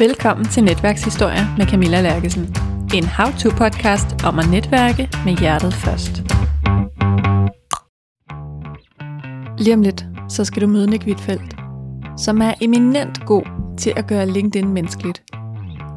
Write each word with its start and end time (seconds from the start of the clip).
Velkommen 0.00 0.46
til 0.46 0.64
Netværkshistorier 0.64 1.56
med 1.56 1.66
Camilla 1.66 2.00
Lærkesen. 2.00 2.56
En 2.94 3.04
how-to-podcast 3.04 4.26
om 4.26 4.38
at 4.38 4.50
netværke 4.50 5.08
med 5.24 5.36
hjertet 5.36 5.74
først. 5.74 6.22
Lige 9.58 9.74
om 9.74 9.82
lidt, 9.82 10.06
så 10.28 10.44
skal 10.44 10.62
du 10.62 10.66
møde 10.66 10.90
Nick 10.90 11.06
Wittfeldt, 11.06 11.56
som 12.16 12.42
er 12.42 12.54
eminent 12.60 13.26
god 13.26 13.42
til 13.78 13.92
at 13.96 14.06
gøre 14.06 14.26
LinkedIn 14.26 14.72
menneskeligt. 14.72 15.22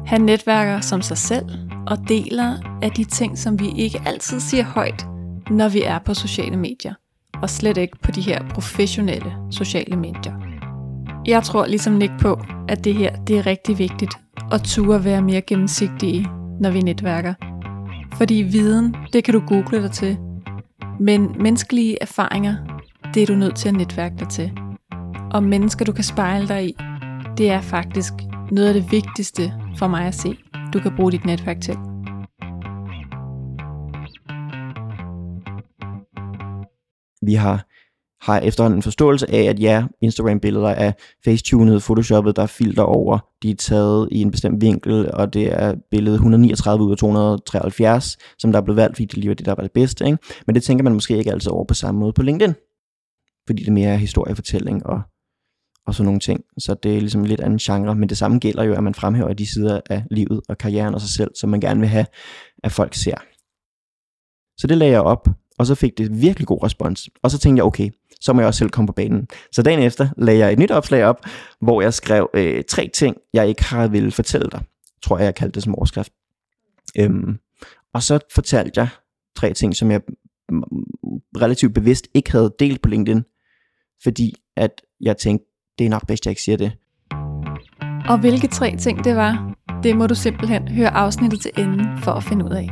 Han 0.06 0.20
netværker 0.20 0.80
som 0.80 1.02
sig 1.02 1.18
selv 1.18 1.46
og 1.86 1.98
deler 2.08 2.78
af 2.82 2.90
de 2.90 3.04
ting, 3.04 3.38
som 3.38 3.60
vi 3.60 3.72
ikke 3.76 4.02
altid 4.06 4.40
siger 4.40 4.64
højt, 4.64 5.06
når 5.50 5.68
vi 5.68 5.82
er 5.82 5.98
på 5.98 6.14
sociale 6.14 6.56
medier. 6.56 6.94
Og 7.42 7.50
slet 7.50 7.76
ikke 7.76 7.98
på 8.02 8.10
de 8.10 8.20
her 8.20 8.48
professionelle 8.54 9.32
sociale 9.50 9.96
medier. 9.96 10.41
Jeg 11.26 11.42
tror 11.42 11.66
ligesom 11.66 11.92
Nick 11.92 12.12
på, 12.20 12.40
at 12.68 12.84
det 12.84 12.94
her 12.94 13.16
det 13.16 13.38
er 13.38 13.46
rigtig 13.46 13.78
vigtigt 13.78 14.14
at 14.52 14.62
ture 14.62 15.04
være 15.04 15.22
mere 15.22 15.40
gennemsigtige, 15.40 16.28
når 16.60 16.70
vi 16.70 16.80
netværker. 16.80 17.34
Fordi 18.14 18.34
viden, 18.34 18.96
det 19.12 19.24
kan 19.24 19.34
du 19.34 19.40
google 19.46 19.82
dig 19.82 19.90
til. 19.90 20.18
Men 21.00 21.34
menneskelige 21.38 21.98
erfaringer, 22.00 22.56
det 23.14 23.22
er 23.22 23.26
du 23.26 23.34
nødt 23.34 23.56
til 23.56 23.68
at 23.68 23.74
netværke 23.74 24.14
dig 24.18 24.28
til. 24.28 24.52
Og 25.32 25.42
mennesker, 25.42 25.84
du 25.84 25.92
kan 25.92 26.04
spejle 26.04 26.48
dig 26.48 26.68
i, 26.68 26.76
det 27.38 27.50
er 27.50 27.60
faktisk 27.60 28.12
noget 28.50 28.68
af 28.68 28.74
det 28.74 28.92
vigtigste 28.92 29.52
for 29.76 29.86
mig 29.86 30.06
at 30.06 30.14
se, 30.14 30.36
du 30.72 30.80
kan 30.80 30.96
bruge 30.96 31.12
dit 31.12 31.24
netværk 31.24 31.60
til. 31.60 31.76
Vi 37.26 37.34
har 37.34 37.64
har 38.22 38.40
efterhånden 38.40 38.78
en 38.78 38.82
forståelse 38.82 39.30
af, 39.30 39.42
at 39.42 39.60
ja, 39.60 39.84
Instagram-billeder 40.00 40.68
er 40.68 40.92
facetunet, 41.24 41.82
photoshoppet, 41.82 42.36
der 42.36 42.42
er 42.42 42.46
filter 42.46 42.82
over, 42.82 43.18
de 43.42 43.50
er 43.50 43.54
taget 43.54 44.08
i 44.12 44.20
en 44.20 44.30
bestemt 44.30 44.60
vinkel, 44.60 45.14
og 45.14 45.34
det 45.34 45.52
er 45.52 45.74
billedet 45.90 46.14
139 46.14 46.84
ud 46.84 46.90
af 46.90 46.96
273, 46.96 48.16
som 48.38 48.52
der 48.52 48.60
er 48.60 48.64
blevet 48.64 48.76
valgt, 48.76 48.96
fordi 48.96 49.04
det 49.04 49.16
lige 49.16 49.28
var 49.28 49.34
det, 49.34 49.46
der 49.46 49.54
var 49.54 49.62
det 49.62 49.72
bedste. 49.72 50.06
Ikke? 50.06 50.18
Men 50.46 50.54
det 50.54 50.62
tænker 50.62 50.84
man 50.84 50.92
måske 50.92 51.16
ikke 51.18 51.32
altid 51.32 51.50
over 51.50 51.64
på 51.64 51.74
samme 51.74 52.00
måde 52.00 52.12
på 52.12 52.22
LinkedIn, 52.22 52.54
fordi 53.46 53.64
det 53.64 53.72
mere 53.72 53.88
er 53.88 53.96
historiefortælling 53.96 54.86
og, 54.86 55.02
og 55.86 55.94
sådan 55.94 56.04
nogle 56.04 56.20
ting. 56.20 56.40
Så 56.58 56.74
det 56.82 56.96
er 56.96 57.00
ligesom 57.00 57.24
lidt 57.24 57.40
anden 57.40 57.58
genre, 57.58 57.94
men 57.94 58.08
det 58.08 58.18
samme 58.18 58.38
gælder 58.38 58.62
jo, 58.62 58.74
at 58.74 58.84
man 58.84 58.94
fremhæver 58.94 59.32
de 59.32 59.46
sider 59.46 59.80
af 59.90 60.04
livet 60.10 60.40
og 60.48 60.58
karrieren 60.58 60.94
og 60.94 61.00
sig 61.00 61.10
selv, 61.10 61.30
som 61.40 61.50
man 61.50 61.60
gerne 61.60 61.80
vil 61.80 61.88
have, 61.88 62.06
at 62.64 62.72
folk 62.72 62.94
ser. 62.94 63.16
Så 64.58 64.66
det 64.66 64.78
lagde 64.78 64.92
jeg 64.92 65.00
op, 65.00 65.28
og 65.58 65.66
så 65.66 65.74
fik 65.74 65.98
det 65.98 66.22
virkelig 66.22 66.46
god 66.46 66.64
respons. 66.64 67.08
Og 67.22 67.30
så 67.30 67.38
tænkte 67.38 67.60
jeg, 67.60 67.64
okay, 67.64 67.90
så 68.22 68.32
må 68.32 68.40
jeg 68.40 68.46
også 68.46 68.58
selv 68.58 68.70
komme 68.70 68.86
på 68.86 68.92
banen. 68.92 69.28
Så 69.52 69.62
dagen 69.62 69.82
efter 69.82 70.08
lagde 70.16 70.38
jeg 70.38 70.52
et 70.52 70.58
nyt 70.58 70.70
opslag 70.70 71.04
op, 71.04 71.26
hvor 71.60 71.82
jeg 71.82 71.94
skrev 71.94 72.30
øh, 72.34 72.64
tre 72.68 72.90
ting, 72.94 73.16
jeg 73.32 73.48
ikke 73.48 73.64
har 73.64 73.88
ville 73.88 74.10
fortælle 74.10 74.48
dig. 74.52 74.62
Tror 75.02 75.18
jeg, 75.18 75.24
jeg 75.24 75.34
kaldte 75.34 75.54
det 75.54 75.62
som 75.62 75.74
overskrift. 75.74 76.12
Øhm, 76.98 77.38
og 77.94 78.02
så 78.02 78.18
fortalte 78.34 78.80
jeg 78.80 78.88
tre 79.36 79.52
ting, 79.52 79.76
som 79.76 79.90
jeg 79.90 80.00
relativt 81.36 81.74
bevidst 81.74 82.08
ikke 82.14 82.32
havde 82.32 82.54
delt 82.58 82.82
på 82.82 82.88
LinkedIn, 82.88 83.22
fordi 84.02 84.34
at 84.56 84.82
jeg 85.00 85.16
tænkte, 85.16 85.46
det 85.78 85.86
er 85.86 85.90
nok 85.90 86.06
bedst, 86.06 86.26
jeg 86.26 86.30
ikke 86.30 86.42
siger 86.42 86.56
det. 86.56 86.72
Og 88.08 88.20
hvilke 88.20 88.48
tre 88.48 88.76
ting 88.76 89.04
det 89.04 89.16
var, 89.16 89.54
det 89.82 89.96
må 89.96 90.06
du 90.06 90.14
simpelthen 90.14 90.68
høre 90.68 90.90
afsnittet 90.90 91.40
til 91.40 91.50
enden 91.58 91.98
for 91.98 92.12
at 92.12 92.24
finde 92.24 92.44
ud 92.44 92.50
af. 92.50 92.68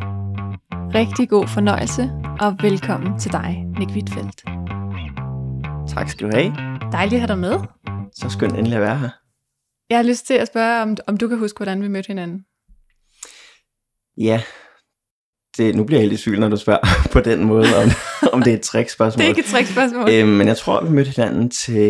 Rigtig 0.95 1.29
god 1.29 1.49
fornøjelse, 1.49 2.11
og 2.41 2.57
velkommen 2.63 3.19
til 3.19 3.33
dig, 3.33 3.65
Nick 3.79 3.91
Wittfeldt. 3.91 4.80
Tak 5.91 6.09
skal 6.09 6.31
du 6.31 6.37
have. 6.37 6.53
Dejligt 6.93 7.15
at 7.15 7.21
have 7.21 7.29
dig 7.29 7.39
med. 7.39 7.59
Så 8.13 8.29
skønt 8.29 8.53
endelig 8.53 8.75
at 8.75 8.83
være 8.83 8.99
her. 8.99 9.11
Jeg 9.91 9.99
har 9.99 10.03
lyst 10.03 10.27
til 10.27 10.35
at 10.35 10.49
spørge, 10.49 10.83
om, 10.83 10.97
om 11.07 11.17
du 11.17 11.29
kan 11.29 11.39
huske, 11.39 11.59
hvordan 11.59 11.83
vi 11.83 11.89
mødte 11.89 12.07
hinanden. 12.07 12.45
Ja, 14.17 14.43
det, 15.57 15.75
nu 15.75 15.85
bliver 15.85 16.01
jeg 16.01 16.09
helt 16.09 16.21
i 16.21 16.23
tvivl, 16.23 16.41
når 16.41 16.49
du 16.49 16.57
spørger 16.57 16.81
på 17.15 17.21
den 17.21 17.45
måde, 17.45 17.67
om, 17.83 17.89
om 18.33 18.43
det 18.43 18.53
er 18.53 18.57
et 18.57 18.63
trickspørgsmål. 18.63 19.19
det 19.19 19.25
er 19.25 19.29
ikke 19.29 19.41
et 19.41 19.47
trickspørgsmål. 19.47 20.11
Øhm, 20.11 20.29
men 20.29 20.47
jeg 20.47 20.57
tror, 20.57 20.85
vi 20.85 20.91
mødte 20.91 21.11
hinanden 21.11 21.51
til 21.51 21.87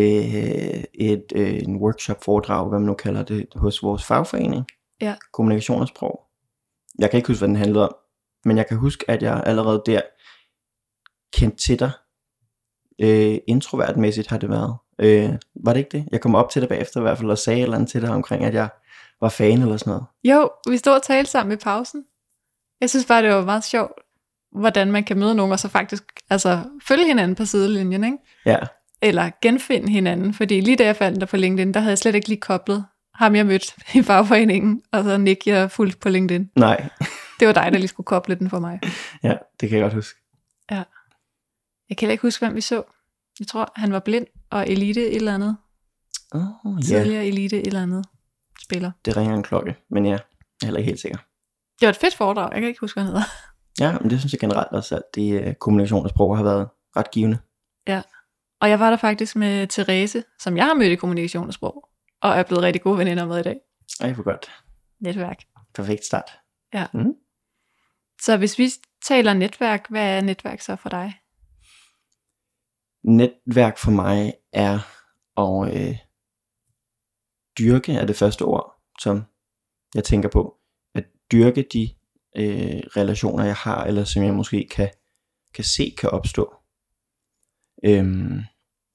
et, 0.93 1.25
øh, 1.35 1.53
en 1.53 1.75
workshop-foredrag, 1.75 2.69
hvad 2.69 2.79
man 2.79 2.85
nu 2.85 2.93
kalder 2.93 3.23
det, 3.23 3.45
hos 3.55 3.83
vores 3.83 4.03
fagforening. 4.03 4.65
Ja. 5.01 5.15
Kommunikation 5.33 5.81
og 5.81 5.87
sprog. 5.87 6.19
Jeg 6.99 7.09
kan 7.09 7.17
ikke 7.17 7.27
huske, 7.27 7.39
hvad 7.39 7.47
den 7.47 7.55
handlede 7.55 7.89
om, 7.89 7.95
men 8.45 8.57
jeg 8.57 8.67
kan 8.67 8.77
huske, 8.77 9.05
at 9.07 9.23
jeg 9.23 9.43
allerede 9.45 9.83
der 9.85 10.01
kendte 11.33 11.57
til 11.57 11.79
dig 11.79 11.91
Øh, 13.01 13.37
introvertmæssigt 13.47 14.27
har 14.27 14.37
det 14.37 14.49
været. 14.49 14.75
Øh, 14.99 15.29
var 15.55 15.73
det 15.73 15.79
ikke 15.79 15.97
det? 15.97 16.07
Jeg 16.11 16.21
kom 16.21 16.35
op 16.35 16.49
til 16.49 16.61
dig 16.61 16.69
bagefter 16.69 16.99
i 16.99 17.03
hvert 17.03 17.17
fald 17.17 17.29
og 17.29 17.37
sagde 17.37 17.59
et 17.59 17.63
eller 17.63 17.75
andet 17.75 17.89
til 17.89 18.01
dig 18.01 18.09
omkring, 18.09 18.45
at 18.45 18.53
jeg 18.53 18.69
var 19.21 19.29
fan 19.29 19.61
eller 19.61 19.77
sådan 19.77 19.91
noget. 19.91 20.05
Jo, 20.23 20.49
vi 20.69 20.77
stod 20.77 20.93
og 20.93 21.03
talte 21.03 21.31
sammen 21.31 21.53
i 21.53 21.55
pausen. 21.55 22.03
Jeg 22.81 22.89
synes 22.89 23.05
bare, 23.05 23.23
det 23.23 23.31
var 23.31 23.45
meget 23.45 23.63
sjovt, 23.63 23.91
hvordan 24.51 24.91
man 24.91 25.03
kan 25.03 25.19
møde 25.19 25.35
nogen, 25.35 25.51
og 25.51 25.59
så 25.59 25.67
faktisk 25.67 26.03
altså, 26.29 26.59
følge 26.87 27.05
hinanden 27.05 27.35
på 27.35 27.45
sidelinjen, 27.45 28.03
ikke? 28.03 28.17
Ja. 28.45 28.57
Eller 29.01 29.29
genfinde 29.41 29.89
hinanden, 29.89 30.33
fordi 30.33 30.61
lige 30.61 30.77
da 30.77 30.85
jeg 30.85 30.95
fandt 30.95 31.19
dig 31.19 31.27
på 31.27 31.37
LinkedIn, 31.37 31.73
der 31.73 31.79
havde 31.79 31.91
jeg 31.91 31.97
slet 31.97 32.15
ikke 32.15 32.27
lige 32.27 32.39
koblet 32.39 32.85
ham, 33.13 33.35
jeg 33.35 33.45
mødte 33.45 33.73
i 33.99 34.01
fagforeningen, 34.01 34.81
og 34.91 35.03
så 35.03 35.17
Nick, 35.17 35.47
jeg 35.47 35.71
fulgte 35.71 35.99
på 35.99 36.09
LinkedIn. 36.09 36.49
Nej. 36.55 36.89
det 37.39 37.47
var 37.47 37.53
dig, 37.53 37.69
der 37.71 37.77
lige 37.77 37.87
skulle 37.87 38.05
koble 38.05 38.35
den 38.35 38.49
for 38.49 38.59
mig. 38.59 38.79
Ja, 39.23 39.33
det 39.61 39.69
kan 39.69 39.77
jeg 39.77 39.83
godt 39.83 39.93
huske. 39.93 40.19
Ja. 40.71 40.83
Jeg 41.91 41.97
kan 41.97 42.11
ikke 42.11 42.21
huske, 42.21 42.45
hvem 42.45 42.55
vi 42.55 42.61
så. 42.61 42.83
Jeg 43.39 43.47
tror, 43.47 43.71
han 43.75 43.93
var 43.93 43.99
blind 43.99 44.27
og 44.49 44.69
elite 44.69 45.01
et 45.07 45.15
eller 45.15 45.33
andet. 45.33 45.57
Oh, 46.31 46.81
Tidligere 46.81 47.25
elite 47.25 47.61
et 47.61 47.67
eller 47.67 47.83
andet 47.83 48.05
spiller. 48.63 48.91
Det 49.05 49.17
ringer 49.17 49.35
en 49.35 49.43
klokke, 49.43 49.75
men 49.89 50.05
ja, 50.05 50.11
jeg 50.11 50.19
er 50.61 50.65
heller 50.65 50.77
ikke 50.77 50.89
helt 50.89 51.01
sikker. 51.01 51.17
Det 51.79 51.85
var 51.85 51.89
et 51.89 51.95
fedt 51.95 52.15
foredrag, 52.15 52.49
jeg 52.53 52.61
kan 52.61 52.67
ikke 52.67 52.79
huske, 52.79 52.95
hvad 52.95 53.03
han 53.03 53.13
hedder. 53.13 53.27
Ja, 53.79 53.99
men 53.99 54.09
det 54.09 54.19
synes 54.19 54.33
jeg 54.33 54.39
generelt 54.39 54.71
også, 54.71 54.95
at 54.95 55.01
det 55.15 55.47
uh, 55.47 55.53
kommunikation 55.53 56.03
og 56.03 56.09
sprog 56.09 56.37
har 56.37 56.43
været 56.43 56.67
ret 56.95 57.11
givende. 57.11 57.37
Ja, 57.87 58.01
og 58.61 58.69
jeg 58.69 58.79
var 58.79 58.89
der 58.89 58.97
faktisk 58.97 59.35
med 59.35 59.67
Therese, 59.67 60.23
som 60.39 60.57
jeg 60.57 60.65
har 60.65 60.73
mødt 60.73 60.91
i 60.91 60.95
kommunikation 60.95 61.47
og 61.47 61.53
sprog, 61.53 61.89
og 62.21 62.29
er 62.31 62.43
blevet 62.43 62.63
rigtig 62.63 62.81
gode 62.81 62.97
veninder 62.97 63.25
med 63.25 63.39
i 63.39 63.43
dag. 63.43 63.59
Ej, 64.01 64.13
for 64.13 64.23
godt. 64.23 64.51
Netværk. 64.99 65.43
Perfekt 65.73 66.05
start. 66.05 66.31
Ja. 66.73 66.87
Mm. 66.93 67.13
Så 68.21 68.37
hvis 68.37 68.59
vi 68.59 68.69
taler 69.05 69.33
netværk, 69.33 69.89
hvad 69.89 70.17
er 70.17 70.21
netværk 70.21 70.61
så 70.61 70.75
for 70.75 70.89
dig? 70.89 71.20
Netværk 73.03 73.77
for 73.77 73.91
mig 73.91 74.33
er 74.53 74.79
at 75.37 75.75
øh, 75.77 75.97
dyrke 77.59 77.93
er 77.93 78.05
det 78.05 78.15
første 78.15 78.41
ord, 78.41 78.81
som 78.99 79.23
jeg 79.95 80.03
tænker 80.03 80.29
på. 80.29 80.57
At 80.95 81.05
dyrke 81.31 81.67
de 81.73 81.89
øh, 82.37 82.81
relationer, 82.97 83.45
jeg 83.45 83.55
har, 83.55 83.83
eller 83.83 84.03
som 84.03 84.23
jeg 84.23 84.33
måske 84.33 84.67
kan, 84.71 84.89
kan 85.53 85.63
se 85.63 85.95
kan 85.97 86.09
opstå. 86.09 86.53
Øhm, 87.85 88.39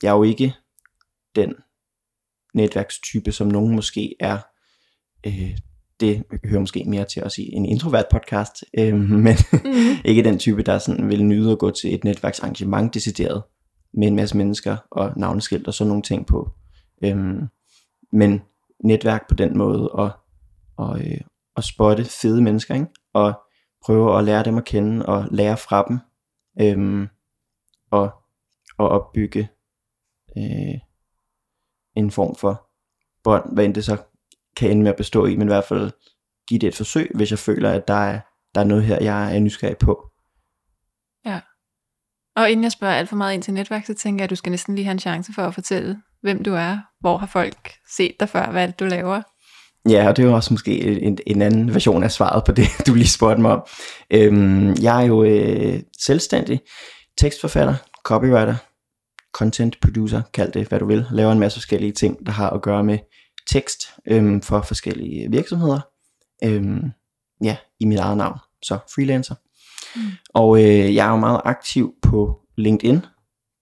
jeg 0.02 0.08
er 0.08 0.16
jo 0.16 0.22
ikke 0.22 0.54
den 1.34 1.54
netværkstype, 2.54 3.32
som 3.32 3.46
nogen 3.46 3.74
måske 3.74 4.14
er. 4.20 4.38
Øh, 5.26 5.58
det 6.00 6.24
hører 6.44 6.60
måske 6.60 6.84
mere 6.84 7.04
til 7.04 7.20
at 7.20 7.32
sige 7.32 7.52
en 7.52 7.66
introvert 7.66 8.06
podcast, 8.10 8.64
øh, 8.78 8.94
men 9.24 9.36
mm. 9.52 9.96
ikke 10.04 10.24
den 10.24 10.38
type, 10.38 10.62
der 10.62 10.78
sådan 10.78 11.08
vil 11.08 11.24
nyde 11.24 11.52
at 11.52 11.58
gå 11.58 11.70
til 11.70 11.94
et 11.94 12.04
netværksarrangement 12.04 12.94
decideret 12.94 13.42
med 13.96 14.06
en 14.06 14.16
masse 14.16 14.36
mennesker 14.36 14.76
og 14.90 15.12
navneskilt 15.16 15.66
og 15.66 15.74
sådan 15.74 15.88
nogle 15.88 16.02
ting 16.02 16.26
på. 16.26 16.50
Øhm, 17.04 17.48
men 18.12 18.42
netværk 18.84 19.28
på 19.28 19.34
den 19.34 19.58
måde 19.58 19.92
og, 19.92 20.10
og, 20.76 21.00
øh, 21.00 21.20
og 21.54 21.64
spotte 21.64 22.04
fede 22.04 22.42
mennesker, 22.42 22.74
ikke? 22.74 22.86
og 23.12 23.40
prøve 23.84 24.18
at 24.18 24.24
lære 24.24 24.44
dem 24.44 24.56
at 24.56 24.64
kende 24.64 25.06
og 25.06 25.28
lære 25.30 25.56
fra 25.56 25.84
dem 25.88 25.98
øhm, 26.60 27.08
og, 27.90 28.10
og 28.78 28.88
opbygge 28.88 29.48
øh, 30.38 30.80
en 31.96 32.10
form 32.10 32.34
for 32.34 32.68
bånd, 33.24 33.54
hvad 33.54 33.64
end 33.64 33.74
det 33.74 33.84
så 33.84 33.96
kan 34.56 34.70
ende 34.70 34.82
med 34.82 34.90
at 34.90 34.96
bestå 34.96 35.26
i, 35.26 35.36
men 35.36 35.48
i 35.48 35.52
hvert 35.52 35.64
fald 35.64 35.90
give 36.48 36.60
det 36.60 36.66
et 36.66 36.76
forsøg, 36.76 37.10
hvis 37.14 37.30
jeg 37.30 37.38
føler, 37.38 37.70
at 37.70 37.88
der 37.88 37.94
er, 37.94 38.20
der 38.54 38.60
er 38.60 38.64
noget 38.64 38.84
her, 38.84 39.02
jeg 39.02 39.36
er 39.36 39.40
nysgerrig 39.40 39.78
på. 39.78 40.10
Og 42.36 42.50
inden 42.50 42.64
jeg 42.64 42.72
spørger 42.72 42.94
alt 42.94 43.08
for 43.08 43.16
meget 43.16 43.34
ind 43.34 43.42
til 43.42 43.54
netværk, 43.54 43.86
så 43.86 43.94
tænker 43.94 44.22
jeg, 44.22 44.24
at 44.24 44.30
du 44.30 44.34
skal 44.34 44.50
næsten 44.50 44.74
lige 44.74 44.84
have 44.84 44.92
en 44.92 44.98
chance 44.98 45.32
for 45.32 45.42
at 45.42 45.54
fortælle, 45.54 45.96
hvem 46.22 46.42
du 46.42 46.54
er. 46.54 46.78
Hvor 47.00 47.16
har 47.16 47.26
folk 47.26 47.72
set 47.96 48.14
dig 48.20 48.28
før, 48.28 48.50
hvad 48.50 48.68
du 48.78 48.84
laver? 48.84 49.22
Ja, 49.88 50.08
og 50.08 50.16
det 50.16 50.22
er 50.22 50.26
jo 50.26 50.34
også 50.34 50.54
måske 50.54 51.00
en, 51.00 51.18
en 51.26 51.42
anden 51.42 51.74
version 51.74 52.02
af 52.04 52.12
svaret 52.12 52.44
på 52.44 52.52
det, 52.52 52.68
du 52.86 52.94
lige 52.94 53.08
spurgte 53.08 53.42
mig 53.42 53.52
om. 53.52 53.66
Øhm, 54.10 54.74
jeg 54.82 55.02
er 55.02 55.06
jo 55.06 55.24
øh, 55.24 55.80
selvstændig 56.00 56.60
tekstforfatter, 57.18 57.74
copywriter, 58.04 58.54
content 59.32 59.80
producer, 59.80 60.22
kald 60.34 60.52
det 60.52 60.68
hvad 60.68 60.78
du 60.78 60.86
vil. 60.86 61.06
Laver 61.10 61.32
en 61.32 61.38
masse 61.38 61.56
forskellige 61.56 61.92
ting, 61.92 62.26
der 62.26 62.32
har 62.32 62.50
at 62.50 62.62
gøre 62.62 62.84
med 62.84 62.98
tekst 63.46 63.80
øhm, 64.08 64.42
for 64.42 64.62
forskellige 64.62 65.30
virksomheder. 65.30 65.80
Øhm, 66.44 66.90
ja, 67.44 67.56
i 67.80 67.84
mit 67.84 67.98
eget 67.98 68.16
navn, 68.16 68.38
så 68.62 68.78
freelancer. 68.94 69.34
Mm. 69.96 70.02
Og 70.34 70.58
øh, 70.58 70.94
jeg 70.94 71.06
er 71.06 71.10
jo 71.10 71.16
meget 71.16 71.40
aktiv 71.44 71.94
på 72.02 72.40
LinkedIn. 72.56 73.00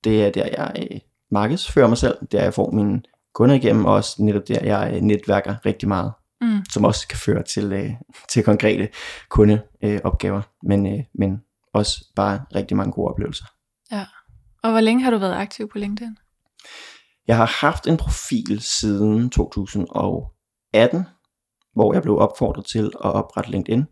Det 0.05 0.25
er 0.25 0.31
der, 0.31 0.47
jeg 0.47 0.73
øh, 0.91 1.01
markedsfører 1.31 1.89
mig 1.89 1.99
selv. 1.99 2.17
Der 2.33 2.43
jeg 2.43 2.55
får 2.55 2.71
mine 2.71 3.03
kunder 3.35 3.55
igennem, 3.55 3.85
og 3.85 3.95
også 3.95 4.23
netop 4.23 4.49
der, 4.49 4.65
jeg 4.65 4.93
øh, 4.95 5.01
netværker 5.01 5.55
rigtig 5.67 5.89
meget 5.89 6.13
Mm. 6.41 6.65
som 6.71 6.85
også 6.85 7.09
kan 7.09 7.19
føre 7.19 7.43
til, 7.43 7.73
øh, 7.73 7.91
til 8.29 8.43
konkrete 8.43 8.89
kundeopgaver, 9.29 10.39
øh, 10.39 10.45
men, 10.63 10.87
øh, 10.87 11.05
men 11.15 11.41
også 11.75 12.05
bare 12.17 12.45
rigtig 12.55 12.77
mange 12.77 12.93
gode 12.93 13.11
oplevelser. 13.11 13.45
Og 14.63 14.71
hvor 14.71 14.81
længe 14.81 15.05
har 15.05 15.11
du 15.11 15.19
været 15.19 15.35
aktiv 15.35 15.69
på 15.69 15.79
LinkedIn? 15.79 16.17
Jeg 17.27 17.37
har 17.37 17.59
haft 17.61 17.87
en 17.87 17.97
profil 17.97 18.61
siden 18.61 19.31
2018, 19.31 21.05
hvor 21.75 21.95
jeg 21.95 22.03
blev 22.03 22.19
opfordret 22.19 22.67
til 22.67 22.85
at 22.85 23.13
oprette 23.13 23.51
LinkedIn. 23.51 23.85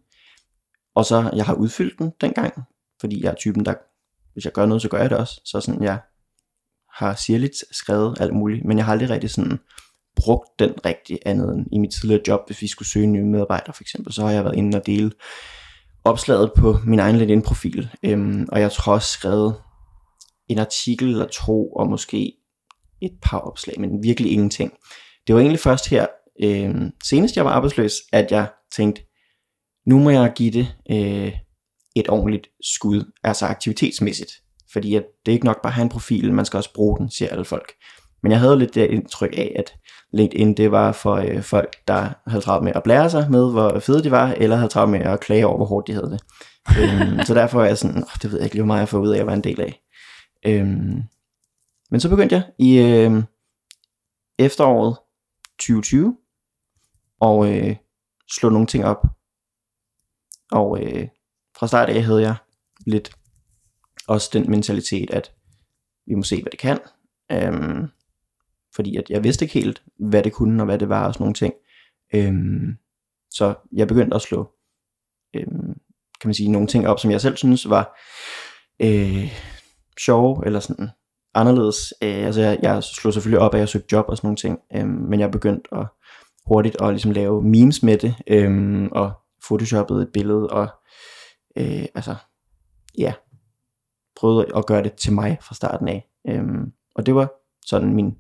Og 0.95 1.05
så 1.05 1.31
jeg 1.37 1.45
har 1.45 1.55
udfyldt 1.55 1.99
den 1.99 2.13
dengang, 2.21 2.53
fordi 3.01 3.25
jeg 3.25 3.31
er 3.31 3.35
typen, 3.35 3.65
der 3.65 3.75
hvis 4.33 4.45
jeg 4.45 4.53
gør 4.53 4.67
noget, 4.67 4.83
så 4.83 4.89
gør 4.89 4.99
jeg 4.99 5.11
det 5.11 5.19
også. 5.19 5.41
Så 5.45 5.61
sådan, 5.61 5.83
jeg 5.83 6.01
har 6.93 7.15
sirligt 7.15 7.57
skrevet 7.71 8.21
alt 8.21 8.35
muligt, 8.35 8.65
men 8.65 8.79
jeg 8.79 8.85
har 8.85 8.93
aldrig 8.93 9.11
rigtig 9.11 9.31
sådan 9.31 9.59
brugt 10.17 10.49
den 10.59 10.75
rigtig 10.87 11.19
andet 11.27 11.55
end 11.55 11.67
i 11.73 11.79
mit 11.79 11.93
tidligere 11.93 12.23
job, 12.29 12.41
hvis 12.47 12.63
vi 12.63 12.67
skulle 12.67 12.89
søge 12.89 13.07
nye 13.07 13.25
medarbejdere 13.25 13.73
for 13.73 13.83
eksempel, 13.83 14.13
så 14.13 14.23
har 14.23 14.31
jeg 14.31 14.45
været 14.45 14.57
inde 14.57 14.79
og 14.79 14.87
dele 14.87 15.13
opslaget 16.05 16.53
på 16.57 16.77
min 16.87 16.99
egen 16.99 17.17
LinkedIn-profil, 17.17 17.91
øhm, 18.03 18.47
og 18.53 18.61
jeg 18.61 18.73
tror 18.73 18.93
også 18.93 19.09
skrevet 19.09 19.55
en 20.49 20.59
artikel 20.59 21.09
eller 21.09 21.27
to, 21.27 21.73
og 21.73 21.91
måske 21.91 22.33
et 23.01 23.13
par 23.23 23.39
opslag, 23.39 23.81
men 23.81 24.03
virkelig 24.03 24.33
ingenting. 24.33 24.73
Det 25.27 25.35
var 25.35 25.41
egentlig 25.41 25.61
først 25.61 25.89
her, 25.89 26.07
øhm, 26.43 26.91
senest 27.05 27.37
jeg 27.37 27.45
var 27.45 27.51
arbejdsløs, 27.51 27.93
at 28.13 28.33
jeg 28.33 28.51
tænkte, 28.77 29.03
nu 29.87 29.99
må 29.99 30.11
jeg 30.11 30.33
give 30.37 30.51
det 30.51 30.75
øh, 30.91 31.33
et 31.97 32.09
ordentligt 32.09 32.47
skud, 32.61 33.13
altså 33.25 33.47
aktivitetsmæssigt. 33.47 34.33
Fordi 34.73 34.95
at 34.95 35.05
det 35.27 35.33
er 35.33 35.35
ikke 35.35 35.47
nok 35.47 35.63
bare 35.63 35.71
at 35.71 35.75
have 35.75 35.83
en 35.83 35.89
profil, 35.89 36.33
man 36.33 36.45
skal 36.45 36.57
også 36.57 36.75
bruge 36.75 36.99
den, 36.99 37.11
siger 37.11 37.29
alle 37.29 37.45
folk. 37.45 37.73
Men 38.23 38.33
jeg 38.33 38.41
havde 38.41 38.59
lidt 38.59 38.75
det 38.75 38.91
indtryk 38.91 39.33
af, 39.37 39.53
at 39.59 39.75
LinkedIn 40.13 40.55
det 40.55 40.71
var 40.71 40.93
for 40.93 41.15
øh, 41.15 41.43
folk, 41.43 41.77
der 41.89 42.13
havde 42.27 42.45
travlt 42.45 42.65
med 42.65 42.73
at 42.75 42.83
blære 42.83 43.11
sig 43.11 43.31
med, 43.31 43.51
hvor 43.51 43.79
fede 43.79 44.05
de 44.05 44.11
var, 44.11 44.35
eller 44.37 44.57
havde 44.57 44.69
travlt 44.69 44.91
med 44.91 45.01
at 45.01 45.21
klage 45.21 45.47
over, 45.47 45.57
hvor 45.57 45.67
hårdt 45.67 45.87
de 45.87 45.93
havde 45.93 46.11
det. 46.11 46.21
øhm, 46.81 47.25
så 47.27 47.35
derfor 47.35 47.63
er 47.63 47.67
jeg 47.67 47.79
sådan, 47.79 47.97
oh, 47.97 48.11
det 48.23 48.33
ved 48.33 48.39
jeg 48.39 48.45
ikke 48.45 48.55
lige, 48.55 48.63
hvor 48.63 48.67
meget 48.67 48.81
jeg 48.81 48.89
får 48.89 48.99
ud 48.99 49.09
af 49.09 49.21
at 49.21 49.27
være 49.27 49.37
en 49.37 49.45
del 49.45 49.61
af. 49.61 49.81
Øhm, 50.47 51.03
men 51.91 52.01
så 52.01 52.09
begyndte 52.09 52.35
jeg 52.35 52.45
i 52.59 52.79
øh, 52.79 53.23
efteråret 54.39 54.97
2020, 55.59 56.17
og 57.21 57.53
øh, 57.53 57.77
slå 58.31 58.49
nogle 58.49 58.67
ting 58.67 58.85
op. 58.85 59.07
Og 60.53 60.83
øh, 60.83 61.09
fra 61.59 61.67
start 61.67 61.89
af 61.89 62.03
havde 62.03 62.23
jeg 62.23 62.35
lidt 62.87 63.13
også 64.09 64.31
den 64.33 64.51
mentalitet, 64.51 65.11
at 65.11 65.33
vi 66.07 66.15
må 66.15 66.23
se, 66.23 66.43
hvad 66.43 66.51
det 66.51 66.61
kan. 66.61 66.79
Øhm, 67.33 67.89
fordi 68.75 68.97
at 68.97 69.11
jeg 69.11 69.25
vidste 69.25 69.45
ikke 69.45 69.55
helt, 69.55 69.83
hvad 69.99 70.23
det 70.23 70.33
kunne, 70.33 70.63
og 70.63 70.67
hvad 70.67 70.79
det 70.79 70.89
var, 70.89 71.07
og 71.07 71.15
sådan 71.15 71.23
nogle 71.23 71.35
ting. 71.35 71.55
Øhm, 72.15 72.77
så 73.31 73.55
jeg 73.73 73.89
begyndte 73.89 74.15
at 74.15 74.23
slå, 74.23 74.51
øhm, 75.35 75.75
kan 76.21 76.29
man 76.29 76.35
sige, 76.35 76.53
nogle 76.53 76.69
ting 76.69 76.89
op, 76.89 77.01
som 77.01 77.11
jeg 77.11 77.21
selv 77.21 77.37
synes 77.37 77.71
var 77.71 77.99
øh, 78.83 79.33
sjove, 80.01 80.47
eller 80.47 80.61
sådan 80.61 80.89
anderledes. 81.35 81.95
Øh, 82.03 82.27
altså 82.27 82.41
jeg, 82.41 82.59
jeg 82.63 82.83
slog 82.83 83.13
selvfølgelig 83.13 83.41
op, 83.41 83.55
at 83.55 83.61
jeg 83.61 83.69
søgte 83.69 83.89
job 83.93 84.05
og 84.09 84.17
sådan 84.17 84.27
nogle 84.27 84.37
ting, 84.37 84.59
øh, 84.75 84.87
men 84.87 85.21
jeg 85.21 85.31
begyndte 85.31 85.75
at 85.75 85.87
hurtigt 86.47 86.77
at 86.83 86.89
ligesom 86.89 87.11
lave 87.11 87.43
memes 87.43 87.83
med 87.83 87.99
det, 87.99 88.15
øh, 88.27 88.89
og 88.93 89.13
photoshoppede 89.47 90.03
et 90.03 90.09
billede, 90.13 90.47
og 90.51 90.69
øh, 91.57 91.85
altså, 91.95 92.15
ja, 92.99 93.13
prøvede 94.17 94.47
at 94.57 94.67
gøre 94.67 94.83
det 94.83 94.93
til 94.93 95.13
mig 95.13 95.39
fra 95.43 95.55
starten 95.55 95.89
af. 95.89 96.09
Øhm, 96.29 96.73
og 96.95 97.07
det 97.07 97.15
var 97.15 97.33
sådan 97.67 97.95
min 97.95 98.17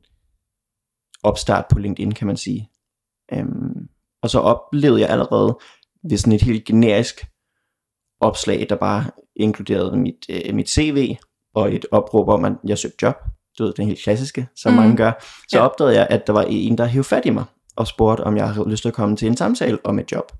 opstart 1.22 1.64
på 1.70 1.78
LinkedIn, 1.78 2.12
kan 2.12 2.26
man 2.26 2.36
sige. 2.36 2.70
Øhm, 3.32 3.88
og 4.22 4.30
så 4.30 4.38
oplevede 4.40 5.00
jeg 5.00 5.08
allerede 5.10 5.58
ved 6.10 6.18
sådan 6.18 6.32
et 6.32 6.42
helt 6.42 6.64
generisk 6.64 7.26
opslag, 8.20 8.66
der 8.68 8.76
bare 8.76 9.04
inkluderede 9.36 9.96
mit, 9.96 10.26
øh, 10.28 10.54
mit 10.54 10.70
CV 10.70 11.16
og 11.54 11.74
et 11.74 11.86
opråb 11.90 12.28
om, 12.28 12.44
at 12.44 12.52
jeg 12.64 12.78
søgte 12.78 12.96
job. 13.02 13.14
Du 13.58 13.64
ved, 13.64 13.72
den 13.72 13.86
helt 13.86 14.02
klassiske, 14.02 14.48
som 14.56 14.72
mm. 14.72 14.78
mange 14.78 14.96
gør. 14.96 15.12
Så 15.48 15.58
Ja. 15.58 15.64
opdagede 15.64 15.96
jeg, 15.96 16.06
at 16.10 16.26
der 16.26 16.32
var 16.32 16.42
en, 16.42 16.78
der 16.78 16.84
hævde 16.84 17.04
fat 17.08 17.26
i 17.26 17.30
mig 17.30 17.44
og 17.76 17.86
spurgte, 17.86 18.22
om 18.22 18.36
jeg 18.36 18.54
havde 18.54 18.70
lyst 18.70 18.82
til 18.82 18.88
at 18.88 18.94
komme 18.94 19.16
til 19.16 19.28
en 19.28 19.36
samtale 19.36 19.78
om 19.84 19.98
et 19.98 20.12
job. 20.12 20.32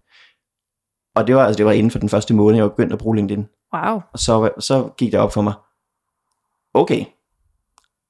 Og 1.14 1.26
det 1.26 1.36
var, 1.36 1.44
altså, 1.46 1.56
det 1.58 1.66
var 1.66 1.72
inden 1.72 1.90
for 1.90 1.98
den 1.98 2.08
første 2.08 2.34
måned, 2.34 2.56
jeg 2.56 2.62
var 2.64 2.70
begyndt 2.70 2.92
at 2.92 2.98
bruge 2.98 3.16
LinkedIn. 3.16 3.46
Wow. 3.74 4.00
Og 4.12 4.18
så, 4.18 4.50
så 4.58 4.90
gik 4.98 5.12
det 5.12 5.20
op 5.20 5.32
for 5.32 5.42
mig, 5.42 5.54
okay, 6.74 7.00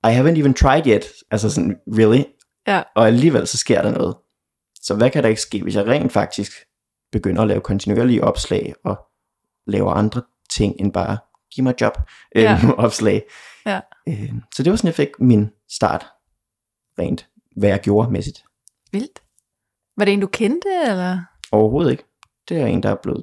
I 0.04 0.08
haven't 0.20 0.38
even 0.38 0.54
tried 0.54 0.86
yet, 0.86 1.04
altså 1.30 1.50
sådan, 1.50 1.76
really? 1.98 2.22
Ja. 2.66 2.82
Og 2.96 3.06
alligevel 3.06 3.46
så 3.46 3.56
sker 3.58 3.82
der 3.82 3.90
noget. 3.90 4.16
Så 4.82 4.94
hvad 4.94 5.10
kan 5.10 5.22
der 5.22 5.28
ikke 5.28 5.40
ske, 5.40 5.62
hvis 5.62 5.76
jeg 5.76 5.86
rent 5.86 6.12
faktisk 6.12 6.52
begynder 7.12 7.42
at 7.42 7.48
lave 7.48 7.60
kontinuerlige 7.60 8.24
opslag, 8.24 8.74
og 8.84 8.98
laver 9.66 9.92
andre 9.92 10.22
ting, 10.50 10.74
end 10.78 10.92
bare, 10.92 11.18
giv 11.54 11.64
mig 11.64 11.70
et 11.70 11.80
job, 11.80 11.98
Ja. 12.34 12.58
øhm, 12.62 12.70
opslag. 12.84 13.22
Ja. 13.66 13.80
Øh, 14.08 14.32
så 14.54 14.62
det 14.62 14.70
var 14.70 14.76
sådan, 14.76 14.86
jeg 14.88 14.94
fik 14.94 15.08
min 15.18 15.50
start, 15.70 16.06
rent, 16.98 17.28
hvad 17.56 17.68
jeg 17.68 17.80
gjorde 17.80 18.10
mæssigt. 18.12 18.44
Vildt. 18.92 19.22
Var 19.96 20.04
det 20.04 20.14
en, 20.14 20.20
du 20.20 20.26
kendte, 20.26 20.68
eller? 20.86 21.18
Overhovedet 21.52 21.90
ikke. 21.90 22.04
Det 22.52 22.60
er 22.60 22.66
en, 22.66 22.82
der 22.82 22.90
er 22.90 22.96
blevet 23.02 23.22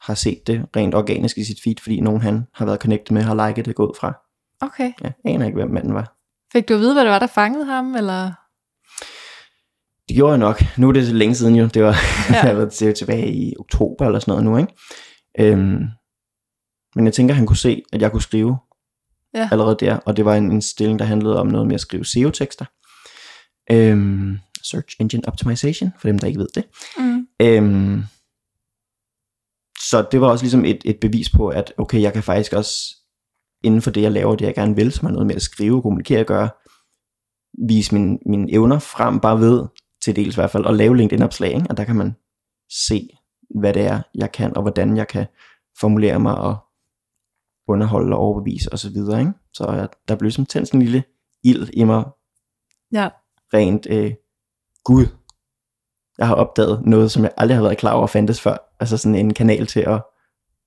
har 0.00 0.14
set 0.14 0.46
det 0.46 0.66
rent 0.76 0.94
organisk 0.94 1.38
i 1.38 1.44
sit 1.44 1.60
feed, 1.64 1.74
fordi 1.82 2.00
nogen 2.00 2.20
han 2.22 2.46
har 2.54 2.64
været 2.66 2.80
connected 2.80 3.14
med, 3.14 3.22
har 3.22 3.46
liket 3.48 3.64
det 3.64 3.74
gået 3.74 3.96
fra. 3.96 4.12
Okay. 4.60 4.92
Ja, 5.04 5.12
jeg 5.24 5.34
aner 5.34 5.46
ikke, 5.46 5.56
hvem 5.56 5.70
manden 5.70 5.94
var. 5.94 6.16
Fik 6.52 6.68
du 6.68 6.74
at 6.74 6.80
vide, 6.80 6.92
hvad 6.94 7.02
det 7.04 7.10
var, 7.10 7.18
der 7.18 7.26
fangede 7.26 7.64
ham, 7.64 7.94
eller? 7.94 8.32
Det 10.08 10.16
gjorde 10.16 10.30
jeg 10.30 10.38
nok. 10.38 10.62
Nu 10.78 10.88
er 10.88 10.92
det 10.92 11.06
så 11.06 11.12
længe 11.14 11.34
siden 11.34 11.56
jo. 11.56 11.66
Det 11.66 11.82
var, 11.82 11.96
Ja. 12.30 12.46
jeg 12.48 12.56
været 12.56 12.72
til, 12.72 12.94
tilbage 12.94 13.32
i 13.34 13.54
oktober 13.58 14.06
eller 14.06 14.18
sådan 14.18 14.32
noget 14.32 14.44
nu, 14.44 14.56
ikke? 14.56 14.72
Øhm, 15.52 15.84
men 16.94 17.04
jeg 17.06 17.14
tænker, 17.14 17.34
han 17.34 17.46
kunne 17.46 17.56
se, 17.56 17.82
at 17.92 18.02
jeg 18.02 18.10
kunne 18.12 18.22
skrive 18.22 18.56
Ja. 19.34 19.48
allerede 19.52 19.76
der, 19.80 19.96
og 19.96 20.16
det 20.16 20.24
var 20.24 20.34
en, 20.34 20.50
en 20.52 20.62
stilling, 20.62 20.98
der 20.98 21.04
handlede 21.04 21.40
om 21.40 21.46
noget 21.46 21.66
med 21.66 21.74
at 21.74 21.80
skrive 21.80 22.04
SEO-tekster. 22.04 22.64
Øhm, 23.70 24.38
Search 24.62 24.96
Engine 25.00 25.22
Optimization, 25.28 25.92
for 25.98 26.08
dem, 26.08 26.18
der 26.18 26.26
ikke 26.26 26.40
ved 26.40 26.48
det. 26.54 26.64
Mm. 26.98 27.11
Øhm, 27.40 28.02
så 29.90 30.08
det 30.12 30.20
var 30.20 30.30
også 30.30 30.44
ligesom 30.44 30.64
et, 30.64 30.82
et 30.84 31.00
bevis 31.00 31.30
på, 31.30 31.48
at 31.48 31.74
okay, 31.78 32.02
jeg 32.02 32.12
kan 32.12 32.22
faktisk 32.22 32.52
også 32.52 32.96
inden 33.64 33.82
for 33.82 33.90
det, 33.90 34.02
jeg 34.02 34.12
laver, 34.12 34.36
det 34.36 34.46
jeg 34.46 34.54
gerne 34.54 34.76
vil, 34.76 34.92
som 34.92 35.06
har 35.06 35.12
noget 35.12 35.26
med 35.26 35.36
at 35.36 35.42
skrive, 35.42 35.82
kommunikere 35.82 36.20
og 36.20 36.26
gøre, 36.26 36.50
vise 37.68 37.94
mine, 37.94 38.18
mine 38.26 38.52
evner 38.52 38.78
frem, 38.78 39.20
bare 39.20 39.40
ved, 39.40 39.66
til 40.04 40.16
dels 40.16 40.34
i 40.34 40.38
hvert 40.38 40.50
fald, 40.50 40.66
at 40.66 40.74
lave 40.74 40.96
LinkedIn-opslag, 40.96 41.54
ikke? 41.54 41.66
og 41.70 41.76
der 41.76 41.84
kan 41.84 41.96
man 41.96 42.12
se, 42.88 43.08
hvad 43.60 43.74
det 43.74 43.82
er, 43.82 44.02
jeg 44.14 44.32
kan, 44.32 44.56
og 44.56 44.62
hvordan 44.62 44.96
jeg 44.96 45.08
kan 45.08 45.26
formulere 45.80 46.20
mig, 46.20 46.38
og 46.38 46.56
underholde 47.68 48.16
og 48.16 48.22
overbevise 48.22 48.72
osv. 48.72 48.96
Ikke? 48.96 49.32
Så 49.54 49.72
jeg, 49.72 49.88
der 50.08 50.16
blev 50.16 50.26
ligesom 50.26 50.46
tændt 50.46 50.68
sådan 50.68 50.80
en 50.80 50.84
lille 50.84 51.04
ild 51.44 51.68
i 51.72 51.84
mig, 51.84 52.04
Ja. 52.92 53.08
rent, 53.54 53.86
øh, 53.90 54.14
gud, 54.84 55.06
jeg 56.18 56.26
har 56.26 56.34
opdaget 56.34 56.82
noget, 56.86 57.10
som 57.10 57.22
jeg 57.22 57.30
aldrig 57.36 57.56
har 57.56 57.62
været 57.62 57.78
klar 57.78 57.92
over 57.92 58.06
fandtes 58.06 58.40
før. 58.40 58.56
Altså 58.80 58.96
sådan 58.96 59.14
en 59.14 59.34
kanal 59.34 59.66
til 59.66 59.80
at 59.80 60.02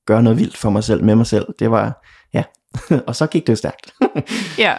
gøre 0.06 0.24
noget 0.24 0.40
vildt 0.40 0.58
for 0.58 0.70
mig 0.70 0.84
selv, 0.84 1.04
med 1.04 1.16
mig 1.16 1.28
selv. 1.28 1.46
Det 1.60 1.72
var, 1.72 2.06
ja. 2.34 2.44
og 3.08 3.16
så 3.16 3.28
gik 3.28 3.48
det 3.48 3.54
jo 3.54 3.56
stærkt. 3.56 3.94
Ja. 4.58 4.75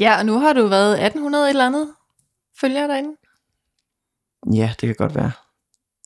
Ja, 0.00 0.18
og 0.18 0.26
nu 0.26 0.38
har 0.38 0.52
du 0.52 0.66
været 0.66 0.92
1800 0.92 1.44
et 1.44 1.50
eller 1.50 1.66
andet 1.66 1.88
følger 2.60 2.86
derinde. 2.86 3.10
ja, 4.54 4.70
det 4.80 4.86
kan 4.86 4.94
godt 4.98 5.14
være. 5.14 5.30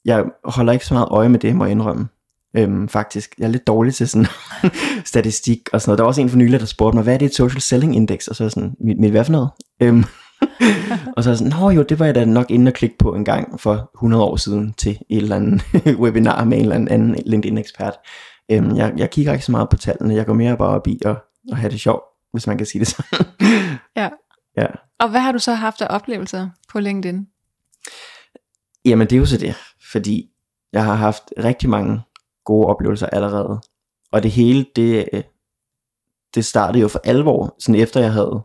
Jeg 0.05 0.25
holder 0.45 0.73
ikke 0.73 0.87
så 0.87 0.95
meget 0.95 1.09
øje 1.11 1.29
med 1.29 1.39
det, 1.39 1.57
må 1.57 1.65
jeg 1.65 1.73
indrømme. 1.73 2.09
Øhm, 2.57 2.89
faktisk. 2.89 3.35
Jeg 3.39 3.45
er 3.45 3.51
lidt 3.51 3.67
dårlig 3.67 3.95
til 3.95 4.09
sådan 4.09 4.27
statistik 5.05 5.69
og 5.73 5.81
sådan 5.81 5.91
noget. 5.91 5.99
Der 5.99 6.05
var 6.05 6.09
også 6.09 6.21
en 6.21 6.31
for 6.31 6.37
nylig, 6.37 6.61
der 6.61 6.67
spurgte 6.67 6.97
mig, 6.97 7.03
hvad 7.05 7.15
er 7.15 7.19
det 7.19 7.27
et 7.27 7.35
social 7.35 7.61
selling 7.61 7.97
index? 7.97 8.27
Og 8.27 8.37
så 8.37 8.49
sådan, 8.49 8.75
mit, 8.81 8.99
mit 9.01 9.11
hvad 9.11 9.25
for 9.25 9.33
noget? 9.33 9.51
Øhm, 9.83 10.05
og 11.17 11.25
så 11.25 11.31
er 11.31 11.33
jeg 11.33 11.39
sådan, 11.39 11.53
nå 11.61 11.71
jo, 11.71 11.83
det 11.83 11.99
var 11.99 12.05
jeg 12.05 12.15
da 12.15 12.25
nok 12.25 12.51
inde 12.51 12.69
og 12.69 12.75
klikke 12.75 12.99
på 12.99 13.15
en 13.15 13.25
gang 13.25 13.61
for 13.61 13.91
100 13.97 14.25
år 14.25 14.37
siden 14.37 14.73
til 14.73 14.91
et 14.91 15.17
eller 15.17 15.37
andet 15.37 15.63
webinar 16.03 16.45
med 16.45 16.57
en 16.57 16.63
eller 16.63 16.77
anden 16.77 17.17
LinkedIn-ekspert. 17.27 17.95
Øhm, 18.51 18.77
jeg, 18.77 18.93
jeg 18.97 19.11
kigger 19.11 19.33
ikke 19.33 19.45
så 19.45 19.53
meget 19.53 19.69
på 19.69 19.77
tallene, 19.77 20.15
jeg 20.15 20.27
går 20.27 20.33
mere 20.35 20.57
bare 20.57 20.69
op 20.69 20.87
i 20.87 20.99
at, 21.05 21.17
at 21.53 21.57
have 21.57 21.71
det 21.71 21.81
sjovt, 21.81 22.03
hvis 22.33 22.47
man 22.47 22.57
kan 22.57 22.67
sige 22.67 22.81
det 22.81 22.89
sådan. 22.89 23.27
Ja. 23.97 24.09
Ja. 24.57 24.67
Og 25.01 25.11
hvad 25.11 25.21
har 25.21 25.33
du 25.33 25.39
så 25.39 25.55
haft 25.55 25.83
af 25.83 25.87
oplevelser 25.91 26.49
på 26.69 26.81
LinkedIn? 26.81 27.27
Jamen 28.85 29.07
det 29.07 29.17
er 29.17 29.21
jo 29.21 29.27
så 29.27 29.37
det, 29.37 29.55
fordi 29.93 30.31
jeg 30.73 30.85
har 30.85 30.95
haft 30.95 31.23
rigtig 31.39 31.71
mange 31.71 32.01
gode 32.45 32.67
oplevelser 32.67 33.07
allerede. 33.07 33.61
Og 34.13 34.23
det 34.23 34.31
hele, 34.31 34.67
det, 34.77 35.09
øh, 35.13 35.23
det 36.35 36.45
startede 36.45 36.81
jo 36.81 36.89
for 36.89 37.01
alvor, 37.05 37.57
sådan 37.59 37.81
efter 37.81 38.01
jeg 38.01 38.13
havde 38.13 38.43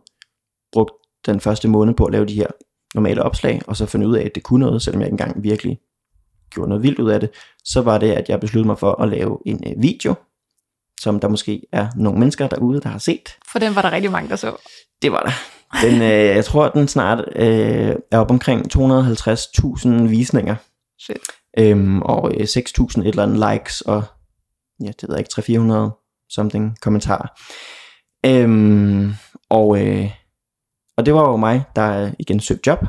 brugt 0.72 0.92
den 1.26 1.40
første 1.40 1.68
måned 1.68 1.94
på 1.94 2.04
at 2.04 2.12
lave 2.12 2.26
de 2.26 2.34
her 2.34 2.46
normale 2.94 3.22
opslag, 3.22 3.60
og 3.66 3.76
så 3.76 3.86
fundet 3.86 4.06
ud 4.06 4.16
af, 4.16 4.24
at 4.24 4.34
det 4.34 4.42
kunne 4.42 4.66
noget, 4.66 4.82
selvom 4.82 5.00
jeg 5.00 5.06
ikke 5.06 5.14
engang 5.14 5.42
virkelig 5.42 5.78
gjorde 6.50 6.68
noget 6.68 6.82
vildt 6.82 6.98
ud 6.98 7.10
af 7.10 7.20
det, 7.20 7.30
så 7.64 7.82
var 7.82 7.98
det, 7.98 8.12
at 8.12 8.28
jeg 8.28 8.40
besluttede 8.40 8.66
mig 8.66 8.78
for 8.78 9.02
at 9.02 9.08
lave 9.08 9.38
en 9.46 9.64
øh, 9.66 9.82
video, 9.82 10.14
som 11.00 11.20
der 11.20 11.28
måske 11.28 11.62
er 11.72 11.88
nogle 11.96 12.18
mennesker 12.18 12.48
derude, 12.48 12.80
der 12.80 12.88
har 12.88 12.98
set. 12.98 13.36
For 13.52 13.58
den 13.58 13.74
var 13.74 13.82
der 13.82 13.92
rigtig 13.92 14.10
mange, 14.10 14.28
der 14.28 14.36
så. 14.36 14.56
Det 15.02 15.12
var 15.12 15.20
der. 15.20 15.32
Den, 15.82 16.02
øh, 16.02 16.36
jeg 16.36 16.44
tror, 16.44 16.68
den 16.68 16.88
snart 16.88 17.24
øh, 17.36 17.94
er 18.10 18.18
op 18.18 18.30
omkring 18.30 18.76
250.000 18.76 19.88
visninger. 19.88 20.56
Shit. 21.00 21.18
Øhm, 21.58 22.02
og 22.02 22.32
øh, 22.34 22.40
6.000 22.40 23.00
et 23.00 23.06
eller 23.06 23.22
andet 23.22 23.52
likes, 23.52 23.80
og 23.80 24.04
ja, 24.80 24.86
det 25.00 25.08
ved 25.08 25.16
jeg 25.16 25.38
ikke, 25.46 25.60
300-400 25.60 26.26
something 26.30 26.80
kommentarer. 26.80 27.28
Øhm, 28.26 29.14
og, 29.50 29.86
øh, 29.86 30.10
og 30.96 31.06
det 31.06 31.14
var 31.14 31.30
jo 31.30 31.36
mig, 31.36 31.64
der 31.76 32.10
igen 32.18 32.40
søgte 32.40 32.70
job, 32.70 32.86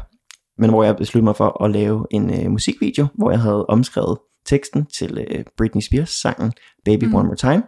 men 0.57 0.69
hvor 0.69 0.83
jeg 0.83 0.97
besluttede 0.97 1.23
mig 1.23 1.35
for 1.35 1.63
at 1.63 1.71
lave 1.71 2.07
en 2.11 2.45
øh, 2.45 2.51
musikvideo, 2.51 3.07
hvor 3.13 3.31
jeg 3.31 3.39
havde 3.39 3.65
omskrevet 3.65 4.17
teksten 4.45 4.85
til 4.85 5.25
øh, 5.29 5.45
Britney 5.57 5.81
Spears 5.81 6.09
sangen 6.09 6.53
Baby 6.85 7.03
Mm. 7.03 7.15
One 7.15 7.27
More 7.27 7.35
Time. 7.35 7.63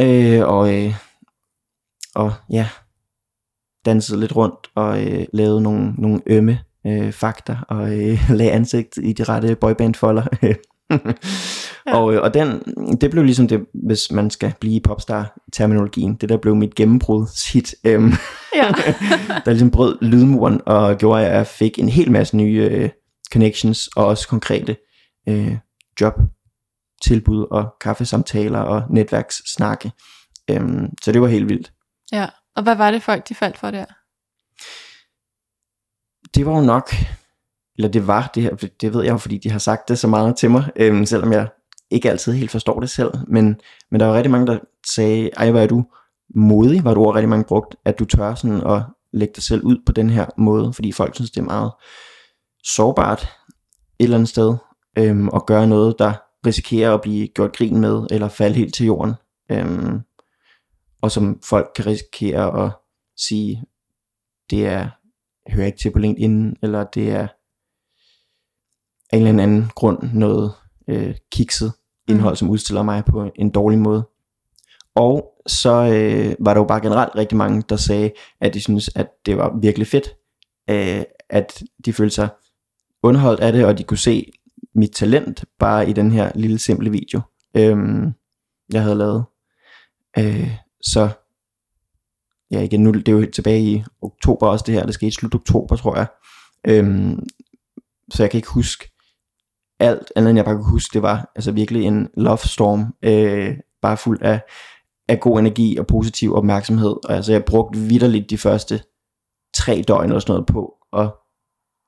Øh, 0.00 0.48
og, 0.48 0.74
øh, 0.74 0.94
og 2.14 2.32
ja, 2.50 2.68
dansede 3.84 4.20
lidt 4.20 4.36
rundt 4.36 4.70
og 4.74 5.04
øh, 5.06 5.26
lavede 5.32 5.62
nogle, 5.62 5.94
nogle 5.98 6.20
ømme 6.26 6.58
øh, 6.86 7.12
fakter 7.12 7.56
og 7.68 7.98
øh, 7.98 8.30
lagde 8.38 8.52
ansigt 8.52 8.96
i 9.02 9.12
de 9.12 9.24
rette 9.24 9.56
boybandfolder. 9.56 10.24
ja. 11.86 11.96
Og, 11.96 12.14
øh, 12.14 12.22
og 12.22 12.34
den, 12.34 12.62
det 13.00 13.10
blev 13.10 13.24
ligesom 13.24 13.48
det, 13.48 13.66
hvis 13.86 14.10
man 14.10 14.30
skal 14.30 14.54
blive 14.60 14.74
i 14.74 14.80
popstar-terminologien, 14.80 16.14
det 16.14 16.28
der 16.28 16.36
blev 16.36 16.56
mit 16.56 16.74
gennembrud 16.74 17.52
hit, 17.52 17.74
øhm, 17.84 18.12
Ja. 18.54 18.72
der 19.44 19.50
ligesom 19.50 19.70
brød 19.70 19.98
lydmuren 20.02 20.60
og 20.66 20.98
gjorde, 20.98 21.26
at 21.26 21.36
jeg 21.36 21.46
fik 21.46 21.78
en 21.78 21.88
hel 21.88 22.10
masse 22.10 22.36
nye 22.36 22.68
øh, 22.72 22.90
connections 23.32 23.88
og 23.96 24.06
også 24.06 24.28
konkrete 24.28 24.76
øh, 25.28 25.56
job 26.00 26.14
tilbud 27.02 27.46
og 27.50 27.74
kaffesamtaler 27.80 28.58
og 28.58 28.82
netværkssnakke. 28.90 29.92
Øhm, 30.50 30.86
så 31.02 31.12
det 31.12 31.20
var 31.20 31.28
helt 31.28 31.48
vildt. 31.48 31.72
ja. 32.12 32.26
Og 32.56 32.62
hvad 32.62 32.76
var 32.76 32.90
det 32.90 33.02
folk, 33.02 33.28
de 33.28 33.34
faldt 33.34 33.58
for 33.58 33.70
der? 33.70 33.84
det 36.34 36.46
var 36.46 36.56
jo 36.56 36.60
nok, 36.60 36.94
eller 37.78 37.88
det 37.88 38.06
var, 38.06 38.30
det, 38.34 38.42
her, 38.42 38.54
det 38.80 38.94
ved 38.94 39.02
jeg 39.02 39.12
jo, 39.12 39.18
fordi 39.18 39.38
de 39.38 39.50
har 39.50 39.58
sagt 39.58 39.88
det 39.88 39.98
så 39.98 40.08
meget 40.08 40.36
til 40.36 40.50
mig, 40.50 40.70
øhm, 40.76 41.06
selvom 41.06 41.32
jeg 41.32 41.48
ikke 41.94 42.10
altid 42.10 42.32
helt 42.32 42.50
forstår 42.50 42.80
det 42.80 42.90
selv, 42.90 43.10
men, 43.28 43.60
men 43.90 44.00
der 44.00 44.06
var 44.06 44.14
rigtig 44.14 44.30
mange, 44.30 44.46
der 44.46 44.58
sagde, 44.94 45.30
ej, 45.36 45.50
hvor 45.50 45.60
er 45.60 45.66
du 45.66 45.84
modig, 46.34 46.84
var 46.84 46.94
du 46.94 47.00
ord 47.00 47.14
rigtig 47.14 47.28
mange 47.28 47.44
brugt, 47.44 47.76
at 47.84 47.98
du 47.98 48.04
tør 48.04 48.34
sådan 48.34 48.66
at 48.66 48.82
lægge 49.12 49.34
dig 49.34 49.42
selv 49.42 49.64
ud 49.64 49.76
på 49.86 49.92
den 49.92 50.10
her 50.10 50.26
måde, 50.38 50.72
fordi 50.72 50.92
folk 50.92 51.14
synes, 51.14 51.30
det 51.30 51.40
er 51.40 51.44
meget 51.44 51.72
sårbart 52.64 53.22
et 53.98 54.04
eller 54.04 54.16
andet 54.16 54.28
sted, 54.28 54.54
øhm, 54.98 55.28
at 55.34 55.46
gøre 55.46 55.66
noget, 55.66 55.94
der 55.98 56.12
risikerer 56.46 56.94
at 56.94 57.00
blive 57.00 57.28
gjort 57.28 57.56
grin 57.56 57.80
med, 57.80 58.06
eller 58.10 58.28
falde 58.28 58.54
helt 58.54 58.74
til 58.74 58.86
jorden, 58.86 59.14
øhm, 59.50 60.00
og 61.02 61.10
som 61.10 61.40
folk 61.44 61.70
kan 61.76 61.86
risikere 61.86 62.64
at 62.64 62.72
sige, 63.16 63.64
det 64.50 64.66
er 64.66 64.88
jeg 65.46 65.54
hører 65.54 65.66
ikke 65.66 65.78
til 65.78 65.92
på 65.92 65.98
LinkedIn, 65.98 66.56
eller 66.62 66.84
det 66.84 67.10
er 67.10 67.28
af 69.12 69.16
en 69.16 69.26
eller 69.26 69.42
anden 69.42 69.70
grund 69.74 69.98
noget 70.12 70.52
øh, 70.88 71.14
kikset. 71.32 71.72
Mm. 72.08 72.14
indhold, 72.14 72.36
som 72.36 72.50
udstiller 72.50 72.82
mig 72.82 73.04
på 73.04 73.30
en 73.34 73.50
dårlig 73.50 73.78
måde. 73.78 74.08
Og 74.94 75.30
så 75.46 75.70
øh, 75.70 76.34
var 76.40 76.54
der 76.54 76.60
jo 76.60 76.66
bare 76.66 76.80
generelt 76.80 77.16
rigtig 77.16 77.38
mange, 77.38 77.62
der 77.68 77.76
sagde, 77.76 78.10
at 78.40 78.54
de 78.54 78.60
synes, 78.60 78.90
at 78.94 79.08
det 79.26 79.36
var 79.36 79.58
virkelig 79.60 79.86
fedt, 79.86 80.08
øh, 80.70 81.02
at 81.30 81.62
de 81.84 81.92
følte 81.92 82.14
sig 82.14 82.28
underholdt 83.02 83.40
af 83.40 83.52
det, 83.52 83.64
og 83.64 83.78
de 83.78 83.82
kunne 83.84 83.98
se 83.98 84.32
mit 84.74 84.90
talent 84.90 85.44
bare 85.58 85.88
i 85.88 85.92
den 85.92 86.10
her 86.10 86.32
lille 86.34 86.58
simple 86.58 86.90
video, 86.90 87.20
øh, 87.56 87.76
jeg 88.72 88.82
havde 88.82 88.96
lavet. 88.96 89.24
Øh, 90.18 90.56
så 90.82 91.08
ja 92.50 92.60
igen, 92.60 92.82
nu 92.82 92.92
det 92.92 93.08
er 93.08 93.12
jo 93.12 93.26
tilbage 93.32 93.62
i 93.62 93.84
oktober 94.02 94.46
også 94.46 94.64
det 94.66 94.74
her, 94.74 94.86
det 94.86 94.94
skete 94.94 95.08
i 95.08 95.10
slut 95.10 95.34
oktober, 95.34 95.76
tror 95.76 95.96
jeg. 95.96 96.06
Øh, 96.66 97.12
så 98.10 98.22
jeg 98.22 98.30
kan 98.30 98.38
ikke 98.38 98.50
huske 98.50 98.93
alt, 99.80 100.12
andet 100.16 100.30
end 100.30 100.38
jeg 100.38 100.44
bare 100.44 100.54
kunne 100.54 100.70
huske, 100.70 100.94
det 100.94 101.02
var 101.02 101.32
altså 101.36 101.52
virkelig 101.52 101.84
en 101.84 102.08
love 102.16 102.38
storm, 102.38 102.94
øh, 103.02 103.56
bare 103.82 103.96
fuld 103.96 104.22
af, 104.22 104.40
af 105.08 105.20
god 105.20 105.38
energi 105.38 105.76
og 105.76 105.86
positiv 105.86 106.34
opmærksomhed. 106.34 106.96
Og 107.04 107.14
altså 107.14 107.32
jeg 107.32 107.44
brugte 107.44 107.78
vidderligt 107.78 108.30
de 108.30 108.38
første 108.38 108.80
tre 109.54 109.84
døgn 109.88 110.04
eller 110.04 110.18
sådan 110.18 110.32
noget 110.32 110.46
på 110.46 110.74
at 110.92 111.10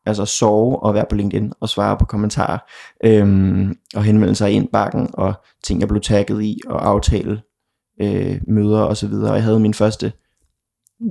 altså 0.06 0.24
sove 0.24 0.82
og 0.82 0.94
være 0.94 1.06
på 1.10 1.16
LinkedIn 1.16 1.52
og 1.60 1.68
svare 1.68 1.96
på 1.96 2.04
kommentarer 2.04 2.58
øhm, 3.04 3.74
og 3.94 4.04
henvende 4.04 4.34
sig 4.34 4.52
i 4.52 4.54
indbakken 4.54 5.10
og 5.12 5.34
ting 5.64 5.80
jeg 5.80 5.88
blev 5.88 6.00
tagget 6.00 6.42
i 6.42 6.60
og 6.66 6.88
aftale 6.88 7.42
øh, 8.00 8.40
møder 8.48 8.80
og 8.80 8.96
så 8.96 9.08
videre. 9.08 9.30
Og 9.30 9.36
jeg 9.36 9.44
havde 9.44 9.60
min 9.60 9.74
første 9.74 10.12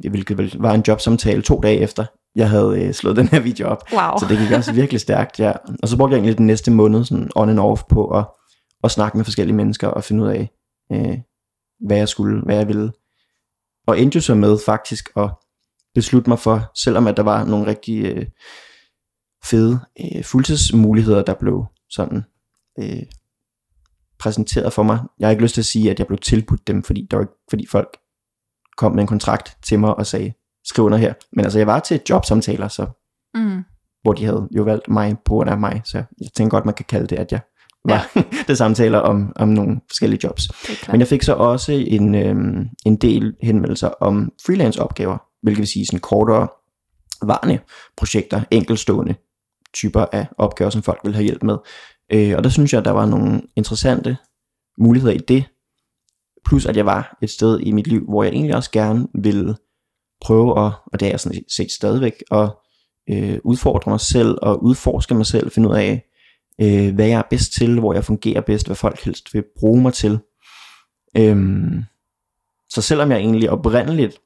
hvilket 0.09 0.61
var 0.61 0.73
en 0.73 0.83
jobsamtale 0.87 1.41
to 1.41 1.59
dage 1.59 1.79
efter, 1.79 2.05
jeg 2.35 2.49
havde 2.49 2.83
øh, 2.83 2.93
slået 2.93 3.15
den 3.21 3.27
her 3.27 3.39
video 3.39 3.67
op. 3.67 3.83
Wow. 3.91 4.19
Så 4.19 4.25
det 4.29 4.37
gik 4.39 4.51
også 4.51 4.73
virkelig 4.73 5.01
stærkt, 5.01 5.39
ja. 5.39 5.53
Og 5.81 5.87
så 5.87 5.97
brugte 5.97 6.13
jeg 6.13 6.17
egentlig 6.19 6.37
den 6.37 6.47
næste 6.47 6.71
måned 6.71 7.03
sådan 7.05 7.29
on 7.35 7.49
and 7.49 7.59
off 7.59 7.83
på 7.89 8.07
at, 8.07 8.25
at 8.83 8.91
snakke 8.91 9.17
med 9.17 9.25
forskellige 9.25 9.55
mennesker 9.55 9.87
og 9.87 10.03
finde 10.03 10.23
ud 10.23 10.29
af, 10.29 10.49
øh, 10.91 11.17
hvad 11.87 11.97
jeg 11.97 12.09
skulle, 12.09 12.41
hvad 12.41 12.55
jeg 12.55 12.67
ville. 12.67 12.91
Og 13.87 13.99
endte 13.99 14.15
jo 14.15 14.21
så 14.21 14.35
med 14.35 14.57
faktisk 14.65 15.09
at 15.17 15.29
beslutte 15.95 16.29
mig 16.29 16.39
for, 16.39 16.71
selvom 16.75 17.07
at 17.07 17.17
der 17.17 17.23
var 17.23 17.45
nogle 17.45 17.65
rigtig 17.67 18.05
øh, 18.05 18.25
fede 19.45 19.79
øh, 19.99 20.23
fuldtidsmuligheder, 20.23 21.23
der 21.23 21.33
blev 21.33 21.65
sådan 21.89 22.23
øh, 22.79 23.03
præsenteret 24.19 24.73
for 24.73 24.83
mig. 24.83 24.99
Jeg 25.19 25.27
har 25.27 25.31
ikke 25.31 25.43
lyst 25.43 25.53
til 25.53 25.61
at 25.61 25.65
sige, 25.65 25.91
at 25.91 25.99
jeg 25.99 26.07
blev 26.07 26.17
tilbudt 26.19 26.67
dem, 26.67 26.83
fordi, 26.83 27.07
der 27.11 27.17
var, 27.17 27.23
ikke- 27.23 27.33
fordi 27.49 27.65
folk 27.67 27.97
kom 28.77 28.91
med 28.91 29.01
en 29.01 29.07
kontrakt 29.07 29.57
til 29.63 29.79
mig 29.79 29.95
og 29.95 30.05
sagde, 30.05 30.33
skriv 30.65 30.85
under 30.85 30.97
her. 30.97 31.13
Men 31.33 31.45
altså, 31.45 31.59
jeg 31.59 31.67
var 31.67 31.79
til 31.79 32.01
jobsamtaler, 32.09 32.67
så, 32.67 32.85
Mm. 33.35 33.63
hvor 34.03 34.13
de 34.13 34.25
havde 34.25 34.47
jo 34.51 34.63
valgt 34.63 34.87
mig 34.89 35.15
på 35.25 35.33
grund 35.33 35.49
af 35.49 35.57
mig, 35.57 35.81
så 35.85 35.97
jeg 35.97 36.29
tænker 36.35 36.49
godt, 36.49 36.65
man 36.65 36.73
kan 36.73 36.85
kalde 36.89 37.07
det, 37.07 37.15
at 37.15 37.31
jeg 37.31 37.39
var 37.85 38.09
ja. 38.15 38.21
det 38.47 38.57
samtaler 38.57 38.99
om, 38.99 39.33
om 39.35 39.47
nogle 39.47 39.81
forskellige 39.87 40.19
jobs. 40.23 40.43
Men 40.91 40.99
jeg 40.99 41.07
fik 41.07 41.23
så 41.23 41.33
også 41.33 41.71
en, 41.71 42.15
øhm, 42.15 42.65
en 42.85 42.95
del 42.95 43.35
henvendelser 43.41 43.87
om 43.87 44.31
freelance 44.45 44.81
opgaver, 44.81 45.17
hvilket 45.41 45.59
vil 45.59 45.67
sige 45.67 45.85
sådan 45.85 45.99
kortere 45.99 46.47
varende 47.23 47.59
projekter, 47.97 48.41
enkelstående 48.51 49.15
typer 49.73 50.05
af 50.11 50.27
opgaver, 50.37 50.69
som 50.69 50.83
folk 50.83 50.99
vil 51.03 51.13
have 51.13 51.23
hjælp 51.23 51.43
med. 51.43 51.57
Øh, 52.11 52.33
og 52.37 52.43
der 52.43 52.49
synes 52.49 52.73
jeg, 52.73 52.79
at 52.79 52.85
der 52.85 52.91
var 52.91 53.05
nogle 53.05 53.41
interessante 53.55 54.17
muligheder 54.77 55.13
i 55.13 55.17
det, 55.17 55.43
plus 56.45 56.65
at 56.65 56.77
jeg 56.77 56.85
var 56.85 57.17
et 57.21 57.29
sted 57.29 57.59
i 57.59 57.71
mit 57.71 57.87
liv, 57.87 58.05
hvor 58.09 58.23
jeg 58.23 58.33
egentlig 58.33 58.55
også 58.55 58.71
gerne 58.71 59.07
ville 59.13 59.55
prøve 60.21 60.65
at, 60.65 60.71
og 60.85 60.99
det 60.99 61.05
er 61.05 61.09
jeg 61.09 61.19
sådan 61.19 61.43
set 61.49 61.71
stadigvæk, 61.71 62.23
at 62.31 62.49
øh, 63.09 63.39
udfordre 63.43 63.91
mig 63.91 63.99
selv 63.99 64.37
og 64.41 64.63
udforske 64.63 65.15
mig 65.15 65.25
selv, 65.25 65.51
finde 65.51 65.69
ud 65.69 65.75
af, 65.75 66.05
øh, 66.61 66.95
hvad 66.95 67.07
jeg 67.07 67.17
er 67.17 67.29
bedst 67.29 67.53
til, 67.53 67.79
hvor 67.79 67.93
jeg 67.93 68.05
fungerer 68.05 68.41
bedst, 68.41 68.65
hvad 68.65 68.75
folk 68.75 69.03
helst 69.03 69.33
vil 69.33 69.43
bruge 69.59 69.81
mig 69.81 69.93
til. 69.93 70.19
Øhm, 71.17 71.83
så 72.69 72.81
selvom 72.81 73.11
jeg 73.11 73.19
egentlig 73.19 73.49
oprindeligt 73.49 74.17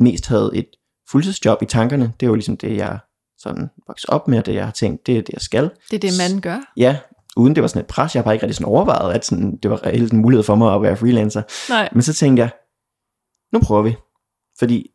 mest 0.00 0.26
havde 0.26 0.50
et 0.54 0.66
fuldtidsjob 1.10 1.62
i 1.62 1.66
tankerne, 1.66 2.12
det 2.20 2.26
er 2.26 2.30
jo 2.30 2.34
ligesom 2.34 2.56
det, 2.56 2.76
jeg 2.76 2.98
sådan 3.38 3.70
voksede 3.86 4.12
op 4.12 4.28
med, 4.28 4.38
og 4.38 4.46
det 4.46 4.54
jeg 4.54 4.64
har 4.64 4.72
tænkt, 4.72 5.06
det 5.06 5.18
er 5.18 5.22
det, 5.22 5.32
jeg 5.32 5.40
skal. 5.40 5.70
Det 5.90 5.96
er 6.04 6.10
det, 6.10 6.32
man 6.32 6.40
gør. 6.40 6.72
Ja, 6.76 6.98
uden 7.36 7.54
det 7.54 7.62
var 7.62 7.68
sådan 7.68 7.80
et 7.80 7.86
pres, 7.86 8.14
jeg 8.14 8.20
har 8.20 8.24
bare 8.24 8.34
ikke 8.34 8.46
rigtig 8.46 8.56
sådan 8.56 8.72
overvejet, 8.72 9.14
at 9.14 9.24
sådan, 9.24 9.56
det 9.56 9.70
var 9.70 9.86
reelt 9.86 10.12
en 10.12 10.18
mulighed 10.18 10.44
for 10.44 10.54
mig 10.54 10.74
at 10.74 10.82
være 10.82 10.96
freelancer. 10.96 11.42
Nej. 11.68 11.88
Men 11.92 12.02
så 12.02 12.14
tænkte 12.14 12.40
jeg, 12.40 12.50
nu 13.52 13.60
prøver 13.60 13.82
vi. 13.82 13.96
Fordi 14.58 14.90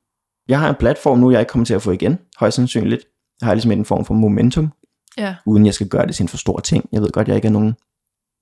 jeg 0.48 0.60
har 0.60 0.70
en 0.70 0.76
platform 0.76 1.20
nu, 1.20 1.32
jeg 1.32 1.40
ikke 1.40 1.50
kommer 1.50 1.66
til 1.66 1.74
at 1.74 1.82
få 1.82 1.92
igen, 1.92 2.20
højst 2.40 2.56
sandsynligt. 2.56 3.02
Jeg 3.42 3.48
har 3.48 3.54
ligesom 3.54 3.72
en 3.72 3.86
form 3.86 4.06
for 4.06 4.14
momentum, 4.14 4.72
Ja. 5.18 5.36
uden 5.46 5.66
jeg 5.66 5.74
skal 5.74 5.88
gøre 5.88 6.08
det 6.08 6.16
til 6.16 6.24
en 6.24 6.30
for 6.30 6.38
stor 6.38 6.60
ting. 6.60 6.90
Jeg 6.92 7.02
ved 7.02 7.10
godt, 7.10 7.28
jeg 7.28 7.36
ikke 7.36 7.48
er 7.48 7.52
nogen 7.52 7.76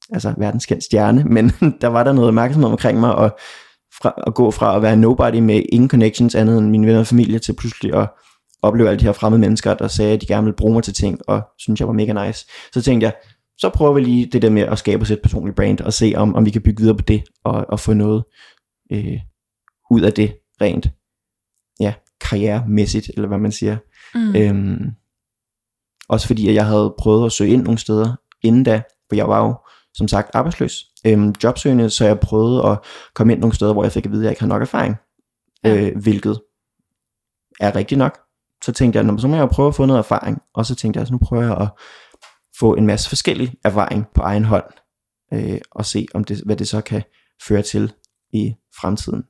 altså, 0.09 0.33
verdenskendt 0.37 0.83
stjerne, 0.83 1.23
men 1.35 1.49
der 1.81 1.87
var 1.87 2.03
der 2.03 2.13
noget 2.13 2.27
opmærksomhed 2.27 2.69
omkring 2.71 2.99
mig, 2.99 3.15
og 3.15 3.37
fra, 4.01 4.13
at 4.27 4.33
gå 4.33 4.51
fra 4.51 4.75
at 4.75 4.81
være 4.81 4.97
nobody 4.97 5.35
med 5.35 5.63
ingen 5.71 5.89
connections 5.89 6.35
andet 6.35 6.57
end 6.57 6.69
mine 6.69 6.87
venner 6.87 6.99
og 6.99 7.07
familie, 7.07 7.39
til 7.39 7.53
pludselig 7.53 7.93
at 7.93 8.09
opleve 8.61 8.89
alle 8.89 8.99
de 8.99 9.05
her 9.05 9.11
fremmede 9.11 9.39
mennesker, 9.41 9.73
der 9.73 9.87
sagde, 9.87 10.13
at 10.13 10.21
de 10.21 10.25
gerne 10.25 10.43
ville 10.43 10.55
bruge 10.55 10.73
mig 10.73 10.83
til 10.83 10.93
ting, 10.93 11.19
og 11.27 11.41
synes 11.59 11.79
jeg 11.79 11.87
var 11.87 11.93
mega 11.93 12.25
nice. 12.25 12.45
Så 12.73 12.81
tænkte 12.81 13.05
jeg, 13.05 13.13
så 13.57 13.69
prøver 13.69 13.93
vi 13.93 14.01
lige 14.01 14.25
det 14.25 14.41
der 14.41 14.49
med 14.49 14.61
at 14.61 14.79
skabe 14.79 15.01
os 15.01 15.11
et 15.11 15.19
personligt 15.23 15.55
brand, 15.55 15.81
og 15.81 15.93
se 15.93 16.13
om, 16.15 16.35
om 16.35 16.45
vi 16.45 16.51
kan 16.51 16.61
bygge 16.61 16.81
videre 16.81 16.97
på 16.97 17.01
det, 17.01 17.23
og, 17.43 17.65
og 17.69 17.79
få 17.79 17.93
noget 17.93 18.23
øh, 18.91 19.19
ud 19.91 20.01
af 20.01 20.13
det 20.13 20.35
rent, 20.61 20.87
karrieremæssigt, 22.23 23.11
eller 23.13 23.27
hvad 23.27 23.37
man 23.37 23.51
siger. 23.51 23.77
Mm. 24.15 24.35
Øhm, 24.35 24.91
også 26.09 26.27
fordi, 26.27 26.49
at 26.49 26.55
jeg 26.55 26.65
havde 26.65 26.93
prøvet 26.99 27.25
at 27.25 27.31
søge 27.31 27.51
ind 27.51 27.63
nogle 27.63 27.77
steder 27.77 28.15
inden 28.41 28.63
da, 28.63 28.81
for 29.09 29.15
jeg 29.15 29.29
var 29.29 29.45
jo 29.45 29.55
som 29.93 30.07
sagt 30.07 30.29
arbejdsløs, 30.33 30.85
øhm, 31.05 31.33
jobsøgende, 31.43 31.89
så 31.89 32.05
jeg 32.05 32.19
prøvede 32.19 32.65
at 32.67 32.79
komme 33.13 33.33
ind 33.33 33.39
nogle 33.41 33.55
steder, 33.55 33.73
hvor 33.73 33.83
jeg 33.83 33.91
fik 33.91 34.05
at 34.05 34.11
vide, 34.11 34.21
at 34.21 34.23
jeg 34.23 34.31
ikke 34.31 34.41
havde 34.41 34.49
nok 34.53 34.61
erfaring, 34.61 34.95
Ja. 35.63 35.75
øh, 35.81 35.97
hvilket 36.01 36.41
er 37.59 37.75
rigtigt 37.75 37.97
nok. 37.99 38.19
Så 38.63 38.71
tænkte 38.71 38.97
jeg, 38.97 39.03
"Nå, 39.05 39.11
men 39.11 39.19
så 39.19 39.27
må 39.27 39.35
jeg 39.35 39.49
prøve 39.49 39.67
at 39.67 39.75
få 39.75 39.85
noget 39.85 39.99
erfaring, 39.99 40.41
og 40.53 40.65
så 40.65 40.75
tænkte 40.75 40.99
jeg, 40.99 41.07
så 41.07 41.13
nu 41.13 41.19
prøver 41.23 41.43
jeg 41.43 41.57
at 41.57 41.67
få 42.59 42.73
en 42.75 42.85
masse 42.87 43.09
forskellig 43.09 43.53
erfaring 43.63 44.05
på 44.15 44.21
egen 44.21 44.45
hånd, 44.45 44.63
øh, 45.33 45.59
og 45.71 45.85
se, 45.85 46.07
om 46.13 46.23
det, 46.23 46.41
hvad 46.45 46.55
det 46.55 46.67
så 46.67 46.81
kan 46.81 47.03
føre 47.47 47.61
til 47.61 47.93
i 48.33 48.53
fremtiden. 48.81 49.23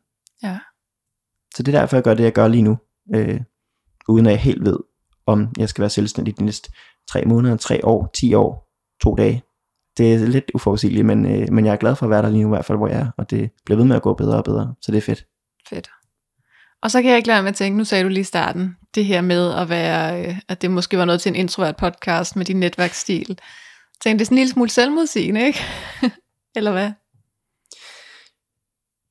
Så 1.55 1.63
det 1.63 1.75
er 1.75 1.79
derfor, 1.79 1.95
jeg 1.97 2.03
gør 2.03 2.13
det, 2.13 2.23
jeg 2.23 2.33
gør 2.33 2.47
lige 2.47 2.63
nu, 2.63 2.77
øh, 3.15 3.41
uden 4.07 4.25
at 4.25 4.31
jeg 4.31 4.39
helt 4.39 4.65
ved, 4.65 4.77
om 5.25 5.47
jeg 5.57 5.69
skal 5.69 5.81
være 5.81 5.89
selvstændig 5.89 6.39
de 6.39 6.45
næste 6.45 6.71
tre 7.07 7.25
måneder, 7.25 7.57
tre 7.57 7.85
år, 7.85 8.09
ti 8.13 8.33
år, 8.33 8.69
to 9.03 9.15
dage. 9.15 9.43
Det 9.97 10.13
er 10.13 10.17
lidt 10.17 10.51
uforudsigeligt, 10.53 11.05
men, 11.05 11.25
øh, 11.25 11.47
men 11.51 11.65
jeg 11.65 11.71
er 11.71 11.77
glad 11.77 11.95
for 11.95 12.05
at 12.05 12.09
være 12.09 12.21
der 12.21 12.29
lige 12.29 12.43
nu 12.43 12.49
i 12.49 12.55
hvert 12.55 12.65
fald, 12.65 12.77
hvor 12.77 12.87
jeg 12.87 12.99
er, 12.99 13.07
og 13.17 13.29
det 13.29 13.51
bliver 13.65 13.77
ved 13.77 13.85
med 13.85 13.95
at 13.95 14.01
gå 14.01 14.13
bedre 14.13 14.37
og 14.37 14.43
bedre, 14.43 14.75
så 14.81 14.91
det 14.91 14.97
er 14.97 15.01
fedt. 15.01 15.25
Fedt. 15.69 15.89
Og 16.81 16.91
så 16.91 17.01
kan 17.01 17.09
jeg 17.09 17.17
ikke 17.17 17.27
lade 17.27 17.35
være 17.35 17.43
med 17.43 17.49
at 17.49 17.55
tænke, 17.55 17.77
nu 17.77 17.83
sagde 17.83 18.03
du 18.03 18.09
lige 18.09 18.19
i 18.19 18.23
starten, 18.23 18.75
det 18.95 19.05
her 19.05 19.21
med 19.21 19.53
at 19.53 19.69
være, 19.69 20.27
øh, 20.27 20.39
at 20.49 20.61
det 20.61 20.71
måske 20.71 20.97
var 20.97 21.05
noget 21.05 21.21
til 21.21 21.29
en 21.29 21.35
introvert 21.35 21.75
podcast 21.75 22.35
med 22.35 22.45
din 22.45 22.59
netværksstil. 22.59 23.39
Tænk, 24.03 24.19
det 24.19 24.21
er 24.21 24.25
sådan 24.25 24.35
en 24.35 24.39
lille 24.39 24.51
smule 24.51 24.69
selvmodsigende, 24.69 25.45
ikke? 25.45 25.59
Eller 26.55 26.71
hvad? 26.71 26.91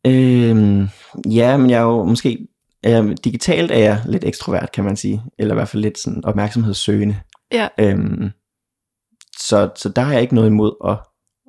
Øhm, 0.06 0.88
ja, 1.30 1.56
men 1.56 1.70
jeg 1.70 1.78
er 1.78 1.84
jo 1.84 2.04
måske, 2.04 2.48
øh, 2.86 3.16
digitalt 3.24 3.70
er 3.70 3.78
jeg 3.78 4.02
lidt 4.06 4.24
ekstrovert, 4.24 4.72
kan 4.72 4.84
man 4.84 4.96
sige, 4.96 5.22
eller 5.38 5.54
i 5.54 5.56
hvert 5.56 5.68
fald 5.68 5.82
lidt 5.82 5.98
sådan 5.98 6.24
opmærksomhedssøgende. 6.24 7.20
Ja. 7.52 7.68
Øhm, 7.78 8.30
så, 9.38 9.70
så 9.76 9.88
der 9.88 10.02
har 10.02 10.12
jeg 10.12 10.22
ikke 10.22 10.34
noget 10.34 10.48
imod 10.48 10.72
at, 10.84 10.98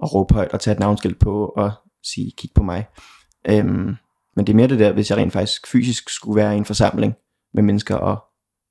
at 0.04 0.14
råbe 0.14 0.34
højt 0.34 0.52
og 0.52 0.60
tage 0.60 0.74
et 0.74 0.80
navnskilt 0.80 1.20
på 1.20 1.46
og 1.46 1.72
sige, 2.04 2.32
kig 2.38 2.50
på 2.56 2.64
mig. 2.64 2.88
Øhm, 3.50 3.96
men 4.36 4.48
det 4.48 4.54
er 4.54 4.58
mere 4.58 4.68
det 4.68 4.80
der, 4.80 4.92
hvis 4.92 5.10
jeg 5.10 5.18
rent 5.18 5.34
faktisk 5.34 5.68
fysisk 5.68 6.10
skulle 6.10 6.36
være 6.36 6.54
i 6.54 6.58
en 6.58 6.66
forsamling 6.66 7.16
med 7.54 7.64
mennesker 7.64 7.96
og, 7.96 8.24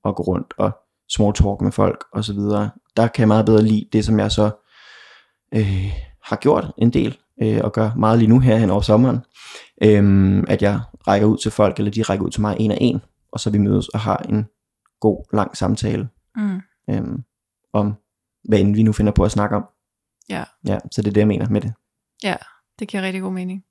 og 0.04 0.16
gå 0.16 0.22
rundt 0.22 0.54
og 0.58 0.70
small 1.10 1.34
talk 1.34 1.60
med 1.60 1.72
folk 1.72 2.04
og 2.12 2.24
så 2.24 2.32
videre. 2.32 2.70
Der 2.96 3.08
kan 3.08 3.20
jeg 3.20 3.28
meget 3.28 3.46
bedre 3.46 3.62
lide 3.62 3.88
det, 3.92 4.04
som 4.04 4.18
jeg 4.18 4.32
så 4.32 4.50
øh, 5.54 5.92
har 6.24 6.36
gjort 6.36 6.72
en 6.78 6.92
del 6.92 7.18
øh, 7.42 7.60
og 7.64 7.72
gør 7.72 7.90
meget 7.96 8.18
lige 8.18 8.28
nu 8.28 8.38
her 8.38 8.56
hen 8.56 8.70
over 8.70 8.80
sommeren. 8.80 9.18
Øh, 9.82 10.44
at 10.48 10.62
jeg 10.62 10.80
rækker 11.08 11.26
ud 11.26 11.38
til 11.38 11.50
folk, 11.50 11.78
eller 11.78 11.90
de 11.90 12.02
rækker 12.02 12.24
ud 12.26 12.30
til 12.30 12.40
mig 12.40 12.56
en 12.60 12.70
af 12.70 12.78
en, 12.80 13.00
og 13.32 13.40
så 13.40 13.50
vi 13.50 13.58
mødes 13.58 13.88
og 13.88 14.00
har 14.00 14.16
en 14.16 14.46
god, 15.00 15.24
lang 15.32 15.56
samtale 15.56 16.08
Mm. 16.36 16.60
øh, 16.90 17.02
om, 17.72 17.94
hvad 18.44 18.58
end 18.60 18.74
vi 18.74 18.82
nu 18.82 18.92
finder 18.92 19.12
på 19.12 19.24
at 19.24 19.30
snakke 19.30 19.56
om. 19.56 19.64
Ja. 20.28 20.44
Ja, 20.66 20.78
så 20.92 21.02
det 21.02 21.08
er 21.08 21.12
det, 21.12 21.20
jeg 21.20 21.28
mener 21.28 21.48
med 21.48 21.60
det. 21.60 21.72
Ja, 22.22 22.36
det 22.78 22.88
giver 22.88 23.02
rigtig 23.02 23.22
god 23.22 23.32
mening. 23.32 23.64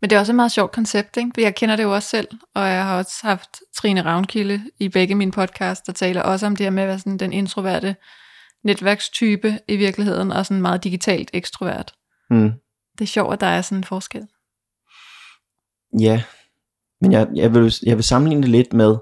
Men 0.00 0.10
det 0.10 0.16
er 0.16 0.20
også 0.20 0.32
et 0.32 0.36
meget 0.36 0.52
sjovt 0.52 0.72
koncept, 0.72 1.16
ikke? 1.16 1.30
Jeg 1.38 1.54
kender 1.54 1.76
det 1.76 1.82
jo 1.82 1.94
også 1.94 2.08
selv, 2.08 2.28
og 2.54 2.62
jeg 2.68 2.84
har 2.84 2.98
også 2.98 3.18
haft 3.22 3.60
Trine 3.76 4.04
Ravnkilde 4.04 4.60
i 4.78 4.88
begge 4.88 5.14
mine 5.14 5.32
podcasts, 5.32 5.86
der 5.86 5.92
taler 5.92 6.22
også 6.22 6.46
om 6.46 6.56
det 6.56 6.66
her 6.66 6.70
med 6.70 6.82
at 6.82 6.88
være 6.88 6.98
sådan 6.98 7.18
den 7.18 7.32
introverte 7.32 7.96
netværkstype 8.64 9.58
i 9.68 9.76
virkeligheden, 9.76 10.32
og 10.32 10.46
sådan 10.46 10.62
meget 10.62 10.84
digitalt 10.84 11.30
ekstrovert. 11.32 11.94
Mm. 12.30 12.52
Det 12.98 13.00
er 13.00 13.06
sjovt, 13.06 13.32
at 13.32 13.40
der 13.40 13.46
er 13.46 13.62
sådan 13.62 13.78
en 13.78 13.84
forskel. 13.84 14.22
Ja, 16.00 16.22
men 17.00 17.12
jeg, 17.12 17.28
jeg, 17.34 17.54
vil, 17.54 17.74
jeg 17.86 17.96
vil 17.96 18.04
sammenligne 18.04 18.42
det 18.42 18.50
lidt 18.50 18.72
med, 18.72 18.96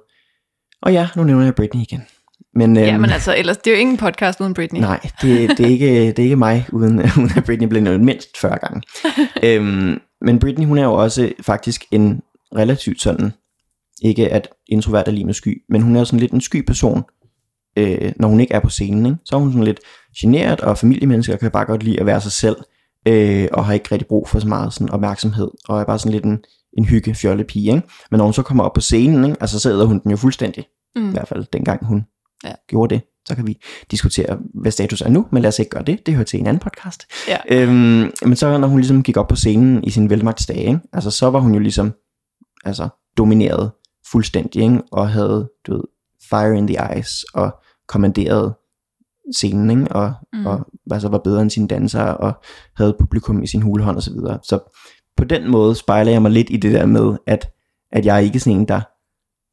og 0.83 0.93
ja, 0.93 1.09
nu 1.17 1.25
nævner 1.25 1.45
jeg 1.45 1.55
Britney 1.55 1.83
igen. 1.83 2.07
Men, 2.55 2.77
Ja, 2.77 2.93
øhm, 2.93 3.01
men 3.01 3.11
altså, 3.11 3.35
ellers, 3.37 3.57
det 3.57 3.71
er 3.71 3.75
jo 3.75 3.81
ingen 3.81 3.97
podcast 3.97 4.41
uden 4.41 4.55
Britney. 4.55 4.81
Nej, 4.81 5.01
det, 5.23 5.59
det, 5.59 5.61
er 5.61 5.71
ikke, 5.71 6.07
det 6.07 6.19
er 6.19 6.23
ikke 6.23 6.37
mig, 6.37 6.67
uden, 6.73 6.99
uden 7.19 7.31
at 7.37 7.45
Britney 7.45 7.69
blev 7.69 7.83
nævnt 7.83 8.05
mindst 8.05 8.39
40 8.39 8.59
gange. 8.59 8.83
øhm, 9.47 10.01
men 10.21 10.39
Britney, 10.39 10.67
hun 10.67 10.79
er 10.79 10.85
jo 10.85 10.95
også 10.95 11.33
faktisk 11.41 11.85
en 11.91 12.23
relativt 12.57 13.03
sådan, 13.03 13.33
ikke 14.03 14.29
at 14.29 14.49
introvert 14.69 15.09
er 15.09 15.13
lige 15.13 15.25
med 15.25 15.35
sky, 15.35 15.63
men 15.69 15.83
hun 15.83 15.97
er 15.97 16.05
sådan 16.05 16.21
lidt 16.21 16.33
en 16.33 16.41
sky 16.41 16.67
person, 16.67 17.03
øh, 17.77 18.13
når 18.17 18.29
hun 18.29 18.41
ikke 18.41 18.55
er 18.55 18.61
på 18.61 18.71
scenen. 18.71 19.07
Ikke? 19.07 19.19
Så 19.25 19.37
er 19.37 19.41
hun 19.41 19.53
sådan 19.53 19.65
lidt 19.65 19.81
generet, 20.21 20.61
og 20.61 20.79
familiemennesker 20.79 21.37
kan 21.37 21.51
bare 21.51 21.65
godt 21.65 21.83
lide 21.83 22.01
at 22.01 22.07
være 22.07 22.21
sig 22.21 22.33
selv, 22.33 22.57
øh, 23.09 23.49
og 23.53 23.65
har 23.65 23.73
ikke 23.73 23.89
rigtig 23.93 24.09
brug 24.09 24.29
for 24.29 24.41
så 24.41 24.49
meget 24.49 24.73
sådan 24.73 24.91
opmærksomhed, 24.91 25.49
og 25.69 25.81
er 25.81 25.85
bare 25.85 25.99
sådan 25.99 26.13
lidt 26.13 26.25
en, 26.25 26.39
en 26.79 26.85
hygge 26.85 27.15
fjolle 27.15 27.45
pige. 27.45 27.75
Ikke? 27.75 27.89
Men 28.11 28.19
når 28.19 28.25
hun 28.25 28.33
så 28.33 28.43
kommer 28.43 28.65
op 28.65 28.73
på 28.73 28.81
scenen, 28.81 29.25
ikke? 29.25 29.37
altså 29.41 29.59
så 29.59 29.71
æder 29.71 29.85
hun 29.85 29.99
den 30.03 30.11
jo 30.11 30.17
fuldstændig, 30.17 30.65
Mm. 30.97 31.09
i 31.09 31.13
hvert 31.13 31.29
fald 31.29 31.47
dengang 31.53 31.87
hun 31.87 32.05
Ja. 32.45 32.53
gjorde 32.69 32.95
det. 32.95 33.03
Så 33.29 33.35
kan 33.35 33.47
vi 33.47 33.59
diskutere, 33.91 34.39
hvad 34.55 34.71
status 34.71 35.01
er 35.01 35.09
nu, 35.09 35.27
men 35.33 35.43
lad 35.43 35.49
os 35.49 35.59
ikke 35.59 35.71
gøre 35.71 35.83
det. 35.83 36.07
Det 36.07 36.15
hører 36.15 36.25
til 36.25 36.41
en 36.41 36.47
anden 36.47 36.61
podcast. 36.61 37.03
Ja. 37.29 37.37
Øhm, 37.51 38.11
men 38.25 38.37
så 38.37 38.59
når 38.59 38.69
hun 38.69 38.79
ligesom 38.79 39.03
gik 39.03 39.17
op 39.17 39.29
på 39.29 39.37
scenen 39.37 39.85
i 39.85 39.91
sin 39.91 40.11
velmagtsdage, 40.11 40.61
ikke? 40.61 40.81
altså 40.93 41.11
så 41.11 41.31
var 41.31 41.39
hun 41.41 41.55
jo 41.55 41.59
ligesom 41.61 41.93
altså, 42.65 42.89
domineret 43.19 43.71
fuldstændig, 44.13 44.63
ikke? 44.63 44.83
og 44.93 45.09
havde 45.11 45.49
du 45.67 45.73
ved, 45.73 45.83
fire 46.31 46.59
in 46.59 46.67
the 46.67 46.77
eyes, 46.95 47.25
og 47.35 47.55
kommanderede 47.89 48.55
scenen, 49.37 49.71
ikke? 49.71 49.93
Og, 49.97 50.13
Mm. 50.33 50.47
og 50.47 50.67
altså, 50.91 51.09
var 51.09 51.19
bedre 51.19 51.43
end 51.43 51.51
sine 51.51 51.69
dansere, 51.69 52.17
og 52.17 52.33
havde 52.77 52.97
publikum 53.01 53.43
i 53.43 53.47
sin 53.47 53.63
hulehånd 53.63 53.97
og 53.97 54.03
så 54.03 54.13
videre. 54.13 54.39
Så 54.43 54.59
på 55.17 55.25
den 55.25 55.51
måde 55.51 55.75
spejler 55.75 56.13
jeg 56.13 56.23
mig 56.23 56.31
lidt 56.31 56.51
i 56.51 56.57
det 56.57 56.73
der 56.75 56.87
med, 56.87 57.17
at, 57.27 57.51
at 57.93 58.07
jeg 58.07 58.15
er 58.17 58.21
ikke 58.21 58.41
sådan 58.41 58.59
en, 58.59 58.69
der 58.69 58.81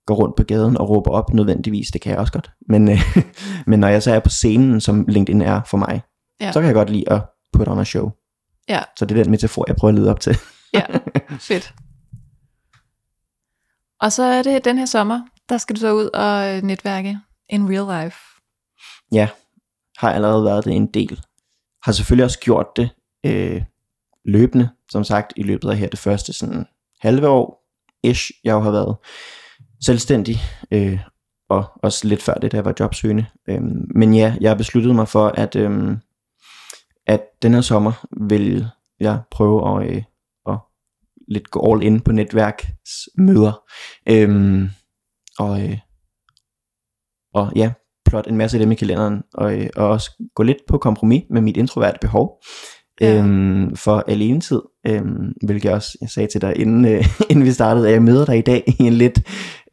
går 0.05 0.15
rundt 0.15 0.35
på 0.35 0.43
gaden 0.43 0.77
og 0.77 0.89
råber 0.89 1.11
op 1.11 1.33
nødvendigvis, 1.33 1.87
det 1.91 2.01
kan 2.01 2.11
jeg 2.11 2.19
også 2.19 2.33
godt. 2.33 2.51
Men, 2.69 2.89
øh, 2.91 2.97
men 3.67 3.79
når 3.79 3.87
jeg 3.87 4.03
så 4.03 4.11
er 4.13 4.19
på 4.19 4.29
scenen, 4.29 4.81
som 4.81 5.05
LinkedIn 5.07 5.41
er 5.41 5.61
for 5.67 5.77
mig, 5.77 6.01
Ja. 6.41 6.45
ja. 6.45 6.51
så 6.51 6.59
kan 6.59 6.67
jeg 6.67 6.73
godt 6.75 6.89
lide 6.89 7.11
at 7.11 7.21
put 7.53 7.67
on 7.67 7.79
a 7.79 7.83
show. 7.83 8.11
Ja. 8.69 8.79
Så 8.97 9.05
det 9.05 9.17
er 9.19 9.23
den 9.23 9.31
metafor, 9.31 9.63
jeg 9.67 9.75
prøver 9.75 9.89
at 9.91 9.95
lede 9.99 10.09
op 10.11 10.19
til. 10.19 10.37
Ja, 10.73 10.81
fedt. 11.39 11.73
Og 14.01 14.11
så 14.11 14.23
er 14.23 14.43
det 14.43 14.65
den 14.65 14.77
her 14.77 14.85
sommer, 14.85 15.21
der 15.49 15.57
skal 15.57 15.75
du 15.75 15.79
så 15.79 15.93
ud 15.93 16.09
og 16.13 16.55
øh, 16.57 16.63
netværke 16.63 17.17
in 17.49 17.69
real 17.69 18.03
life. 18.05 18.17
Ja, 19.11 19.27
har 19.99 20.11
allerede 20.11 20.45
været 20.45 20.65
det 20.65 20.73
en 20.73 20.87
del. 20.87 21.21
Har 21.83 21.91
selvfølgelig 21.91 22.25
også 22.25 22.39
gjort 22.39 22.67
det 22.75 22.89
øh, 23.25 23.63
løbende, 24.25 24.69
som 24.91 25.03
sagt, 25.03 25.33
i 25.35 25.43
løbet 25.43 25.69
af 25.69 25.77
her 25.77 25.87
det 25.87 25.99
første 25.99 26.33
sådan 26.33 26.65
halve 26.99 27.27
år, 27.27 27.65
ish, 28.03 28.31
jeg 28.43 28.53
jo 28.53 28.59
har 28.59 28.71
været 28.71 28.95
selvstændig, 29.85 30.37
øh, 30.71 30.99
og 31.49 31.65
også 31.75 32.07
lidt 32.07 32.21
før 32.21 32.33
det, 32.33 32.51
da 32.51 32.57
jeg 32.57 32.65
var 32.65 32.73
jobsøgende. 32.79 33.25
Øh, 33.49 33.61
men 33.95 34.13
ja, 34.13 34.35
jeg 34.41 34.49
har 34.51 34.55
besluttet 34.57 34.95
mig 34.95 35.07
for, 35.07 35.27
at, 35.27 35.55
øh, 35.55 35.97
at 37.05 37.21
den 37.41 37.53
her 37.53 37.61
sommer 37.61 38.05
vil 38.27 38.67
jeg 38.99 39.21
prøve 39.31 39.83
at, 39.83 39.91
øh, 39.91 40.03
at 40.47 40.57
lidt 41.27 41.51
gå 41.51 41.73
all 41.73 41.83
in 41.83 42.01
på 42.01 42.11
netværksmøder. 42.11 43.63
Øh, 44.09 44.69
og, 45.39 45.63
øh, 45.63 45.77
og 47.33 47.51
ja, 47.55 47.73
plotte 48.09 48.29
en 48.29 48.37
masse 48.37 48.57
af 48.57 48.59
dem 48.59 48.71
i 48.71 48.75
kalenderen, 48.75 49.21
og, 49.33 49.59
øh, 49.59 49.69
og 49.75 49.89
også 49.89 50.11
gå 50.35 50.43
lidt 50.43 50.57
på 50.67 50.77
kompromis 50.77 51.23
med 51.29 51.41
mit 51.41 51.57
introverte 51.57 51.97
behov 52.01 52.41
Ja. 53.01 53.17
øhm, 53.17 53.75
for 53.75 54.03
alenetid, 54.07 54.61
øhm, 54.87 55.33
hvilket 55.45 55.65
jeg 55.65 55.73
også 55.73 55.97
jeg 56.01 56.09
sagde 56.09 56.29
til 56.31 56.41
dig, 56.41 56.57
inden, 56.57 56.85
øh, 56.85 57.05
inden 57.29 57.45
vi 57.45 57.51
startede, 57.51 57.87
at 57.87 57.93
jeg 57.93 58.03
møder 58.03 58.25
dig 58.25 58.37
i 58.37 58.41
dag 58.41 58.63
i 58.79 58.83
en 58.83 58.93
lidt 58.93 59.19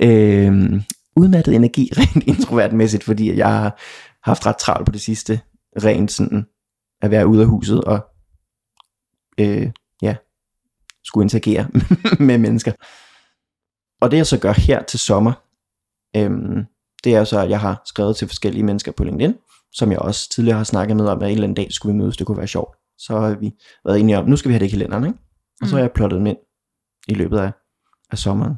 øh, 0.02 0.82
udmattet 1.16 1.54
energi, 1.54 1.90
rent 1.98 2.24
introvertmæssigt, 2.26 3.04
fordi 3.04 3.36
jeg 3.36 3.58
har 3.58 3.80
haft 4.24 4.46
ret 4.46 4.56
travlt 4.56 4.86
på 4.86 4.92
det 4.92 5.00
sidste, 5.00 5.40
rent 5.82 6.12
sådan 6.12 6.46
at 7.02 7.10
være 7.10 7.26
ude 7.26 7.42
af 7.42 7.48
huset 7.48 7.84
og 7.84 8.06
øh, 9.40 9.70
ja, 10.02 10.16
skulle 11.04 11.24
interagere 11.24 11.68
med 12.28 12.38
mennesker. 12.38 12.72
Og 14.00 14.10
det 14.10 14.16
jeg 14.16 14.26
så 14.26 14.38
gør 14.38 14.52
her 14.52 14.82
til 14.82 14.98
sommer, 14.98 15.32
øhm, 16.16 16.64
det 17.06 17.14
er 17.14 17.24
så, 17.24 17.40
at 17.40 17.50
jeg 17.50 17.60
har 17.60 17.82
skrevet 17.86 18.16
til 18.16 18.28
forskellige 18.28 18.62
mennesker 18.64 18.92
på 18.92 19.04
LinkedIn, 19.04 19.34
som 19.72 19.90
jeg 19.90 19.98
også 19.98 20.30
tidligere 20.30 20.56
har 20.56 20.64
snakket 20.64 20.96
med 20.96 21.06
om, 21.06 21.22
at 21.22 21.26
en 21.28 21.32
eller 21.32 21.42
anden 21.44 21.54
dag 21.54 21.72
skulle 21.72 21.92
vi 21.92 21.98
mødes, 21.98 22.16
det 22.16 22.26
kunne 22.26 22.38
være 22.38 22.46
sjovt. 22.46 22.76
Så 22.98 23.18
har 23.20 23.34
vi 23.40 23.52
været 23.84 24.00
enige 24.00 24.18
om, 24.18 24.26
nu 24.28 24.36
skal 24.36 24.48
vi 24.48 24.52
have 24.52 24.60
det 24.60 24.66
i 24.66 24.70
kalenderen, 24.70 25.04
ikke? 25.04 25.18
Og 25.62 25.66
så 25.68 25.74
Mm. 25.74 25.76
har 25.76 25.80
jeg 25.80 25.92
plottet 25.92 26.18
dem 26.18 26.26
ind 26.26 26.36
i 27.08 27.14
løbet 27.14 27.38
af, 27.38 27.52
af 28.10 28.18
sommeren. 28.18 28.54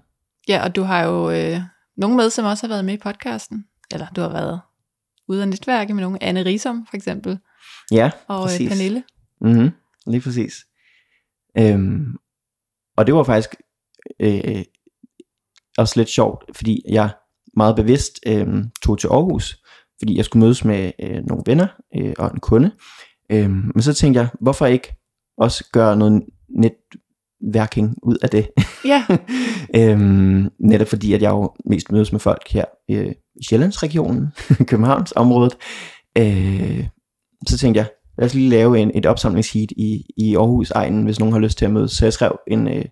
Ja, 0.48 0.64
og 0.64 0.76
du 0.76 0.82
har 0.82 1.04
jo 1.04 1.30
øh, 1.30 1.60
nogen 1.96 2.16
med, 2.16 2.30
som 2.30 2.44
også 2.44 2.66
har 2.66 2.68
været 2.74 2.84
med 2.84 2.94
i 2.94 2.96
podcasten. 2.96 3.64
Eller 3.92 4.06
du 4.16 4.20
har 4.20 4.28
været 4.28 4.60
ude 5.28 5.42
af 5.42 5.48
netværke 5.48 5.94
med 5.94 6.02
nogle. 6.02 6.22
Anne 6.22 6.44
Risom 6.44 6.86
for 6.90 6.96
eksempel, 6.96 7.38
Ja, 7.92 8.10
og 8.28 8.38
øh, 8.38 8.42
Præcis. 8.44 8.68
Pernille. 8.68 9.02
mm-hmm, 9.40 9.70
lige 10.06 10.20
præcis. 10.20 10.54
Øhm, 11.58 12.16
og 12.96 13.06
det 13.06 13.14
var 13.14 13.22
faktisk 13.22 13.54
øh, 14.20 14.64
også 15.78 15.94
lidt 16.00 16.08
sjovt, 16.08 16.44
fordi 16.56 16.82
jeg 16.88 17.10
meget 17.58 17.76
bevidst 17.76 18.20
øh, 18.26 18.46
tog 18.82 18.98
til 18.98 19.08
Aarhus, 19.08 19.62
fordi 19.98 20.16
jeg 20.16 20.24
skulle 20.24 20.44
mødes 20.44 20.64
med 20.64 20.92
øh, 21.02 21.22
nogle 21.26 21.42
venner 21.46 21.66
øh, 21.96 22.12
og 22.18 22.30
en 22.34 22.40
kunde. 22.40 22.70
Øh, 23.32 23.50
men 23.50 23.82
så 23.82 23.94
tænkte 23.94 24.20
jeg, 24.20 24.28
hvorfor 24.40 24.66
ikke 24.66 24.94
også 25.38 25.64
gøre 25.72 25.96
noget 25.96 26.22
netværking 26.48 27.94
ud 28.02 28.16
af 28.22 28.28
det? 28.28 28.48
Ja, 28.84 29.04
øhm, 29.76 30.48
netop 30.60 30.88
fordi, 30.88 31.12
at 31.12 31.22
jeg 31.22 31.30
jo 31.30 31.52
mest 31.64 31.92
mødes 31.92 32.12
med 32.12 32.20
folk 32.20 32.48
her 32.50 32.64
øh, 32.90 33.12
i 33.36 33.44
Sjællandsregionen, 33.48 34.26
Københavns 34.70 35.12
området. 35.16 35.56
Øh, 36.18 36.86
så 37.46 37.58
tænkte 37.58 37.78
jeg, 37.78 37.88
lad 38.18 38.26
os 38.26 38.34
lige 38.34 38.48
lave 38.48 38.78
en, 38.78 38.90
et 38.94 39.06
opsamlingsheat 39.06 39.70
i, 39.70 40.04
i 40.16 40.36
Aarhus 40.36 40.70
egnen, 40.70 41.04
hvis 41.04 41.18
nogen 41.18 41.32
har 41.32 41.40
lyst 41.40 41.58
til 41.58 41.64
at 41.64 41.70
mødes. 41.70 41.92
Så 41.92 42.04
jeg 42.04 42.12
skrev 42.12 42.38
en, 42.48 42.68
øh, 42.68 42.84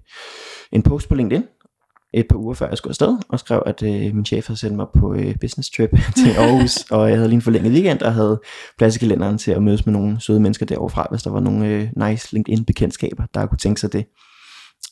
en 0.73 0.83
post 0.83 1.09
på 1.09 1.15
LinkedIn 1.15 1.45
et 2.21 2.29
par 2.29 2.37
uger 2.37 2.55
før 2.55 2.69
jeg 2.69 2.79
skulle 2.79 2.91
afsted, 2.91 3.19
og 3.29 3.39
skrev, 3.39 3.63
at 3.67 3.83
øh, 3.83 4.15
min 4.15 4.25
chef 4.25 4.47
havde 4.47 4.61
sendt 4.61 4.77
mig 4.77 4.87
på 4.95 5.15
øh, 5.15 5.35
business 5.41 5.71
trip 5.71 5.91
til 6.25 6.31
Aarhus, 6.39 6.77
og 6.91 7.09
jeg 7.09 7.17
havde 7.17 7.29
lige 7.29 7.37
en 7.37 7.43
forlænget 7.43 7.73
weekend, 7.73 8.03
og 8.03 8.15
havde 8.15 8.41
plads 8.79 8.97
i 8.97 8.99
kalenderen 8.99 9.39
til 9.39 9.51
at 9.51 9.63
mødes 9.63 9.87
med 9.87 9.93
nogle 9.93 10.21
søde 10.21 10.41
mennesker 10.41 10.67
derovre 10.67 10.91
fra, 10.91 11.07
hvis 11.11 11.23
der 11.23 11.31
var 11.31 11.41
nogle 11.41 11.67
øh, 11.67 11.89
nice 11.97 12.33
LinkedIn-bekendtskaber, 12.33 13.25
der 13.35 13.47
kunne 13.47 13.59
tænke 13.59 13.81
sig 13.81 13.93
det. 13.93 14.07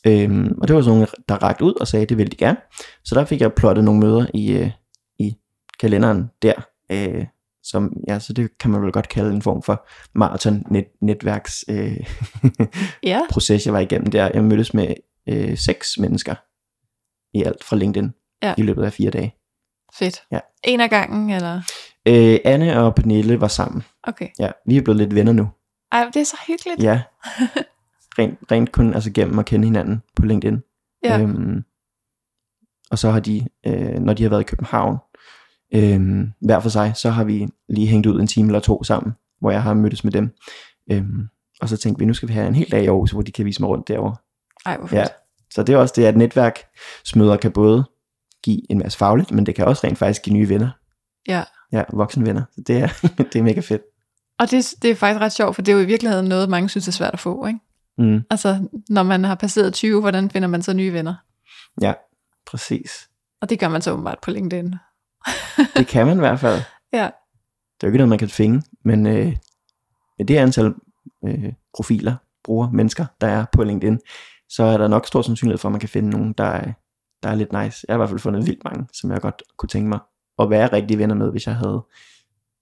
Øhm, 0.07 0.57
og 0.61 0.67
det 0.67 0.75
var 0.75 0.81
sådan 0.81 0.93
nogle, 0.93 1.07
der 1.29 1.35
rakte 1.35 1.63
ud 1.63 1.73
og 1.81 1.87
sagde, 1.87 2.05
det 2.05 2.17
ville 2.17 2.31
de 2.31 2.37
gerne. 2.37 2.57
Så 3.03 3.15
der 3.15 3.25
fik 3.25 3.41
jeg 3.41 3.53
plottet 3.53 3.83
nogle 3.83 3.99
møder 3.99 4.25
i, 4.33 4.51
øh, 4.51 4.71
i 5.19 5.35
kalenderen 5.79 6.29
der, 6.41 6.53
øh, 6.91 7.25
som, 7.63 7.93
ja, 8.07 8.19
så 8.19 8.33
det 8.33 8.57
kan 8.57 8.71
man 8.71 8.81
vel 8.81 8.91
godt 8.91 9.09
kalde 9.09 9.33
en 9.33 9.41
form 9.41 9.61
for 9.61 9.87
maraton 10.15 10.63
net, 10.69 10.85
netværks 11.01 11.65
øh, 11.69 11.97
Ja, 13.03 13.21
proces, 13.31 13.65
jeg 13.65 13.73
var 13.73 13.79
igennem 13.79 14.11
der. 14.11 14.29
Jeg 14.33 14.43
mødtes 14.43 14.73
med 14.73 14.93
øh, 15.29 15.57
seks 15.57 15.97
mennesker 15.97 16.35
i 17.35 17.43
alt 17.43 17.63
fra 17.63 17.75
LinkedIn 17.75 18.13
Ja. 18.43 18.53
i 18.57 18.61
løbet 18.61 18.83
af 18.83 18.93
fire 18.93 19.11
dage. 19.11 19.35
fedt. 19.99 20.23
Ja. 20.31 20.39
En 20.63 20.79
af 20.81 20.89
gangen, 20.89 21.29
eller? 21.29 21.61
Øh, 22.07 22.39
Anne 22.45 22.79
og 22.81 22.95
Pernille 22.95 23.41
var 23.41 23.47
sammen. 23.47 23.83
Okay. 24.03 24.27
Ja, 24.39 24.51
vi 24.65 24.77
er 24.77 24.81
blevet 24.81 24.97
lidt 24.97 25.15
venner 25.15 25.33
nu. 25.33 25.49
Ej, 25.91 26.09
det 26.13 26.19
er 26.21 26.25
så 26.25 26.37
hyggeligt. 26.47 26.83
Ja. 26.83 27.01
Rent, 28.19 28.39
rent 28.51 28.71
kun 28.71 28.93
altså 28.93 29.11
gennem 29.11 29.39
at 29.39 29.45
kende 29.45 29.65
hinanden 29.67 30.01
på 30.15 30.25
LinkedIn. 30.25 30.61
Ja. 31.03 31.19
Øhm, 31.21 31.63
og 32.91 32.99
så 32.99 33.11
har 33.11 33.19
de, 33.19 33.47
øh, 33.67 33.99
når 33.99 34.13
de 34.13 34.23
har 34.23 34.29
været 34.29 34.41
i 34.41 34.43
København, 34.43 34.97
øh, 35.75 36.27
hver 36.41 36.59
for 36.59 36.69
sig, 36.69 36.91
så 36.95 37.09
har 37.09 37.23
vi 37.23 37.47
lige 37.69 37.87
hængt 37.87 38.07
ud 38.07 38.19
en 38.19 38.27
time 38.27 38.47
eller 38.47 38.59
to 38.59 38.83
sammen, 38.83 39.13
hvor 39.39 39.51
jeg 39.51 39.63
har 39.63 39.73
mødtes 39.73 40.03
med 40.03 40.11
dem. 40.11 40.35
Øhm, 40.91 41.27
og 41.61 41.69
så 41.69 41.77
tænkte 41.77 41.99
vi, 41.99 42.05
nu 42.05 42.13
skal 42.13 42.29
vi 42.29 42.33
have 42.33 42.47
en 42.47 42.55
hel 42.55 42.71
dag 42.71 42.83
i 42.83 42.87
Aarhus, 42.87 43.11
hvor 43.11 43.21
de 43.21 43.31
kan 43.31 43.45
vise 43.45 43.61
mig 43.61 43.69
rundt 43.69 43.87
derovre. 43.87 44.15
Ej, 44.65 44.77
hvor 44.77 44.87
fedt. 44.87 44.99
Ja. 44.99 45.05
Så 45.51 45.63
det 45.63 45.73
er 45.73 45.77
også 45.77 45.93
det, 45.97 46.05
at 46.05 46.17
netværksmøder 46.17 47.37
kan 47.37 47.51
både 47.51 47.83
give 48.43 48.71
en 48.71 48.77
masse 48.77 48.97
fagligt, 48.97 49.31
men 49.31 49.45
det 49.45 49.55
kan 49.55 49.65
også 49.65 49.87
rent 49.87 49.97
faktisk 49.97 50.21
give 50.21 50.33
nye 50.33 50.49
venner. 50.49 50.69
Ja. 51.27 51.43
Ja, 51.71 51.83
voksenvenner. 51.93 52.43
Så 52.55 52.61
det 52.67 52.77
er, 52.77 52.87
det 53.33 53.35
er 53.35 53.43
mega 53.43 53.59
fedt. 53.59 53.81
Og 54.39 54.51
det, 54.51 54.73
det 54.81 54.91
er 54.91 54.95
faktisk 54.95 55.21
ret 55.21 55.31
sjovt, 55.33 55.55
for 55.55 55.61
det 55.61 55.71
er 55.71 55.75
jo 55.75 55.81
i 55.81 55.85
virkeligheden 55.85 56.25
noget, 56.25 56.49
mange 56.49 56.69
synes 56.69 56.87
er 56.87 56.91
svært 56.91 57.13
at 57.13 57.19
få, 57.19 57.45
ikke? 57.45 57.59
Mm, 57.97 58.21
Altså, 58.29 58.67
når 58.89 59.03
man 59.03 59.23
har 59.23 59.35
passeret 59.35 59.73
20, 59.73 60.01
hvordan 60.01 60.29
finder 60.29 60.47
man 60.47 60.61
så 60.61 60.73
nye 60.73 60.93
venner? 60.93 61.15
ja, 61.81 61.93
præcis. 62.47 63.09
Og 63.41 63.49
det 63.49 63.59
gør 63.59 63.67
man 63.67 63.81
så 63.81 63.91
åbenbart 63.91 64.19
på 64.21 64.31
LinkedIn. 64.31 64.75
Det 65.77 65.87
kan 65.87 66.05
man 66.07 66.17
i 66.17 66.19
hvert 66.19 66.39
fald. 66.39 66.61
Ja. 66.93 67.03
Det 67.77 67.83
er 67.83 67.87
jo 67.87 67.87
ikke 67.87 67.97
noget, 67.97 68.09
man 68.09 68.19
kan 68.19 68.27
tvinge, 68.27 68.63
men 68.83 69.07
øh, 69.07 69.37
med 70.17 70.25
det 70.25 70.37
antal 70.37 70.73
øh, 71.25 71.53
profiler, 71.75 72.15
bruger 72.43 72.69
mennesker, 72.69 73.05
der 73.21 73.27
er 73.27 73.45
på 73.51 73.63
LinkedIn, 73.63 73.99
så 74.49 74.63
er 74.63 74.77
der 74.77 74.87
nok 74.87 75.07
stor 75.07 75.21
sandsynlighed 75.21 75.57
for, 75.57 75.69
at 75.69 75.71
man 75.71 75.79
kan 75.79 75.89
finde 75.89 76.09
nogen, 76.09 76.33
der 76.33 76.43
er, 76.43 76.71
der 77.23 77.29
er 77.29 77.35
lidt 77.35 77.53
nice. 77.53 77.85
Jeg 77.87 77.93
har 77.93 77.97
i 77.97 77.99
hvert 77.99 78.09
fald 78.09 78.19
fundet 78.19 78.45
vildt 78.45 78.63
mange, 78.63 78.87
som 78.93 79.11
jeg 79.11 79.21
godt 79.21 79.43
kunne 79.57 79.69
tænke 79.69 79.89
mig 79.89 79.99
at 80.39 80.49
være 80.49 80.73
rigtig 80.73 80.99
venner 80.99 81.15
med, 81.15 81.31
hvis 81.31 81.47
jeg 81.47 81.55
havde 81.55 81.85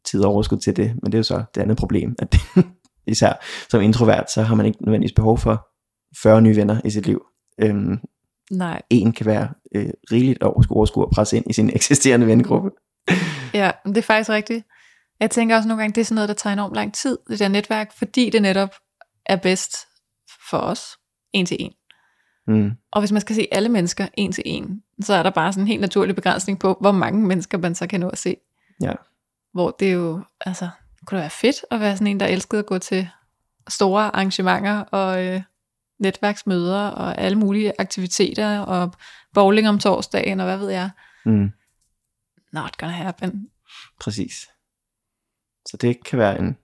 tid 0.06 0.24
og 0.24 0.32
overskud 0.32 0.58
til 0.58 0.76
det. 0.76 0.96
Men 1.02 1.12
det 1.12 1.14
er 1.14 1.20
jo 1.20 1.24
så 1.24 1.44
det 1.56 1.62
andet 1.62 1.78
problem, 1.78 2.16
at 2.20 2.36
især 3.08 3.34
som 3.70 3.82
introvert, 3.82 4.32
så 4.32 4.42
har 4.42 4.56
man 4.56 4.66
ikke 4.66 4.86
nødvendigvis 4.86 5.16
behov 5.16 5.38
for 5.38 5.68
40 6.22 6.42
nye 6.42 6.56
venner 6.56 6.82
i 6.86 6.90
sit 6.90 7.06
liv. 7.06 7.26
Øhm, 7.60 8.00
Nej. 8.52 8.82
en 8.90 9.14
kan 9.14 9.26
være 9.26 9.50
øh, 9.76 9.90
rigeligt 10.12 10.38
at 10.42 10.48
overskue, 10.48 10.78
overskue 10.78 11.06
og 11.06 11.12
presse 11.12 11.38
ind 11.38 11.46
i 11.50 11.54
sin 11.54 11.70
eksisterende 11.76 12.28
vennegruppe. 12.28 12.70
Ja, 13.54 13.72
men 13.86 13.96
det 13.96 14.02
er 14.02 14.06
faktisk 14.06 14.30
rigtigt. 14.30 14.66
Jeg 15.20 15.32
tænker 15.32 15.56
også 15.56 15.68
nogle 15.68 15.84
gange, 15.84 15.96
det 15.96 16.02
er 16.02 16.06
sådan 16.06 16.16
noget, 16.16 16.30
der 16.30 16.36
tager 16.36 16.54
enormt 16.54 16.76
lang 16.76 16.94
tid, 16.94 17.18
det 17.30 17.40
der 17.40 17.48
netværk, 17.48 17.98
fordi 17.98 18.30
det 18.30 18.42
netop 18.42 18.70
er 19.26 19.36
bedst 19.36 19.76
for 20.50 20.58
os, 20.58 20.82
en 21.34 21.46
til 21.46 21.58
en. 21.60 21.74
Mm, 22.48 22.72
Og 22.92 23.02
hvis 23.02 23.12
man 23.12 23.22
skal 23.22 23.36
se 23.36 23.48
alle 23.52 23.70
mennesker 23.70 24.08
en 24.14 24.32
til 24.32 24.44
en, 24.46 24.84
så 25.02 25.14
er 25.14 25.24
der 25.24 25.30
bare 25.30 25.54
sådan 25.54 25.64
en 25.64 25.68
helt 25.68 25.82
naturlig 25.82 26.16
begrænsning 26.16 26.60
på, 26.60 26.78
hvor 26.82 26.92
mange 26.92 27.28
mennesker 27.28 27.58
man 27.58 27.76
så 27.76 27.88
kan 27.88 28.00
nå 28.00 28.10
at 28.10 28.18
se. 28.18 28.36
Ja. 28.82 28.94
Hvor 29.54 29.72
det 29.72 29.88
er 29.88 29.94
jo, 29.94 30.24
altså, 30.42 30.70
det 31.00 31.08
kunne 31.08 31.18
da 31.18 31.22
være 31.24 31.30
fedt 31.30 31.66
at 31.72 31.80
være 31.80 31.96
sådan 31.98 32.08
en, 32.08 32.20
der 32.20 32.26
elskede 32.26 32.60
at 32.60 32.66
gå 32.66 32.78
til 32.78 33.10
store 33.70 34.04
arrangementer 34.16 34.80
og 34.80 35.26
øh, 35.26 35.42
netværksmøder 36.00 36.88
og 36.88 37.18
alle 37.18 37.38
mulige 37.38 37.74
aktiviteter 37.80 38.60
og 38.60 38.94
bowling 39.34 39.70
om 39.70 39.80
torsdagen 39.80 40.40
og 40.40 40.46
hvad 40.46 40.58
ved 40.58 40.70
jeg. 40.70 40.90
mm. 41.26 41.52
Not 42.52 42.78
gonna 42.78 42.94
happen. 42.94 43.50
Præcis. 44.00 44.50
Så 45.66 45.78
det 45.78 46.04
kan 46.04 46.20
være 46.20 46.40
en, 46.40 46.58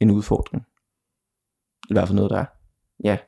en 0.00 0.10
udfordring. 0.10 0.66
I 1.90 1.92
hvert 1.92 2.08
fald 2.08 2.16
noget, 2.16 2.30
der 2.30 2.36
ja, 2.38 2.44
ja, 3.04 3.12
er 3.14 3.18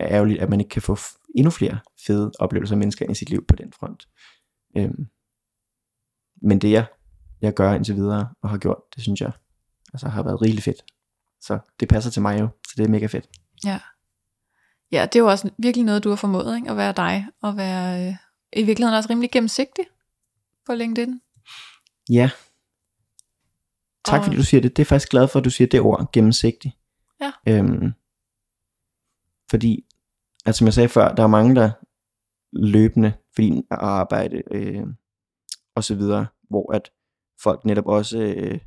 ærgerligt, 0.00 0.40
at 0.40 0.50
man 0.50 0.60
ikke 0.60 0.68
kan 0.70 0.82
få 0.82 0.96
endnu 1.34 1.50
flere 1.50 1.78
fede 2.06 2.32
oplevelser 2.38 2.74
af 2.74 2.78
mennesker 2.78 3.10
i 3.10 3.14
sit 3.14 3.30
liv 3.30 3.46
på 3.46 3.56
den 3.56 3.72
front. 3.72 4.08
Øhm, 4.76 5.06
men 6.42 6.58
det 6.58 6.70
jeg, 6.70 6.86
jeg 7.40 7.54
gør 7.54 7.72
indtil 7.74 7.94
videre 7.94 8.28
og 8.42 8.50
har 8.50 8.58
gjort, 8.58 8.78
det 8.94 9.02
synes 9.02 9.20
jeg 9.20 9.32
altså, 9.92 10.08
har 10.08 10.22
været 10.22 10.42
rigeligt 10.42 10.64
fedt. 10.64 10.82
Så 11.40 11.58
det 11.80 11.88
passer 11.88 12.10
til 12.10 12.22
mig 12.22 12.40
jo, 12.40 12.48
så 12.68 12.74
det 12.76 12.84
er 12.84 12.88
mega 12.88 13.06
fedt. 13.06 13.28
Ja. 13.64 13.80
Ja, 14.92 15.02
det 15.12 15.16
er 15.16 15.20
jo 15.20 15.30
også 15.30 15.50
virkelig 15.58 15.84
noget, 15.84 16.04
du 16.04 16.08
har 16.08 16.16
formået, 16.16 16.56
ikke? 16.56 16.70
At 16.70 16.76
være 16.76 16.92
dig, 16.92 17.26
og 17.42 17.56
være 17.56 18.08
øh, 18.08 18.14
i 18.52 18.62
virkeligheden 18.62 18.96
også 18.96 19.10
rimelig 19.10 19.30
gennemsigtig 19.30 19.84
på 20.66 20.74
LinkedIn. 20.74 21.20
Ja. 22.10 22.30
Tak 24.04 24.18
Og- 24.18 24.24
fordi 24.24 24.36
du 24.36 24.42
siger 24.44 24.60
det. 24.60 24.76
Det 24.76 24.82
er 24.82 24.86
faktisk 24.86 25.10
glad 25.10 25.28
for, 25.28 25.38
at 25.38 25.44
du 25.44 25.50
siger 25.50 25.68
det 25.68 25.80
ord, 25.80 26.12
gennemsigtig. 26.12 26.76
Ja. 27.20 27.32
Øhm, 27.48 27.92
fordi, 29.50 29.85
altså 30.46 30.58
som 30.58 30.66
jeg 30.66 30.74
sagde 30.74 30.88
før, 30.88 31.14
der 31.14 31.22
er 31.22 31.26
mange, 31.26 31.54
der 31.54 31.70
løbende, 32.52 33.12
fordi 33.34 33.62
at 33.70 33.78
arbejde 33.78 34.42
øh, 34.50 34.86
og 35.76 35.84
så 35.84 35.94
videre, 35.94 36.26
hvor 36.48 36.72
at 36.72 36.90
folk 37.42 37.64
netop 37.64 37.86
også 37.86 38.18
øh, 38.18 38.58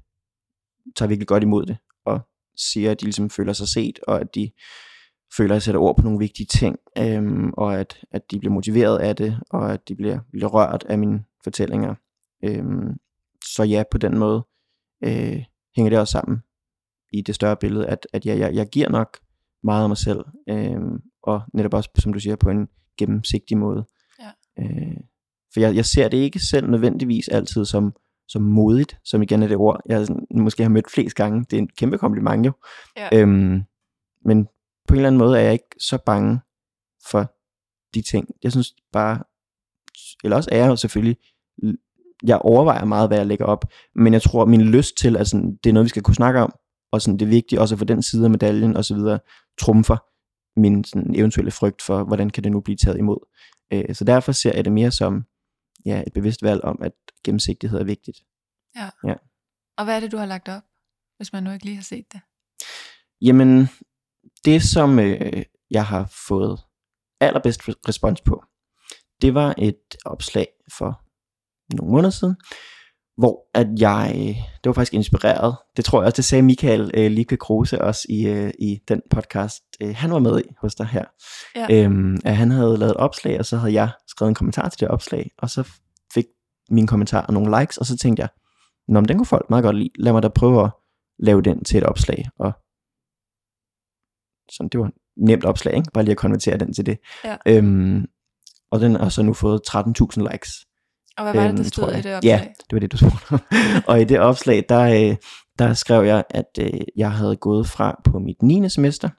tager 0.96 1.08
virkelig 1.08 1.28
godt 1.28 1.44
imod 1.44 1.66
det, 1.66 1.78
og 2.06 2.20
siger, 2.58 2.92
at 2.92 3.00
de 3.00 3.06
ligesom 3.06 3.30
føler 3.30 3.54
sig 3.54 3.68
set, 3.68 4.00
og 4.08 4.22
at 4.22 4.36
de 4.36 4.52
føler, 5.38 5.52
at 5.52 5.56
jeg 5.56 5.62
sætter 5.62 5.82
ord 5.82 5.98
på 5.98 6.04
nogle 6.04 6.20
vigtige 6.20 6.48
ting, 6.48 6.78
øhm, 6.98 7.54
og 7.54 7.80
at, 7.80 8.04
at 8.12 8.32
de 8.32 8.40
bliver 8.40 8.54
motiveret 8.54 9.00
af 9.00 9.16
det, 9.16 9.40
og 9.50 9.74
at 9.74 9.88
de 9.88 9.96
bliver, 9.96 10.20
bliver 10.32 10.48
rørt 10.48 10.86
af 10.90 10.98
mine 10.98 11.24
fortællinger. 11.44 11.96
Øhm, 12.44 12.98
så 13.46 13.64
ja, 13.64 13.84
på 13.92 13.98
den 13.98 14.18
måde 14.18 14.48
øh, 15.04 15.44
hænger 15.76 15.90
det 15.90 16.00
også 16.00 16.12
sammen 16.12 16.44
i 17.14 17.22
det 17.22 17.36
større 17.36 17.58
billede, 17.58 17.88
at, 17.88 18.08
at 18.14 18.26
jeg, 18.26 18.40
jeg, 18.40 18.54
jeg 18.54 18.68
giver 18.70 18.90
nok 18.90 19.18
meget 19.64 19.84
af 19.84 19.90
mig 19.90 19.98
selv, 19.98 20.26
øh, 20.50 20.82
og 21.24 21.42
netop 21.54 21.74
også, 21.74 21.90
som 21.98 22.14
du 22.14 22.20
siger, 22.20 22.36
på 22.36 22.50
en 22.50 22.68
gennemsigtig 22.98 23.58
måde. 23.58 23.86
Ja. 24.20 24.64
Øh, 24.64 24.98
for 25.54 25.60
jeg, 25.60 25.76
jeg 25.76 25.86
ser 25.86 26.08
det 26.08 26.18
ikke 26.18 26.40
selv 26.40 26.70
nødvendigvis 26.70 27.28
altid 27.28 27.66
som, 27.66 27.94
som 28.28 28.42
modigt, 28.42 28.98
som 29.04 29.22
igen 29.22 29.44
er 29.44 29.48
det 29.48 29.58
ord, 29.58 29.82
jeg 29.86 30.08
sådan, 30.08 30.28
måske 30.32 30.64
har 30.64 30.70
mødt 30.70 30.92
flest 30.92 31.16
gange. 31.16 31.46
Det 31.50 31.54
er 31.54 31.62
en 31.62 31.70
kæmpe 31.78 31.98
kompliment 31.98 32.46
jo. 32.46 32.52
Ja. 32.98 33.10
Øhm, 33.14 33.64
men 34.26 34.46
på 34.88 34.94
en 34.94 34.96
eller 34.96 35.08
anden 35.08 35.20
måde 35.20 35.38
er 35.38 35.44
jeg 35.44 35.54
ikke 35.54 35.76
så 35.80 35.98
bange 36.06 36.40
for 37.12 37.34
de 37.94 38.02
ting. 38.02 38.28
Jeg 38.44 38.52
synes 38.52 38.74
bare, 38.94 39.24
eller 40.24 40.38
også 40.38 40.50
er 40.52 40.58
jeg 40.58 40.68
jo 40.68 40.76
selvfølgelig, 40.76 41.18
jeg 42.24 42.38
overvejer 42.38 42.86
meget, 42.86 43.10
hvad 43.10 43.18
jeg 43.18 43.28
lægger 43.28 43.46
op, 43.46 43.66
men 43.96 44.14
jeg 44.14 44.22
tror, 44.22 44.42
at 44.42 44.48
min 44.48 44.62
lyst 44.62 44.98
til, 44.98 45.26
sådan, 45.26 45.60
det 45.64 45.70
er 45.70 45.74
noget, 45.74 45.86
vi 45.86 45.90
skal 45.90 46.04
kunne 46.04 46.16
snakke 46.16 46.40
om, 46.40 46.54
og 46.92 47.02
sådan, 47.02 47.20
det 47.20 47.26
er 47.26 47.30
vigtigt 47.30 47.62
også 47.62 47.76
at 47.76 47.80
få 47.80 47.86
den 47.86 48.04
side 48.04 48.24
af 48.24 48.30
medaljen 48.30 48.78
og 48.78 48.86
så 48.86 48.96
videre, 48.96 49.20
trumfer 49.62 49.98
min 50.60 50.84
sådan, 50.84 51.16
eventuelle 51.16 51.52
frygt 51.52 51.82
for, 51.82 52.04
hvordan 52.04 52.30
kan 52.30 52.44
det 52.44 52.52
nu 52.52 52.62
blive 52.62 52.78
taget 52.78 52.98
imod. 52.98 53.20
Øh, 53.74 53.96
så 53.96 54.04
derfor 54.04 54.32
ser 54.32 54.54
jeg 54.56 54.66
det 54.66 54.74
mere 54.74 54.92
som 54.92 55.26
ja, 55.86 56.04
et 56.08 56.14
bevidst 56.14 56.44
valg 56.44 56.64
om, 56.64 56.80
at 56.82 56.92
gennemsigtighed 57.24 57.80
er 57.80 57.84
vigtigt. 57.84 58.18
Og 59.78 59.84
hvad 59.86 59.96
er 59.96 60.00
det, 60.00 60.12
du 60.12 60.18
har 60.18 60.26
lagt 60.26 60.50
op, 60.50 60.64
hvis 61.18 61.34
man 61.34 61.44
nu 61.44 61.52
ikke 61.52 61.66
lige 61.66 61.76
har 61.76 61.84
set 61.84 62.06
det? 62.14 62.22
Jamen, 63.22 63.68
det 64.46 64.64
som 64.64 65.00
øh, 65.00 65.44
jeg 65.72 65.86
har 65.86 66.14
fået 66.28 66.60
allerbedst 67.20 67.62
respons 67.88 68.22
på, 68.22 68.44
det 69.22 69.34
var 69.34 69.56
et 69.58 69.96
opslag 70.06 70.48
for 70.78 71.06
nogle 71.76 71.92
måneder 71.92 72.10
siden, 72.10 72.36
hvor 73.20 73.50
at 73.54 73.68
jeg, 73.80 74.36
det 74.64 74.70
var 74.70 74.74
faktisk 74.74 74.94
inspireret, 74.94 75.56
det 75.78 75.86
tror 75.86 76.00
jeg 76.02 76.06
også, 76.06 76.16
det 76.16 76.26
sagde 76.26 76.42
Michael 76.42 76.92
øh, 76.94 77.12
Lieke 77.12 77.38
Kruse 77.38 77.82
også 77.82 78.06
i, 78.10 78.28
øh, 78.28 78.52
i 78.60 78.80
den 78.88 79.02
podcast, 79.10 79.64
øh, 79.82 79.96
han 79.96 80.12
var 80.12 80.20
med 80.20 80.40
i 80.40 80.44
hos 80.62 80.76
dig 80.76 80.86
her, 80.86 81.06
Ja. 81.56 81.84
øhm, 81.84 82.18
at 82.26 82.38
han 82.38 82.52
havde 82.52 82.78
lavet 82.78 82.92
et 82.92 82.98
opslag, 82.98 83.40
og 83.40 83.46
så 83.46 83.58
havde 83.58 83.74
jeg 83.74 83.90
skrevet 84.08 84.30
en 84.30 84.36
kommentar 84.36 84.70
til 84.70 84.80
det 84.80 84.88
opslag, 84.88 85.32
og 85.38 85.50
så 85.50 85.70
fik 86.14 86.26
min 86.70 86.88
kommentar 86.88 87.32
nogle 87.32 87.60
likes, 87.60 87.78
og 87.78 87.86
så 87.86 87.98
tænkte 87.98 88.22
jeg, 88.22 88.30
Nå, 88.88 89.00
men 89.00 89.08
den 89.08 89.18
kunne 89.18 89.26
folk 89.26 89.50
meget 89.50 89.64
godt 89.64 89.76
lide, 89.76 89.90
lad 90.00 90.12
mig 90.14 90.24
da 90.24 90.28
prøve 90.28 90.64
at 90.64 90.72
lave 91.20 91.42
den 91.42 91.64
til 91.64 91.78
et 91.78 91.84
opslag, 91.84 92.26
og 92.40 92.52
sådan, 94.52 94.70
det 94.70 94.80
var 94.80 94.92
nemt 95.18 95.46
opslag, 95.46 95.76
ikke? 95.76 95.92
bare 95.94 96.04
lige 96.04 96.12
at 96.12 96.18
konvertere 96.18 96.58
den 96.58 96.74
til 96.74 96.86
det. 96.86 96.98
Ja. 97.26 97.38
Øhm, 97.46 98.06
og 98.72 98.80
den 98.80 98.96
har 98.96 99.10
så 99.10 99.24
nu 99.24 99.34
fået 99.34 99.62
13.000 99.70 100.32
likes. 100.32 100.52
Og 101.20 101.32
hvad 101.32 101.42
var 101.42 101.48
det, 101.48 101.58
der 101.58 101.64
Øhm, 101.64 101.64
stod 101.64 101.84
tror 101.84 101.94
i 101.94 102.02
det 102.02 102.16
opslag? 102.16 102.24
Ja, 102.24 102.40
det 102.40 102.74
var 102.74 102.80
det, 102.80 102.92
du 102.92 102.98
spurgte 102.98 103.32
om. 103.32 103.40
og 103.88 104.02
i 104.02 104.04
det 104.04 104.20
opslag, 104.20 104.66
der, 104.70 105.10
øh, 105.12 105.16
der 105.60 105.74
skrev 105.74 106.04
jeg, 106.06 106.24
at 106.30 106.60
øh, 106.60 106.80
jeg 106.96 107.12
havde 107.12 107.36
gået 107.36 107.68
fra 107.68 108.02
på 108.04 108.20
mit 108.20 108.42
9. 108.42 108.70
semester 108.70 109.10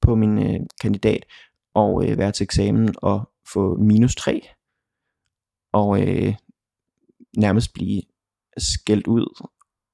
på 0.00 0.14
min 0.14 0.38
øh, 0.38 0.60
kandidat, 0.80 1.24
og 1.74 2.08
øh, 2.08 2.18
være 2.18 2.32
til 2.32 2.44
eksamen 2.44 2.94
og 2.96 3.30
få 3.52 3.76
minus 3.76 4.14
3, 4.16 4.48
og 5.72 6.02
øh, 6.08 6.34
nærmest 7.36 7.72
blive 7.72 8.02
skældt 8.58 9.06
ud 9.06 9.46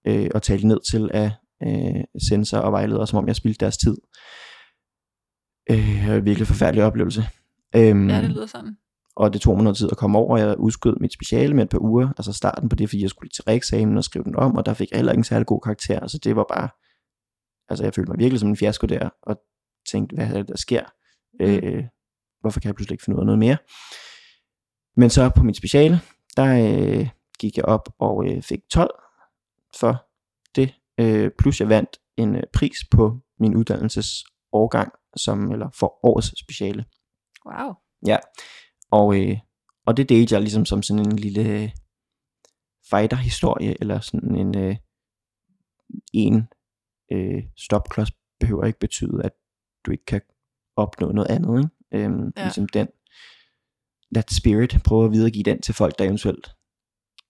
øh, 0.06 0.30
og 0.34 0.42
talt 0.42 0.64
ned 0.64 0.80
til 0.90 1.10
af 1.14 1.30
øh, 1.62 2.04
sensor 2.28 2.58
og 2.58 2.72
vejledere, 2.72 3.06
som 3.06 3.18
om 3.18 3.26
jeg 3.26 3.36
spildte 3.36 3.60
deres 3.60 3.76
tid. 3.76 3.96
Øh, 5.70 6.24
virkelig 6.24 6.46
forfærdelig 6.46 6.84
oplevelse. 6.84 7.24
Øhm, 7.76 8.08
Ja, 8.08 8.22
det 8.22 8.30
lyder 8.30 8.46
sådan. 8.46 8.76
Og 9.16 9.32
det 9.32 9.40
tog 9.40 9.54
mig 9.54 9.64
noget 9.64 9.76
tid 9.76 9.88
at 9.90 9.96
komme 9.96 10.18
over. 10.18 10.38
Jeg 10.38 10.58
udskød 10.58 10.96
mit 11.00 11.12
speciale 11.12 11.54
med 11.54 11.62
et 11.62 11.68
par 11.70 11.78
uger, 11.78 12.08
altså 12.08 12.32
starten 12.32 12.68
på 12.68 12.76
det, 12.76 12.88
fordi 12.88 13.02
jeg 13.02 13.10
skulle 13.10 13.30
til 13.30 13.44
reeksamen 13.44 13.96
og 13.96 14.04
skrive 14.04 14.24
den 14.24 14.36
om, 14.36 14.56
og 14.56 14.66
der 14.66 14.74
fik 14.74 14.90
jeg 14.90 14.96
heller 14.96 15.12
ikke 15.12 15.20
en 15.20 15.24
særlig 15.24 15.46
god 15.46 15.60
karakter, 15.60 16.06
så 16.06 16.18
det 16.18 16.36
var 16.36 16.46
bare, 16.54 16.68
altså 17.68 17.84
jeg 17.84 17.94
følte 17.94 18.10
mig 18.10 18.18
virkelig 18.18 18.40
som 18.40 18.48
en 18.48 18.56
fiasko 18.56 18.86
der, 18.86 19.10
og 19.22 19.36
tænkte, 19.90 20.16
hvad 20.16 20.26
er 20.26 20.32
det, 20.32 20.48
der 20.48 20.56
sker? 20.56 20.84
Mm. 21.40 21.46
Øh, 21.46 21.84
hvorfor 22.40 22.60
kan 22.60 22.68
jeg 22.68 22.74
pludselig 22.74 22.94
ikke 22.94 23.04
finde 23.04 23.16
ud 23.16 23.22
af 23.22 23.26
noget 23.26 23.38
mere? 23.38 23.56
Men 24.96 25.10
så 25.10 25.30
på 25.36 25.42
mit 25.42 25.56
speciale, 25.56 26.00
der 26.36 26.46
øh, 26.46 27.08
gik 27.38 27.56
jeg 27.56 27.64
op 27.64 27.88
og 27.98 28.26
øh, 28.26 28.42
fik 28.42 28.60
12 28.70 28.90
for 29.80 30.06
det, 30.56 30.74
øh, 31.00 31.30
plus 31.38 31.60
jeg 31.60 31.68
vandt 31.68 31.98
en 32.16 32.36
øh, 32.36 32.42
pris 32.52 32.78
på 32.90 33.18
min 33.40 33.56
uddannelsesårgang, 33.56 34.92
som, 35.16 35.52
eller 35.52 35.70
for 35.74 36.06
årets 36.06 36.40
speciale. 36.40 36.84
Wow. 37.46 37.74
Ja, 38.06 38.16
og, 38.98 39.06
øh, 39.20 39.38
og 39.86 39.96
det 39.96 40.08
delte 40.08 40.34
jeg 40.34 40.42
ligesom 40.42 40.64
som 40.64 40.82
sådan 40.82 41.06
en 41.06 41.16
lille 41.16 41.72
fighter-historie, 42.90 43.76
eller 43.80 44.00
sådan 44.00 44.34
en 44.34 44.58
øh, 44.58 44.76
en 46.12 46.48
øh, 47.12 47.42
stopklods 47.56 48.10
behøver 48.40 48.64
ikke 48.64 48.78
betyde, 48.78 49.24
at 49.24 49.32
du 49.86 49.90
ikke 49.90 50.04
kan 50.04 50.20
opnå 50.76 51.12
noget 51.12 51.30
andet. 51.30 51.58
Ikke? 51.58 52.04
Øhm, 52.04 52.32
ja. 52.36 52.42
Ligesom 52.42 52.68
den, 52.68 52.88
that 54.14 54.30
spirit, 54.32 54.82
prøve 54.84 55.04
at 55.04 55.12
videregive 55.12 55.44
den 55.44 55.60
til 55.62 55.74
folk, 55.74 55.98
der 55.98 56.04
eventuelt 56.04 56.46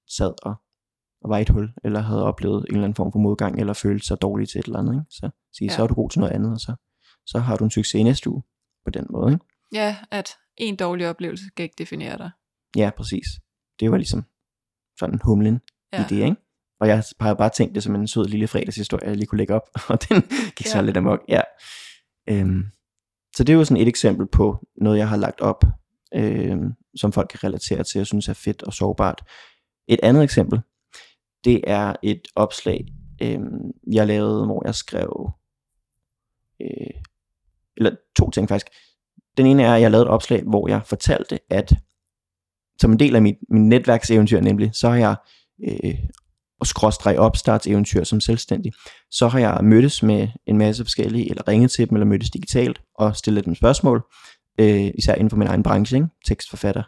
sad 0.09 0.35
og, 0.43 0.55
og 1.23 1.31
var 1.31 1.39
i 1.39 1.43
et 1.43 1.49
hul, 1.49 1.73
eller 1.85 2.01
havde 2.01 2.25
oplevet 2.25 2.59
en 2.59 2.75
eller 2.75 2.85
anden 2.85 2.97
form 2.97 3.13
for 3.13 3.19
modgang, 3.19 3.61
eller 3.61 3.73
følte 3.73 4.07
sig 4.07 4.23
dårligt 4.23 4.51
til 4.51 4.59
et 4.59 4.67
eller 4.67 4.79
andet. 4.79 4.95
Ikke? 4.95 5.07
Så 5.11 5.31
sige, 5.53 5.71
ja. 5.71 5.77
så 5.77 5.83
er 5.83 5.87
du 5.87 5.95
god 5.95 6.11
til 6.11 6.21
noget 6.21 6.33
andet, 6.33 6.53
og 6.53 6.61
så, 6.61 6.75
så 7.27 7.39
har 7.39 7.57
du 7.57 7.65
en 7.65 7.71
succes 7.71 8.01
i 8.01 8.03
næste 8.03 8.31
uge 8.31 8.43
på 8.85 8.91
den 8.91 9.07
måde. 9.11 9.33
Ikke? 9.33 9.45
Ja, 9.73 9.97
at 10.11 10.31
en 10.57 10.77
dårlig 10.77 11.09
oplevelse 11.09 11.45
kan 11.57 11.63
ikke 11.63 11.75
definere 11.79 12.19
dig. 12.19 12.31
Ja, 12.77 12.91
præcis. 12.97 13.27
Det 13.81 13.91
var 13.91 13.97
ligesom 13.97 14.25
sådan 14.99 15.21
humlen 15.25 15.61
ja. 15.93 16.05
i 16.05 16.07
det, 16.09 16.25
ikke? 16.25 16.37
Og 16.81 16.89
jeg 16.89 17.03
har 17.21 17.35
bare 17.35 17.51
tænkt 17.51 17.75
det 17.75 17.83
som 17.83 17.95
en 17.95 18.09
sød 18.09 18.27
lille 18.27 18.47
fredagshistorie, 18.49 19.09
jeg 19.09 19.17
lige 19.17 19.27
kunne 19.27 19.39
lægge 19.39 19.55
op, 19.55 19.69
og 19.91 20.09
den 20.09 20.23
gik 20.57 20.67
ja. 20.67 20.71
så 20.71 20.83
lidt 20.83 20.97
amok. 20.97 21.21
Ja. 21.29 21.41
Øhm, 22.29 22.65
så 23.37 23.45
det 23.45 23.53
er 23.53 23.57
jo 23.57 23.65
sådan 23.65 23.83
et 23.83 23.89
eksempel 23.89 24.27
på 24.27 24.67
noget, 24.77 24.99
jeg 24.99 25.09
har 25.09 25.17
lagt 25.17 25.41
op, 25.41 25.65
øhm, 26.15 26.73
som 26.97 27.13
folk 27.13 27.29
kan 27.29 27.45
relatere 27.45 27.85
til, 27.85 28.01
og 28.01 28.07
synes 28.07 28.29
er 28.29 28.33
fedt 28.33 28.63
og 28.63 28.73
sårbart. 28.73 29.23
Et 29.89 30.01
andet 30.03 30.23
eksempel, 30.23 30.61
det 31.45 31.61
er 31.67 31.97
et 32.03 32.23
opslag, 32.35 32.87
øhm, 33.23 33.71
jeg 33.93 34.07
lavede, 34.07 34.47
hvor 34.47 34.67
jeg 34.67 34.75
skrev, 34.75 35.31
øh, 36.61 37.01
eller 37.77 37.97
to 38.17 38.31
ting 38.31 38.49
faktisk. 38.49 38.69
Den 39.37 39.47
ene 39.47 39.63
er, 39.63 39.75
at 39.75 39.81
jeg 39.81 39.91
lavede 39.91 40.07
et 40.07 40.11
opslag, 40.11 40.43
hvor 40.43 40.69
jeg 40.69 40.81
fortalte, 40.87 41.39
at 41.51 41.73
som 42.81 42.93
en 42.93 42.99
del 42.99 43.17
af 43.17 43.23
mit, 43.23 43.37
min 43.51 43.69
netværkseventyr 43.69 44.41
nemlig, 44.41 44.71
så 44.73 44.89
har 44.89 44.97
jeg 44.97 45.17
øh, 45.65 45.95
og 46.61 46.67
skråstreg 46.67 47.19
opstartseventyr 47.19 48.05
som 48.05 48.21
selvstændig, 48.21 48.73
så 49.11 49.29
har 49.29 49.39
jeg 49.39 49.59
mødtes 49.63 50.03
med 50.03 50.29
en 50.47 50.59
masse 50.59 50.85
forskellige, 50.85 51.31
eller 51.31 51.49
ringet 51.49 51.71
til 51.71 51.89
dem, 51.89 51.97
eller 51.97 52.07
mødtes 52.07 52.31
digitalt, 52.31 52.81
og 52.99 53.17
stillet 53.17 53.45
dem 53.45 53.55
spørgsmål, 53.55 54.03
øh, 54.61 54.91
især 54.95 55.15
inden 55.15 55.31
for 55.31 55.37
min 55.37 55.49
egen 55.49 55.63
branche, 55.63 55.97
ikke? 55.97 56.09
tekstforfatter, 56.27 56.83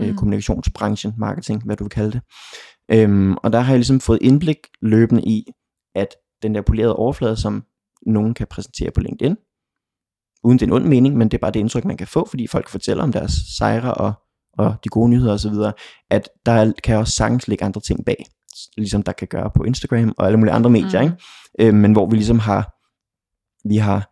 øh, 0.00 0.08
mm. 0.08 0.16
kommunikationsbranchen, 0.16 1.14
marketing, 1.18 1.64
hvad 1.64 1.76
du 1.76 1.84
vil 1.84 1.90
kalde 1.90 2.12
det. 2.12 2.20
Øhm, 2.90 3.36
og 3.36 3.52
der 3.52 3.60
har 3.60 3.72
jeg 3.72 3.78
ligesom 3.78 4.00
fået 4.00 4.18
indblik 4.22 4.58
løbende 4.82 5.22
i, 5.22 5.44
at 5.94 6.08
den 6.42 6.54
der 6.54 6.62
polerede 6.62 6.96
overflade, 6.96 7.36
som 7.36 7.64
nogen 8.06 8.34
kan 8.34 8.46
præsentere 8.46 8.90
på 8.90 9.00
LinkedIn, 9.00 9.36
uden 10.44 10.58
det 10.58 10.62
er 10.62 10.66
en 10.66 10.72
ond 10.72 10.84
mening, 10.84 11.16
men 11.16 11.28
det 11.28 11.36
er 11.36 11.40
bare 11.40 11.50
det 11.50 11.60
indtryk, 11.60 11.84
man 11.84 11.96
kan 11.96 12.06
få, 12.06 12.26
fordi 12.30 12.46
folk 12.46 12.68
fortæller 12.68 13.02
om 13.02 13.12
deres 13.12 13.32
sejre 13.58 13.94
og, 13.94 14.12
og 14.58 14.74
de 14.84 14.88
gode 14.88 15.10
nyheder 15.10 15.32
osv., 15.32 15.54
at 16.10 16.28
der 16.46 16.72
kan 16.84 16.96
også 16.96 17.12
sagtens 17.12 17.48
ligge 17.48 17.64
andre 17.64 17.80
ting 17.80 18.04
bag 18.04 18.24
ligesom 18.76 19.02
der 19.02 19.12
kan 19.12 19.28
gøre 19.28 19.50
på 19.56 19.64
Instagram 19.64 20.14
og 20.18 20.26
alle 20.26 20.38
mulige 20.38 20.54
andre 20.54 20.70
medier, 20.70 21.02
mm. 21.02 21.06
ikke? 21.06 21.68
Øh, 21.68 21.74
men 21.74 21.92
hvor 21.92 22.06
vi 22.10 22.16
ligesom 22.16 22.38
har, 22.38 22.74
vi 23.68 23.76
har, 23.76 24.08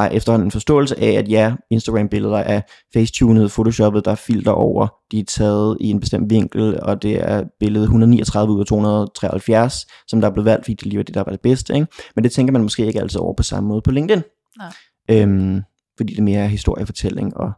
har 0.00 0.08
efterhånden 0.08 0.46
en 0.46 0.50
forståelse 0.50 1.00
af, 1.00 1.12
at 1.12 1.28
ja, 1.28 1.54
Instagram-billeder 1.70 2.36
er 2.36 2.60
facetunet, 2.94 3.50
photoshoppet, 3.50 4.04
der 4.04 4.10
er 4.10 4.14
filter 4.14 4.52
over, 4.52 4.88
de 5.12 5.20
er 5.20 5.24
taget 5.24 5.76
i 5.80 5.86
en 5.86 6.00
bestemt 6.00 6.30
vinkel, 6.30 6.80
og 6.82 7.02
det 7.02 7.28
er 7.30 7.44
billedet 7.60 7.84
139 7.84 8.54
ud 8.54 8.60
af 8.60 8.66
273, 8.66 9.86
som 10.08 10.20
der 10.20 10.28
er 10.28 10.32
blevet 10.32 10.44
valgt, 10.44 10.64
fordi 10.64 10.74
det 10.74 10.86
lige 10.86 10.96
var 10.96 11.02
det, 11.02 11.14
der 11.14 11.22
var 11.24 11.32
det 11.32 11.40
bedste, 11.40 11.74
ikke? 11.74 11.86
Men 12.14 12.24
det 12.24 12.32
tænker 12.32 12.52
man 12.52 12.62
måske 12.62 12.86
ikke 12.86 13.00
altid 13.00 13.20
over 13.20 13.34
på 13.34 13.42
samme 13.42 13.68
måde 13.68 13.82
på 13.82 13.90
LinkedIn. 13.90 14.22
Nej. 14.58 14.72
Øhm, 15.10 15.62
fordi 15.96 16.14
det 16.14 16.22
mere 16.22 16.40
er 16.40 16.46
historiefortælling 16.46 17.36
og 17.36 17.52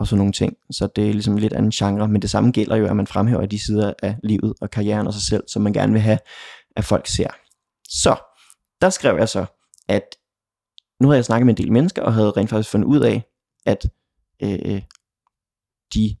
og 0.00 0.06
sådan 0.06 0.18
nogle 0.18 0.32
ting. 0.32 0.56
Så 0.70 0.88
det 0.96 1.08
er 1.08 1.12
ligesom 1.12 1.34
en 1.34 1.38
lidt 1.38 1.52
anden 1.52 1.70
genre, 1.70 2.08
men 2.08 2.22
det 2.22 2.30
samme 2.30 2.50
gælder 2.50 2.76
jo, 2.76 2.86
at 2.86 2.96
man 2.96 3.06
fremhæver 3.06 3.46
de 3.46 3.58
sider 3.58 3.92
af 4.02 4.16
livet 4.22 4.54
og 4.60 4.70
karrieren 4.70 5.06
og 5.06 5.12
sig 5.12 5.22
selv, 5.22 5.44
som 5.48 5.62
man 5.62 5.72
gerne 5.72 5.92
vil 5.92 6.00
have, 6.00 6.18
at 6.76 6.84
folk 6.84 7.06
ser. 7.06 7.28
Så, 7.88 8.16
der 8.80 8.90
skrev 8.90 9.16
jeg 9.16 9.28
så, 9.28 9.46
at 9.88 10.04
nu 11.00 11.08
havde 11.08 11.16
jeg 11.16 11.24
snakket 11.24 11.46
med 11.46 11.58
en 11.58 11.64
del 11.64 11.72
mennesker, 11.72 12.02
og 12.02 12.14
havde 12.14 12.30
rent 12.30 12.50
faktisk 12.50 12.70
fundet 12.70 12.86
ud 12.86 13.00
af, 13.00 13.22
at 13.66 13.90
øh, 14.42 14.82
de 15.94 16.16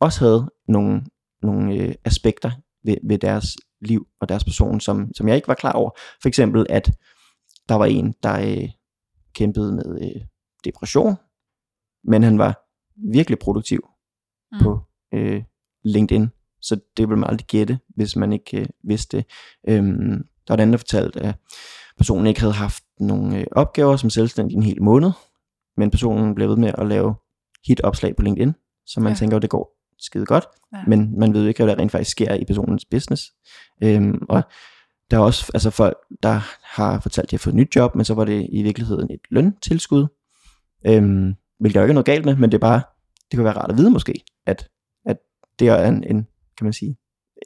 også 0.00 0.20
havde 0.20 0.50
nogle, 0.68 1.04
nogle 1.42 1.74
øh, 1.74 1.94
aspekter 2.04 2.50
ved, 2.84 2.96
ved 3.04 3.18
deres 3.18 3.56
liv 3.80 4.06
og 4.20 4.28
deres 4.28 4.44
person, 4.44 4.80
som, 4.80 5.14
som 5.14 5.28
jeg 5.28 5.36
ikke 5.36 5.48
var 5.48 5.54
klar 5.54 5.72
over. 5.72 5.90
For 6.22 6.28
eksempel, 6.28 6.66
at 6.70 6.90
der 7.68 7.74
var 7.74 7.86
en, 7.86 8.14
der 8.22 8.40
øh, 8.40 8.68
kæmpede 9.34 9.72
med 9.72 9.98
øh, 10.02 10.22
depression, 10.64 11.16
men 12.04 12.22
han 12.22 12.38
var 12.38 12.64
virkelig 13.12 13.38
produktiv 13.38 13.88
mm. 14.52 14.58
på 14.62 14.80
øh, 15.14 15.42
LinkedIn. 15.84 16.28
Så 16.60 16.80
det 16.96 17.08
vil 17.08 17.18
man 17.18 17.30
aldrig 17.30 17.46
gætte, 17.46 17.78
hvis 17.88 18.16
man 18.16 18.32
ikke 18.32 18.60
øh, 18.60 18.66
vidste 18.84 19.16
det. 19.16 19.26
Øhm, 19.68 20.24
der 20.46 20.48
var 20.48 20.54
en 20.54 20.60
anden, 20.60 20.72
der 20.72 20.78
fortalte, 20.78 21.20
at 21.20 21.34
personen 21.96 22.26
ikke 22.26 22.40
havde 22.40 22.54
haft 22.54 22.84
nogle 23.00 23.38
øh, 23.38 23.46
opgaver 23.52 23.96
som 23.96 24.10
selvstændig 24.10 24.56
en 24.56 24.62
hel 24.62 24.82
måned, 24.82 25.10
men 25.76 25.90
personen 25.90 26.34
blev 26.34 26.48
ved 26.48 26.56
med 26.56 26.72
at 26.78 26.86
lave 26.86 27.14
hit-opslag 27.66 28.16
på 28.16 28.22
LinkedIn, 28.22 28.54
så 28.86 29.00
man 29.00 29.12
ja. 29.12 29.16
tænker, 29.16 29.36
at 29.36 29.42
det 29.42 29.50
går 29.50 29.78
skide 29.98 30.26
godt, 30.26 30.44
ja. 30.72 30.84
men 30.86 31.18
man 31.18 31.34
ved 31.34 31.42
jo 31.42 31.48
ikke, 31.48 31.64
hvad 31.64 31.76
der 31.76 31.82
rent 31.82 31.92
faktisk 31.92 32.10
sker 32.10 32.34
i 32.34 32.44
personens 32.44 32.84
business. 32.84 33.32
Øhm, 33.82 34.26
og 34.28 34.42
der 35.12 35.18
er 35.18 35.22
også 35.22 35.50
altså 35.54 35.70
folk, 35.70 35.96
der 36.22 36.40
har 36.62 37.00
fortalt, 37.00 37.24
at 37.24 37.30
de 37.30 37.36
har 37.36 37.38
fået 37.38 37.52
et 37.52 37.56
nyt 37.56 37.76
job, 37.76 37.94
men 37.94 38.04
så 38.04 38.14
var 38.14 38.24
det 38.24 38.46
i 38.52 38.62
virkeligheden 38.62 39.10
et 39.10 39.20
løntilskud. 39.30 40.06
Øhm, 40.86 41.34
hvilket 41.60 41.74
der 41.74 41.82
ikke 41.82 41.90
er 41.90 41.94
noget 41.94 42.06
galt 42.06 42.24
med, 42.24 42.36
men 42.36 42.50
det 42.50 42.54
er 42.54 42.60
bare, 42.60 42.82
det 43.30 43.36
kan 43.36 43.44
være 43.44 43.56
rart 43.56 43.70
at 43.70 43.76
vide 43.76 43.90
måske, 43.90 44.24
at, 44.46 44.68
at 45.06 45.16
det 45.58 45.68
er 45.68 45.88
en, 45.88 46.04
en, 46.04 46.26
kan 46.58 46.64
man 46.64 46.72
sige, 46.72 46.96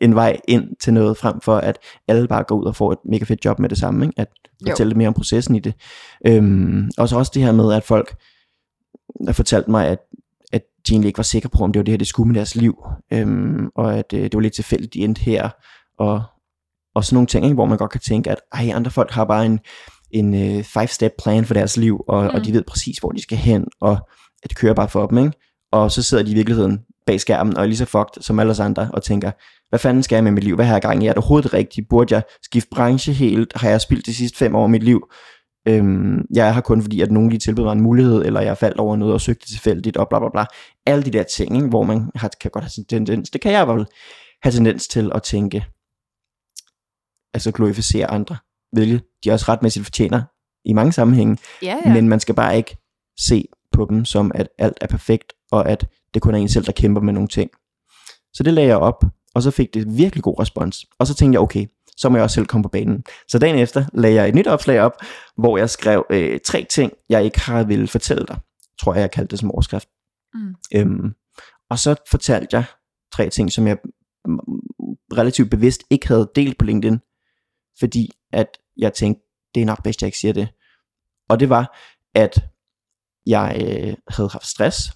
en 0.01 0.15
vej 0.15 0.41
ind 0.49 0.77
til 0.81 0.93
noget, 0.93 1.17
frem 1.17 1.41
for 1.41 1.57
at 1.57 1.79
alle 2.09 2.29
bare 2.29 2.45
går 2.45 2.57
ud 2.57 2.65
og 2.65 2.77
får 2.77 2.93
et 2.93 2.99
mega 3.05 3.25
fedt 3.25 3.45
job 3.45 3.59
med 3.59 3.69
det 3.69 3.79
samme, 3.79 4.07
ikke? 4.07 4.21
at 4.21 4.29
fortælle 4.67 4.91
lidt 4.91 4.99
mere 4.99 5.09
om 5.09 5.15
processen 5.15 5.55
i 5.55 5.59
det. 5.59 5.75
Øhm, 6.27 6.91
og 6.99 7.09
så 7.09 7.19
også 7.19 7.33
det 7.35 7.43
her 7.43 7.53
med, 7.53 7.73
at 7.73 7.85
folk 7.85 8.17
har 9.27 9.33
fortalt 9.33 9.69
mig, 9.69 9.87
at, 9.87 9.99
at 10.53 10.63
de 10.89 10.93
egentlig 10.93 11.09
ikke 11.09 11.19
var 11.19 11.23
sikre 11.23 11.49
på, 11.49 11.65
om 11.65 11.73
det 11.73 11.81
var 11.81 11.85
det 11.85 11.93
her, 11.93 11.99
det 11.99 12.07
skulle 12.07 12.27
med 12.27 12.37
deres 12.37 12.57
liv, 12.57 12.85
øhm, 13.13 13.71
og 13.75 13.99
at 13.99 14.13
øh, 14.13 14.23
det 14.23 14.35
var 14.35 14.41
lidt 14.41 14.55
tilfældigt, 14.55 14.95
de 14.95 15.01
endte 15.01 15.23
her, 15.23 15.51
og, 15.99 16.23
og 16.97 17.05
sådan 17.05 17.15
nogle 17.15 17.27
ting, 17.27 17.45
ikke? 17.45 17.55
hvor 17.55 17.65
man 17.65 17.79
godt 17.79 17.91
kan 17.91 18.01
tænke, 18.01 18.31
at 18.31 18.41
ej, 18.53 18.71
andre 18.75 18.91
folk 18.91 19.11
har 19.11 19.25
bare 19.25 19.47
en, 19.47 19.59
en 20.11 20.35
uh, 20.35 20.65
five-step 20.65 21.13
plan 21.23 21.45
for 21.45 21.55
deres 21.55 21.77
liv, 21.77 22.05
og, 22.09 22.23
mm. 22.23 22.29
og 22.29 22.45
de 22.45 22.53
ved 22.53 22.63
præcis, 22.63 22.99
hvor 22.99 23.11
de 23.11 23.23
skal 23.23 23.39
hen, 23.39 23.65
og 23.81 23.99
at 24.43 24.51
det 24.51 24.59
kører 24.59 24.75
bare 24.75 24.89
for 24.89 25.07
dem, 25.07 25.19
ikke? 25.19 25.33
Og 25.73 25.91
så 25.91 26.03
sidder 26.03 26.25
de 26.25 26.31
i 26.31 26.35
virkeligheden 26.35 26.81
bag 27.07 27.21
skærmen 27.21 27.57
og 27.57 27.63
er 27.63 27.67
lige 27.67 27.77
så 27.77 27.85
fucked 27.85 28.23
som 28.23 28.39
alle 28.39 28.51
os 28.51 28.61
andre, 28.61 28.91
og 28.93 29.03
tænker, 29.03 29.31
hvad 29.69 29.79
fanden 29.79 30.03
skal 30.03 30.17
jeg 30.17 30.25
med 30.25 30.33
mit 30.33 30.45
liv? 30.45 30.55
Hvad 30.55 30.65
har 30.65 30.75
jeg 30.75 30.83
gang 30.83 31.03
i? 31.03 31.07
Er 31.07 31.13
det 31.13 31.19
overhovedet 31.19 31.55
rigtigt? 31.55 31.89
Burde 31.89 32.15
jeg 32.15 32.23
skifte 32.43 32.69
branche 32.75 33.13
helt? 33.13 33.53
Har 33.57 33.69
jeg 33.69 33.81
spildt 33.81 34.07
de 34.07 34.15
sidste 34.15 34.39
fem 34.39 34.55
år 34.55 34.63
af 34.63 34.71
mit 34.71 34.83
liv? 34.83 35.09
Øhm, 35.69 36.25
jeg 36.35 36.49
er 36.49 36.53
her 36.53 36.61
kun 36.61 36.83
fordi, 36.83 37.01
at 37.01 37.11
nogen 37.11 37.29
lige 37.29 37.39
tilbyder 37.39 37.67
mig 37.67 37.73
en 37.73 37.81
mulighed, 37.81 38.25
eller 38.25 38.41
jeg 38.41 38.59
faldt 38.59 38.79
over 38.79 38.97
noget 38.97 39.15
og 39.15 39.21
søgte 39.21 39.47
tilfældigt, 39.47 39.97
og 39.97 40.09
bla 40.09 40.19
bla 40.19 40.29
bla. 40.29 40.45
Alle 40.87 41.05
de 41.05 41.11
der 41.11 41.23
ting, 41.23 41.57
ikke? 41.57 41.69
hvor 41.69 41.83
man 41.83 42.11
har, 42.15 42.31
kan 42.41 42.51
godt 42.51 42.65
have 42.65 42.85
tendens, 42.89 43.31
det 43.31 43.41
kan 43.41 43.53
jeg 43.53 43.69
vel 43.69 43.87
have 44.43 44.53
tendens 44.53 44.89
til 44.89 45.11
at 45.15 45.23
tænke, 45.23 45.65
altså 47.37 47.53
glorificere 47.53 48.11
andre 48.11 48.37
hvilket 48.73 49.03
de 49.25 49.31
også 49.31 49.45
retmæssigt 49.49 49.85
fortjener 49.85 50.23
i 50.65 50.73
mange 50.73 50.93
sammenhænge. 50.93 51.39
Ja, 51.63 51.77
ja. 51.85 51.93
Men 51.93 52.09
man 52.09 52.21
skal 52.21 52.35
bare 52.35 52.57
ikke 52.57 52.77
se 53.19 53.49
på 53.73 53.87
dem 53.91 54.05
som, 54.05 54.33
at 54.35 54.49
alt 54.59 54.79
er 54.81 54.87
perfekt, 54.87 55.33
og 55.51 55.69
at 55.69 55.89
det 56.15 56.23
kun 56.23 56.35
er 56.35 56.39
en 56.39 56.49
selv, 56.49 56.65
der 56.65 56.73
kæmper 56.73 57.01
med 57.01 57.13
nogle 57.13 57.29
ting. 57.29 57.51
Så 58.33 58.43
det 58.43 58.55
lagde 58.55 58.69
jeg 58.69 58.77
op, 58.77 59.05
og 59.35 59.43
så 59.43 59.51
fik 59.51 59.75
det 59.75 59.99
virkelig 59.99 60.23
god 60.23 60.41
respons. 60.41 60.87
Og 60.99 61.07
så 61.07 61.15
tænkte 61.15 61.37
jeg, 61.37 61.41
okay, 61.41 61.67
så 61.97 62.09
må 62.09 62.17
jeg 62.17 62.25
også 62.25 62.35
selv 62.35 62.47
komme 62.47 62.63
på 62.63 62.69
banen. 62.69 63.05
Så 63.29 63.39
dagen 63.39 63.59
efter 63.59 63.85
lagde 63.95 64.17
jeg 64.17 64.29
et 64.29 64.35
nyt 64.35 64.47
opslag 64.47 64.81
op, 64.81 64.93
hvor 65.37 65.59
jeg 65.59 65.71
skrev 65.71 66.07
øh, 66.11 66.41
tre 66.45 66.67
ting, 66.71 66.93
jeg 67.09 67.25
ikke 67.25 67.41
har 67.41 67.65
ville 67.65 67.89
fortælle 67.89 68.25
dig. 68.29 68.39
Tror 68.81 68.95
jeg, 68.95 69.01
jeg 69.01 69.11
kaldte 69.11 69.31
det 69.31 69.39
som 69.39 69.51
overskrift. 69.51 69.89
Mm. 70.35 70.55
Øhm, 70.75 71.13
og 71.71 71.79
så 71.79 71.95
fortalte 72.11 72.57
jeg 72.57 72.65
tre 73.13 73.31
ting, 73.31 73.53
som 73.53 73.67
jeg 73.67 73.79
relativt 75.13 75.51
bevidst 75.51 75.83
ikke 75.91 76.09
havde 76.09 76.31
delt 76.35 76.59
på 76.59 76.65
LinkedIn, 76.65 76.99
fordi 77.79 78.11
at 78.33 78.49
jeg 78.77 78.95
tænkte, 78.95 79.25
det 79.55 79.63
er 79.63 79.67
nok 79.67 79.83
bedst, 79.83 80.03
jeg 80.03 80.09
ikke 80.09 80.19
siger 80.19 80.33
det. 80.33 80.49
Og 81.29 81.41
det 81.41 81.49
var, 81.49 81.79
at 82.15 82.45
jeg 83.27 83.57
øh, 83.61 83.95
havde 84.09 84.31
haft 84.31 84.47
stress 84.47 84.93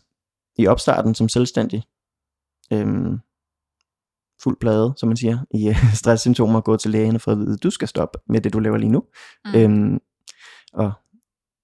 i 0.59 0.67
opstarten 0.67 1.15
som 1.15 1.29
selvstændig. 1.29 1.83
øhm, 2.73 3.19
fuld 4.43 4.57
plade, 4.61 4.95
som 4.97 5.07
man 5.07 5.17
siger, 5.17 5.39
i 5.51 5.69
øh, 5.69 5.95
stresssymptomer, 6.01 6.61
gå 6.61 6.77
til 6.77 6.91
lægen 6.91 7.15
og 7.15 7.21
få 7.21 7.31
at 7.31 7.39
vide, 7.39 7.57
du 7.57 7.71
skal 7.71 7.89
stoppe 7.89 8.19
med 8.29 8.41
det, 8.41 8.53
du 8.53 8.59
laver 8.59 8.77
lige 8.77 8.93
nu. 8.93 9.05
Mm. 9.45 9.55
Øhm, 9.55 10.01
og 10.73 10.93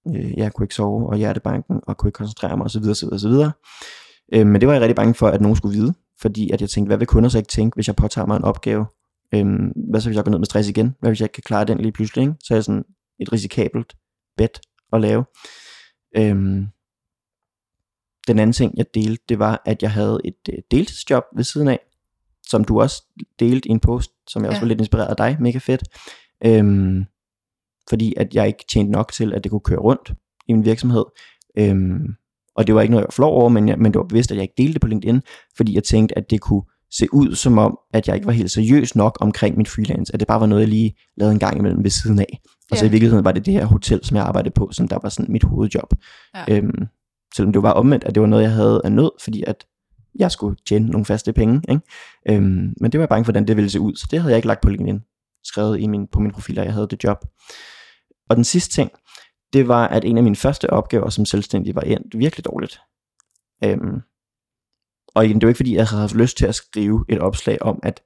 øh, 0.07 0.37
jeg 0.37 0.53
kunne 0.53 0.63
ikke 0.63 0.75
sove, 0.75 1.09
og 1.09 1.17
hjertebanken, 1.17 1.79
og 1.87 1.97
kunne 1.97 2.07
ikke 2.07 2.17
koncentrere 2.17 2.57
mig, 2.57 2.65
osv. 2.65 2.83
osv., 2.89 3.07
osv. 3.11 3.31
Øhm, 4.33 4.49
men 4.49 4.61
det 4.61 4.67
var 4.67 4.73
jeg 4.73 4.81
rigtig 4.81 4.95
bange 4.95 5.13
for, 5.13 5.27
at 5.27 5.41
nogen 5.41 5.55
skulle 5.55 5.77
vide, 5.79 5.93
fordi 6.21 6.51
at 6.51 6.61
jeg 6.61 6.69
tænkte, 6.69 6.89
hvad 6.89 6.97
vil 6.97 7.07
kunder 7.07 7.29
så 7.29 7.37
ikke 7.37 7.47
tænke, 7.49 7.75
hvis 7.75 7.87
jeg 7.87 7.95
påtager 7.95 8.25
mig 8.25 8.37
en 8.37 8.43
opgave? 8.43 8.85
Øhm, 9.33 9.73
hvad 9.89 10.01
så 10.01 10.09
hvis 10.09 10.15
jeg 10.15 10.23
går 10.23 10.31
ned 10.31 10.39
med 10.39 10.45
stress 10.45 10.69
igen? 10.69 10.95
Hvad 10.99 11.09
hvis 11.09 11.19
jeg 11.19 11.25
ikke 11.25 11.33
kan 11.33 11.43
klare 11.43 11.65
den 11.65 11.77
lige 11.77 11.91
pludselig? 11.91 12.21
Ikke? 12.21 12.33
Så 12.43 12.53
er 12.53 12.55
jeg 12.55 12.63
sådan 12.63 12.85
et 13.19 13.33
risikabelt 13.33 13.95
bet 14.37 14.61
at 14.93 15.01
lave. 15.01 15.25
Øhm, 16.17 16.67
den 18.27 18.39
anden 18.39 18.53
ting, 18.53 18.77
jeg 18.77 18.85
delte, 18.93 19.23
det 19.29 19.39
var, 19.39 19.61
at 19.65 19.81
jeg 19.81 19.91
havde 19.91 20.19
et 20.25 20.49
øh, 20.49 20.57
deltidsjob 20.71 21.23
ved 21.35 21.43
siden 21.43 21.67
af, 21.67 21.79
som 22.47 22.63
du 22.63 22.81
også 22.81 23.03
delte 23.39 23.69
i 23.69 23.71
en 23.71 23.79
post, 23.79 24.11
som 24.27 24.41
jeg 24.41 24.49
også 24.49 24.57
ja. 24.57 24.61
var 24.61 24.67
lidt 24.67 24.79
inspireret 24.79 25.09
af 25.09 25.15
dig. 25.15 25.37
Mega 25.39 25.57
fedt. 25.57 25.83
Øhm, 26.45 27.05
fordi 27.89 28.13
at 28.17 28.35
jeg 28.35 28.47
ikke 28.47 28.65
tjente 28.69 28.91
nok 28.91 29.11
til, 29.11 29.33
at 29.33 29.43
det 29.43 29.51
kunne 29.51 29.61
køre 29.61 29.79
rundt 29.79 30.13
i 30.47 30.53
min 30.53 30.65
virksomhed. 30.65 31.05
Øhm, 31.57 32.15
og 32.55 32.67
det 32.67 32.75
var 32.75 32.81
ikke 32.81 32.91
noget, 32.91 33.01
jeg 33.01 33.07
var 33.07 33.11
flov 33.11 33.33
over, 33.33 33.49
men, 33.49 33.69
jeg, 33.69 33.79
men 33.79 33.93
det 33.93 33.99
var 33.99 34.05
bevidst, 34.05 34.31
at 34.31 34.37
jeg 34.37 34.43
ikke 34.43 34.53
delte 34.57 34.73
det 34.73 34.81
på 34.81 34.87
LinkedIn, 34.87 35.21
fordi 35.57 35.75
jeg 35.75 35.83
tænkte, 35.83 36.17
at 36.17 36.29
det 36.29 36.41
kunne 36.41 36.63
se 36.91 37.13
ud 37.13 37.35
som 37.35 37.57
om, 37.57 37.77
at 37.93 38.07
jeg 38.07 38.15
ikke 38.15 38.27
var 38.27 38.33
helt 38.33 38.51
seriøs 38.51 38.95
nok 38.95 39.17
omkring 39.21 39.57
min 39.57 39.65
freelance, 39.65 40.13
at 40.13 40.19
det 40.19 40.27
bare 40.27 40.39
var 40.39 40.45
noget, 40.45 40.61
jeg 40.61 40.69
lige 40.69 40.95
lavede 41.17 41.33
en 41.33 41.39
gang 41.39 41.57
imellem 41.57 41.83
ved 41.83 41.89
siden 41.89 42.19
af. 42.19 42.39
Og 42.43 42.75
ja. 42.75 42.79
så 42.79 42.85
i 42.85 42.89
virkeligheden 42.89 43.25
var 43.25 43.31
det 43.31 43.45
det 43.45 43.53
her 43.53 43.65
hotel, 43.65 43.99
som 44.03 44.17
jeg 44.17 44.25
arbejdede 44.25 44.53
på, 44.53 44.69
som 44.71 44.87
der 44.87 44.99
var 45.03 45.09
sådan 45.09 45.31
mit 45.31 45.43
hovedjob. 45.43 45.93
Ja. 46.35 46.55
Øhm, 46.55 46.87
selvom 47.35 47.53
det 47.53 47.63
var 47.63 47.71
omvendt, 47.71 48.03
at 48.03 48.15
det 48.15 48.21
var 48.21 48.27
noget, 48.27 48.43
jeg 48.43 48.51
havde 48.51 48.81
af 48.83 48.91
nød, 48.91 49.11
fordi 49.23 49.43
at 49.47 49.65
jeg 50.19 50.31
skulle 50.31 50.57
tjene 50.67 50.89
nogle 50.89 51.05
faste 51.05 51.33
penge. 51.33 51.61
Ikke? 51.69 51.81
Øhm, 52.29 52.73
men 52.81 52.91
det 52.91 52.99
var 52.99 53.01
jeg 53.03 53.09
bange 53.09 53.25
for, 53.25 53.31
hvordan 53.31 53.47
det 53.47 53.55
ville 53.55 53.69
se 53.69 53.79
ud, 53.79 53.95
så 53.95 54.07
det 54.11 54.19
havde 54.19 54.31
jeg 54.31 54.37
ikke 54.37 54.47
lagt 54.47 54.61
på 54.61 54.69
LinkedIn, 54.69 54.99
skrevet 55.43 55.79
i 55.79 55.87
min, 55.87 56.07
på 56.07 56.19
min 56.19 56.31
profil, 56.31 56.59
at 56.59 56.65
jeg 56.65 56.73
havde 56.73 56.87
det 56.87 57.03
job. 57.03 57.17
Og 58.29 58.35
den 58.35 58.43
sidste 58.43 58.73
ting, 58.73 58.91
det 59.53 59.67
var, 59.67 59.87
at 59.87 60.05
en 60.05 60.17
af 60.17 60.23
mine 60.23 60.35
første 60.35 60.69
opgaver 60.69 61.09
som 61.09 61.25
selvstændig 61.25 61.75
var 61.75 61.81
endt 61.81 62.19
virkelig 62.19 62.45
dårligt. 62.45 62.79
Øhm, 63.63 64.01
og 65.17 65.25
igen, 65.25 65.35
det 65.35 65.43
var 65.43 65.49
ikke 65.49 65.57
fordi, 65.57 65.75
jeg 65.75 65.87
havde 65.87 66.01
haft 66.01 66.15
lyst 66.15 66.37
til 66.37 66.45
at 66.45 66.55
skrive 66.55 67.05
et 67.09 67.19
opslag 67.19 67.61
om, 67.61 67.79
at 67.83 68.01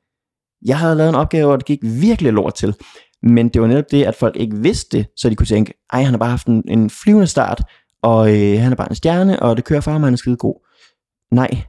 jeg 0.66 0.80
havde 0.80 0.96
lavet 0.96 1.10
en 1.10 1.16
opgave, 1.16 1.52
og 1.52 1.58
det 1.58 1.66
gik 1.66 1.80
virkelig 1.84 2.34
lort 2.34 2.54
til. 2.54 2.76
Men 3.24 3.50
det 3.50 3.62
var 3.62 3.68
netop 3.68 3.92
det, 3.92 4.04
at 4.04 4.16
folk 4.16 4.36
ikke 4.36 4.58
vidste 4.58 4.98
det, 4.98 5.08
så 5.18 5.30
de 5.30 5.36
kunne 5.36 5.46
tænke, 5.46 5.74
ej, 5.94 6.04
han 6.04 6.14
har 6.14 6.18
bare 6.18 6.30
haft 6.30 6.48
en, 6.48 6.64
en 6.68 6.90
flyvende 6.90 7.28
start, 7.28 7.64
og 8.02 8.30
øh, 8.30 8.60
han 8.60 8.72
er 8.72 8.76
bare 8.76 8.90
en 8.90 8.96
stjerne, 8.96 9.42
og 9.42 9.58
det 9.58 9.66
kører 9.66 9.82
for 9.82 9.92
ham, 9.92 10.04
han 10.04 10.14
er 10.14 10.18
skide 10.18 10.38
god. 10.38 10.68
Nej, 11.32 11.64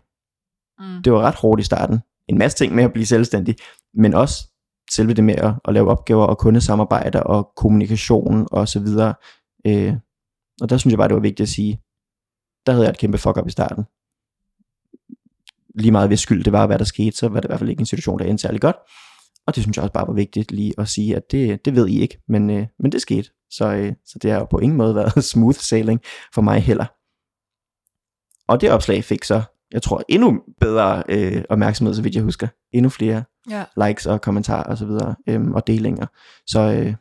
mm. 0.78 1.02
det 1.02 1.12
var 1.12 1.20
ret 1.20 1.34
hårdt 1.34 1.60
i 1.60 1.64
starten. 1.64 2.00
En 2.28 2.38
masse 2.38 2.58
ting 2.58 2.74
med 2.74 2.84
at 2.84 2.92
blive 2.92 3.06
selvstændig, 3.06 3.56
men 3.94 4.14
også 4.14 4.48
selve 4.90 5.14
det 5.14 5.24
med 5.24 5.34
at, 5.34 5.54
at 5.64 5.74
lave 5.74 5.90
opgaver 5.90 6.24
og 6.24 6.38
kundesamarbejde 6.38 7.22
og 7.22 7.52
kommunikation 7.56 8.48
og 8.52 8.68
så 8.68 8.80
videre. 8.80 9.14
Øh, 9.66 9.94
og 10.60 10.70
der 10.70 10.76
synes 10.76 10.92
jeg 10.92 10.98
bare, 10.98 11.08
det 11.08 11.14
var 11.14 11.20
vigtigt 11.20 11.40
at 11.40 11.48
sige, 11.48 11.80
der 12.66 12.72
havde 12.72 12.84
jeg 12.84 12.90
et 12.90 12.98
kæmpe 12.98 13.18
fuck 13.18 13.36
up 13.36 13.48
i 13.48 13.50
starten. 13.50 13.84
Lige 15.74 15.92
meget 15.92 16.08
hvis 16.08 16.20
skyld 16.20 16.44
det 16.44 16.52
var, 16.52 16.66
hvad 16.66 16.78
der 16.78 16.84
skete, 16.84 17.16
så 17.16 17.28
var 17.28 17.40
det 17.40 17.44
i 17.44 17.50
hvert 17.50 17.58
fald 17.58 17.70
ikke 17.70 17.80
en 17.80 17.86
situation, 17.86 18.18
der 18.18 18.24
endte 18.24 18.42
særlig 18.42 18.60
godt. 18.60 18.76
Og 19.46 19.54
det 19.54 19.62
synes 19.62 19.76
jeg 19.76 19.82
også 19.82 19.92
bare 19.92 20.06
var 20.06 20.14
vigtigt 20.14 20.52
lige 20.52 20.74
at 20.78 20.88
sige, 20.88 21.16
at 21.16 21.22
det, 21.30 21.64
det 21.64 21.74
ved 21.74 21.88
I 21.88 22.00
ikke, 22.00 22.18
men, 22.28 22.50
øh, 22.50 22.66
men 22.78 22.92
det 22.92 23.02
skete. 23.02 23.30
Så, 23.50 23.72
øh, 23.72 23.92
så 24.06 24.18
det 24.18 24.30
har 24.30 24.38
jo 24.38 24.44
på 24.44 24.58
ingen 24.58 24.78
måde 24.78 24.94
været 24.94 25.24
smooth 25.32 25.58
sailing 25.58 26.00
for 26.34 26.42
mig 26.42 26.60
heller. 26.60 26.86
Og 28.48 28.60
det 28.60 28.70
opslag 28.70 29.04
fik 29.04 29.24
så, 29.24 29.42
jeg 29.72 29.82
tror, 29.82 30.02
endnu 30.08 30.42
bedre 30.60 31.02
øh, 31.08 31.44
opmærksomhed, 31.48 31.94
så 31.94 32.02
vidt 32.02 32.14
jeg 32.14 32.22
husker. 32.22 32.48
Endnu 32.72 32.88
flere 32.88 33.24
ja. 33.50 33.64
likes 33.86 34.06
og 34.06 34.20
kommentarer 34.20 34.64
og 34.64 34.78
så 34.78 34.86
videre, 34.86 35.14
øh, 35.28 35.50
og 35.50 35.66
delinger. 35.66 36.06
Så 36.46 36.60
øh, 36.60 36.94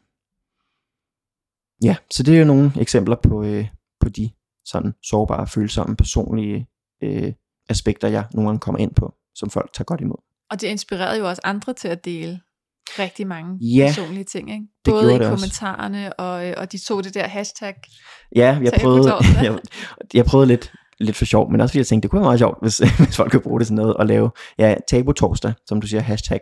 ja, 1.84 1.96
så 2.12 2.24
det 2.24 2.36
er 2.36 2.40
jo 2.40 2.46
nogle 2.46 2.72
eksempler 2.80 3.16
på, 3.16 3.44
øh, 3.44 3.68
på 4.00 4.10
de 4.10 4.30
sådan 4.66 4.94
sårbare, 5.04 5.48
følsomme, 5.48 5.96
personlige 5.96 6.68
øh, 7.04 7.34
aspekter, 7.70 8.08
jeg 8.08 8.26
nogle 8.34 8.48
gange 8.48 8.60
kommer 8.60 8.80
ind 8.80 8.96
på, 8.96 9.14
som 9.36 9.50
folk 9.50 9.74
tager 9.74 9.86
godt 9.86 10.02
imod. 10.02 10.18
Og 10.52 10.62
det 10.62 10.68
inspirerede 10.68 11.20
jo 11.20 11.30
også 11.30 11.42
andre 11.44 11.74
til 11.74 11.88
at 11.88 12.06
dele 12.06 12.40
rigtig 13.00 13.28
mange 13.28 13.58
ja, 13.62 13.88
personlige 13.88 14.24
ting, 14.24 14.52
ikke? 14.52 14.66
Både 14.84 15.16
i 15.16 15.18
kommentarerne, 15.18 16.14
og, 16.14 16.48
øh, 16.48 16.54
og 16.58 16.72
de 16.72 16.78
tog 16.78 17.04
det 17.04 17.14
der 17.14 17.28
hashtag. 17.28 17.76
Ja, 18.36 18.60
jeg 18.62 18.74
prøvede, 18.82 19.14
jeg, 19.44 19.60
jeg 20.14 20.26
prøvede 20.26 20.48
lidt, 20.48 20.72
lidt 21.00 21.16
for 21.16 21.26
sjov, 21.26 21.52
men 21.52 21.62
også 21.62 21.72
fordi 21.72 21.80
jeg 21.80 21.88
tænkte, 21.88 22.06
det 22.06 22.12
kunne 22.12 22.20
være 22.20 22.28
meget 22.28 22.40
sjovt, 22.40 22.58
hvis, 22.62 22.78
hvis 23.00 23.16
folk 23.16 23.32
kunne 23.32 23.42
bruge 23.42 23.60
det 23.60 23.68
til 23.68 23.76
noget, 23.76 23.94
og 23.94 24.06
lave, 24.06 24.32
ja, 24.58 24.76
tabu 24.88 25.12
torsdag, 25.12 25.54
som 25.68 25.82
du 25.82 25.88
siger, 25.88 26.02
hashtag. 26.02 26.40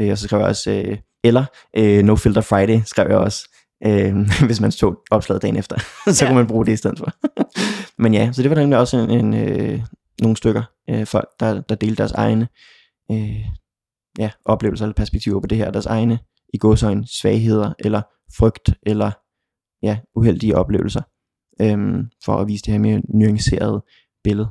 Øh, 0.00 0.10
og 0.10 0.18
så 0.18 0.24
skrev 0.24 0.38
jeg 0.40 0.48
også, 0.48 0.70
øh, 0.70 0.98
eller 1.24 1.44
øh, 1.76 2.04
no 2.04 2.16
filter 2.16 2.40
Friday, 2.40 2.80
skrev 2.86 3.06
jeg 3.08 3.18
også, 3.18 3.48
øh, 3.86 4.16
hvis 4.46 4.60
man 4.60 4.70
tog 4.70 4.96
opslaget 5.10 5.42
dagen 5.42 5.56
efter, 5.56 5.76
så 6.12 6.24
ja. 6.24 6.30
kunne 6.30 6.38
man 6.38 6.46
bruge 6.46 6.66
det 6.66 6.72
i 6.72 6.76
stedet 6.76 6.98
for. 6.98 7.12
men 8.02 8.14
ja, 8.14 8.32
så 8.32 8.42
det 8.42 8.50
var 8.50 8.56
nemlig 8.56 8.78
også 8.78 8.96
en, 8.96 9.10
en, 9.10 9.34
øh, 9.34 9.80
nogle 10.20 10.36
stykker 10.36 10.62
øh, 10.90 11.06
folk, 11.06 11.28
der, 11.40 11.60
der 11.60 11.74
delte 11.74 11.96
deres 11.96 12.12
egne 12.12 12.48
øh, 13.10 13.46
ja, 14.18 14.30
oplevelser 14.44 14.84
eller 14.84 14.94
perspektiver 14.94 15.40
på 15.40 15.46
det 15.46 15.58
her, 15.58 15.70
deres 15.70 15.86
egne 15.86 16.18
i 16.54 16.58
gåsøjne 16.58 17.06
svagheder, 17.06 17.72
eller 17.78 18.02
frygt, 18.36 18.70
eller 18.82 19.10
ja, 19.82 19.98
uheldige 20.14 20.56
oplevelser, 20.56 21.02
øhm, 21.60 22.10
for 22.24 22.36
at 22.36 22.48
vise 22.48 22.64
det 22.64 22.72
her 22.72 22.80
mere 22.80 23.02
nuancerede 23.08 23.84
billede. 24.24 24.48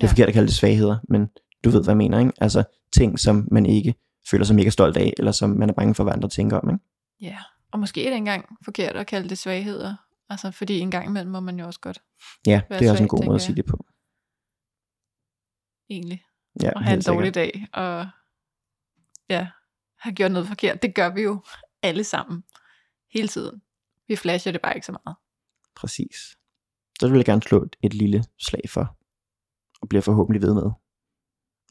Det 0.00 0.06
er 0.06 0.06
ja. 0.06 0.10
forkert 0.10 0.28
at 0.28 0.34
kalde 0.34 0.46
det 0.46 0.54
svagheder, 0.54 0.98
men 1.08 1.28
du 1.64 1.70
ved, 1.70 1.84
hvad 1.84 1.92
jeg 1.92 1.96
mener, 1.96 2.18
ikke? 2.18 2.32
Altså 2.40 2.64
ting, 2.92 3.18
som 3.18 3.48
man 3.50 3.66
ikke 3.66 3.94
føler 4.30 4.44
sig 4.44 4.56
mega 4.56 4.70
stolt 4.70 4.96
af, 4.96 5.12
eller 5.18 5.32
som 5.32 5.50
man 5.50 5.68
er 5.68 5.74
bange 5.74 5.94
for, 5.94 6.02
hvad 6.02 6.12
andre 6.12 6.28
tænker 6.28 6.58
om, 6.58 6.70
ikke? 6.70 6.84
Ja, 7.20 7.38
og 7.72 7.78
måske 7.78 8.06
er 8.06 8.10
det 8.10 8.16
engang 8.16 8.56
forkert 8.64 8.96
at 8.96 9.06
kalde 9.06 9.28
det 9.28 9.38
svagheder, 9.38 9.94
altså 10.30 10.50
fordi 10.50 10.78
en 10.78 10.90
gang 10.90 11.06
imellem 11.06 11.30
må 11.32 11.40
man 11.40 11.58
jo 11.58 11.66
også 11.66 11.80
godt 11.80 12.02
Ja, 12.46 12.60
det 12.68 12.86
er 12.86 12.90
også 12.90 13.02
en 13.02 13.08
god 13.08 13.24
måde 13.24 13.34
at 13.34 13.42
sige 13.42 13.56
det 13.56 13.64
på. 13.64 13.86
Egentlig. 15.90 16.24
Ja, 16.62 16.70
og 16.76 16.84
have 16.84 16.96
en 16.96 17.02
dårlig 17.02 17.34
sikkert. 17.34 17.54
dag, 17.54 17.68
og 17.72 18.08
ja, 19.28 19.48
har 19.98 20.12
gjort 20.12 20.32
noget 20.32 20.48
forkert. 20.48 20.82
Det 20.82 20.94
gør 20.94 21.10
vi 21.14 21.22
jo 21.22 21.42
alle 21.82 22.04
sammen. 22.04 22.44
Hele 23.12 23.28
tiden. 23.28 23.62
Vi 24.08 24.16
flasher 24.16 24.52
det 24.52 24.60
bare 24.60 24.74
ikke 24.74 24.86
så 24.86 24.92
meget. 25.04 25.16
Præcis. 25.76 26.16
Så 27.00 27.08
vil 27.08 27.16
jeg 27.16 27.24
gerne 27.24 27.42
slå 27.42 27.62
et, 27.62 27.76
et 27.82 27.94
lille 27.94 28.24
slag 28.38 28.62
for, 28.68 28.96
og 29.80 29.88
bliver 29.88 30.02
forhåbentlig 30.02 30.42
ved 30.42 30.54
med 30.54 30.70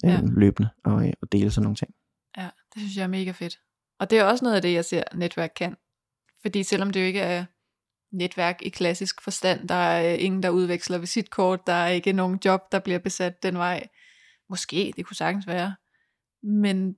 ja. 0.03 0.17
øhm, 0.17 0.35
løbende 0.35 0.69
og, 0.85 1.07
øh, 1.07 1.13
og 1.21 1.31
dele 1.31 1.51
sådan 1.51 1.63
nogle 1.63 1.75
ting. 1.75 1.93
Ja, 2.37 2.49
det 2.73 2.81
synes 2.81 2.97
jeg 2.97 3.03
er 3.03 3.07
mega 3.07 3.31
fedt. 3.31 3.59
Og 3.99 4.09
det 4.09 4.19
er 4.19 4.23
også 4.23 4.45
noget 4.45 4.55
af 4.55 4.61
det, 4.61 4.73
jeg 4.73 4.85
ser 4.85 5.03
netværk 5.13 5.51
kan. 5.55 5.75
Fordi 6.41 6.63
selvom 6.63 6.91
det 6.91 6.99
jo 6.99 7.05
ikke 7.05 7.19
er 7.19 7.45
netværk 8.11 8.61
i 8.61 8.69
klassisk 8.69 9.21
forstand, 9.21 9.67
der 9.67 9.75
er 9.75 10.13
ingen, 10.13 10.43
der 10.43 10.49
udveksler 10.49 10.97
visitkort, 10.97 11.67
der 11.67 11.73
er 11.73 11.87
ikke 11.87 12.13
nogen 12.13 12.39
job, 12.45 12.71
der 12.71 12.79
bliver 12.79 12.99
besat 12.99 13.43
den 13.43 13.57
vej. 13.57 13.87
Måske, 14.53 14.93
det 14.95 15.05
kunne 15.05 15.15
sagtens 15.15 15.47
være. 15.47 15.75
Men 16.43 16.95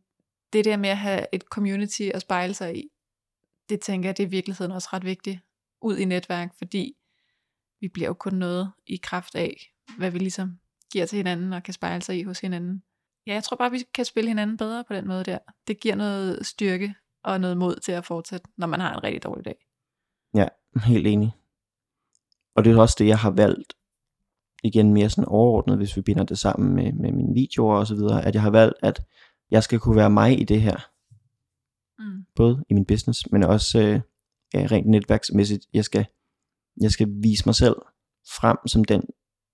det 0.53 0.65
der 0.65 0.77
med 0.77 0.89
at 0.89 0.97
have 0.97 1.25
et 1.31 1.41
community 1.41 2.01
at 2.13 2.21
spejle 2.21 2.53
sig 2.53 2.77
i, 2.77 2.89
det 3.69 3.79
tænker 3.81 4.09
jeg, 4.09 4.17
det 4.17 4.23
er 4.23 4.27
i 4.27 4.29
virkeligheden 4.29 4.71
også 4.71 4.89
ret 4.93 5.05
vigtigt 5.05 5.39
ud 5.81 5.97
i 5.97 6.05
netværk, 6.05 6.57
fordi 6.57 6.97
vi 7.79 7.87
bliver 7.87 8.07
jo 8.07 8.13
kun 8.13 8.33
noget 8.33 8.71
i 8.87 8.99
kraft 9.03 9.35
af, 9.35 9.73
hvad 9.97 10.11
vi 10.11 10.19
ligesom 10.19 10.59
giver 10.91 11.05
til 11.05 11.17
hinanden 11.17 11.53
og 11.53 11.63
kan 11.63 11.73
spejle 11.73 12.01
sig 12.01 12.19
i 12.19 12.23
hos 12.23 12.39
hinanden. 12.39 12.83
Ja, 13.27 13.33
jeg 13.33 13.43
tror 13.43 13.57
bare, 13.57 13.71
vi 13.71 13.83
kan 13.93 14.05
spille 14.05 14.27
hinanden 14.27 14.57
bedre 14.57 14.83
på 14.83 14.93
den 14.93 15.07
måde 15.07 15.23
der. 15.23 15.39
Det 15.67 15.79
giver 15.79 15.95
noget 15.95 16.45
styrke 16.45 16.95
og 17.23 17.41
noget 17.41 17.57
mod 17.57 17.75
til 17.75 17.91
at 17.91 18.05
fortsætte, 18.05 18.47
når 18.57 18.67
man 18.67 18.79
har 18.79 18.93
en 18.93 19.03
rigtig 19.03 19.23
dårlig 19.23 19.45
dag. 19.45 19.67
Ja, 20.33 20.47
helt 20.85 21.07
enig. 21.07 21.31
Og 22.55 22.63
det 22.65 22.73
er 22.73 22.81
også 22.81 22.95
det, 22.99 23.07
jeg 23.07 23.19
har 23.19 23.31
valgt, 23.31 23.73
igen 24.65 24.93
mere 24.93 25.09
sådan 25.09 25.25
overordnet, 25.27 25.77
hvis 25.77 25.97
vi 25.97 26.01
binder 26.01 26.23
det 26.23 26.37
sammen 26.37 26.75
med, 26.75 26.93
med 26.93 27.11
mine 27.11 27.33
videoer 27.33 27.77
og 27.77 27.87
så 27.87 27.95
videre, 27.95 28.25
at 28.25 28.33
jeg 28.33 28.41
har 28.41 28.49
valgt, 28.49 28.75
at 28.83 29.05
jeg 29.51 29.63
skal 29.63 29.79
kunne 29.79 29.95
være 29.95 30.09
mig 30.09 30.41
i 30.41 30.43
det 30.43 30.61
her. 30.61 30.77
Mm. 31.99 32.25
Både 32.35 32.63
i 32.69 32.73
min 32.73 32.85
business, 32.85 33.31
men 33.31 33.43
også 33.43 33.79
øh, 33.79 34.01
ja, 34.53 34.67
rent 34.71 34.87
netværksmæssigt. 34.87 35.65
Jeg 35.73 35.85
skal, 35.85 36.05
jeg 36.81 36.91
skal 36.91 37.07
vise 37.23 37.43
mig 37.45 37.55
selv 37.55 37.75
frem 38.39 38.57
som 38.67 38.83
den, 38.83 39.03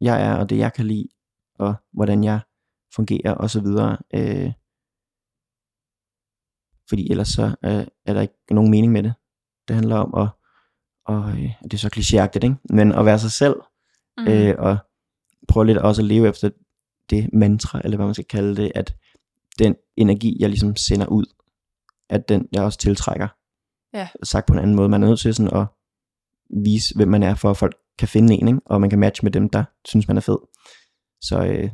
jeg 0.02 0.22
er, 0.22 0.36
og 0.36 0.50
det 0.50 0.58
jeg 0.58 0.74
kan 0.74 0.86
lide, 0.86 1.08
og 1.60 1.76
hvordan 1.94 2.24
jeg 2.24 2.40
fungerer, 2.96 3.34
og 3.34 3.50
så 3.50 3.62
videre. 3.62 3.98
Øh, 4.14 4.52
fordi 6.90 7.12
ellers 7.12 7.28
så 7.28 7.56
øh, 7.66 7.88
er 8.06 8.14
der 8.14 8.22
ikke 8.22 8.34
nogen 8.52 8.72
mening 8.72 8.92
med 8.92 9.04
det. 9.04 9.14
Det 9.68 9.76
handler 9.76 9.96
om 9.96 10.14
at, 10.24 10.30
og 11.06 11.30
øh, 11.30 11.54
det 11.64 11.74
er 11.74 11.78
så 11.78 11.90
klichéagtigt, 11.96 12.44
ikke? 12.44 12.56
men 12.70 12.92
at 12.92 13.06
være 13.06 13.20
sig 13.20 13.32
selv, 13.32 13.56
mm. 14.18 14.28
øh, 14.28 14.56
og 14.58 14.78
prøve 15.48 15.66
lidt 15.66 15.78
også 15.78 16.02
at 16.02 16.06
leve 16.06 16.30
efter 16.30 16.50
det 17.10 17.30
mantra, 17.34 17.82
eller 17.84 17.98
hvad 17.98 18.06
man 18.06 18.16
skal 18.16 18.26
kalde 18.26 18.56
det, 18.56 18.72
at 18.76 18.96
den 19.60 19.76
energi, 19.96 20.38
jeg 20.40 20.50
ligesom 20.50 20.76
sender 20.76 21.08
ud, 21.08 21.26
at 22.10 22.30
den 22.30 22.48
jeg 22.52 22.64
også 22.64 22.80
tiltrækker. 22.80 23.28
Ja. 23.94 24.10
Sagt 24.24 24.48
på 24.48 24.54
en 24.54 24.60
anden 24.60 24.76
måde, 24.76 24.90
man 24.90 25.04
er 25.04 25.08
nødt 25.08 25.20
til 25.20 25.36
sådan 25.36 25.62
at 25.62 25.68
vise, 26.64 26.96
hvem 26.96 27.08
man 27.08 27.24
er, 27.24 27.36
for 27.36 27.50
at 27.50 27.58
folk 27.58 27.76
kan 28.00 28.08
finde 28.08 28.34
en, 28.34 28.48
ikke? 28.48 28.62
og 28.66 28.82
man 28.82 28.90
kan 28.90 29.00
matche 29.00 29.26
med 29.26 29.32
dem, 29.32 29.50
der 29.50 29.64
synes, 29.86 30.08
man 30.08 30.18
er 30.18 30.22
fed. 30.22 30.38
Så, 31.22 31.46
øh, 31.46 31.70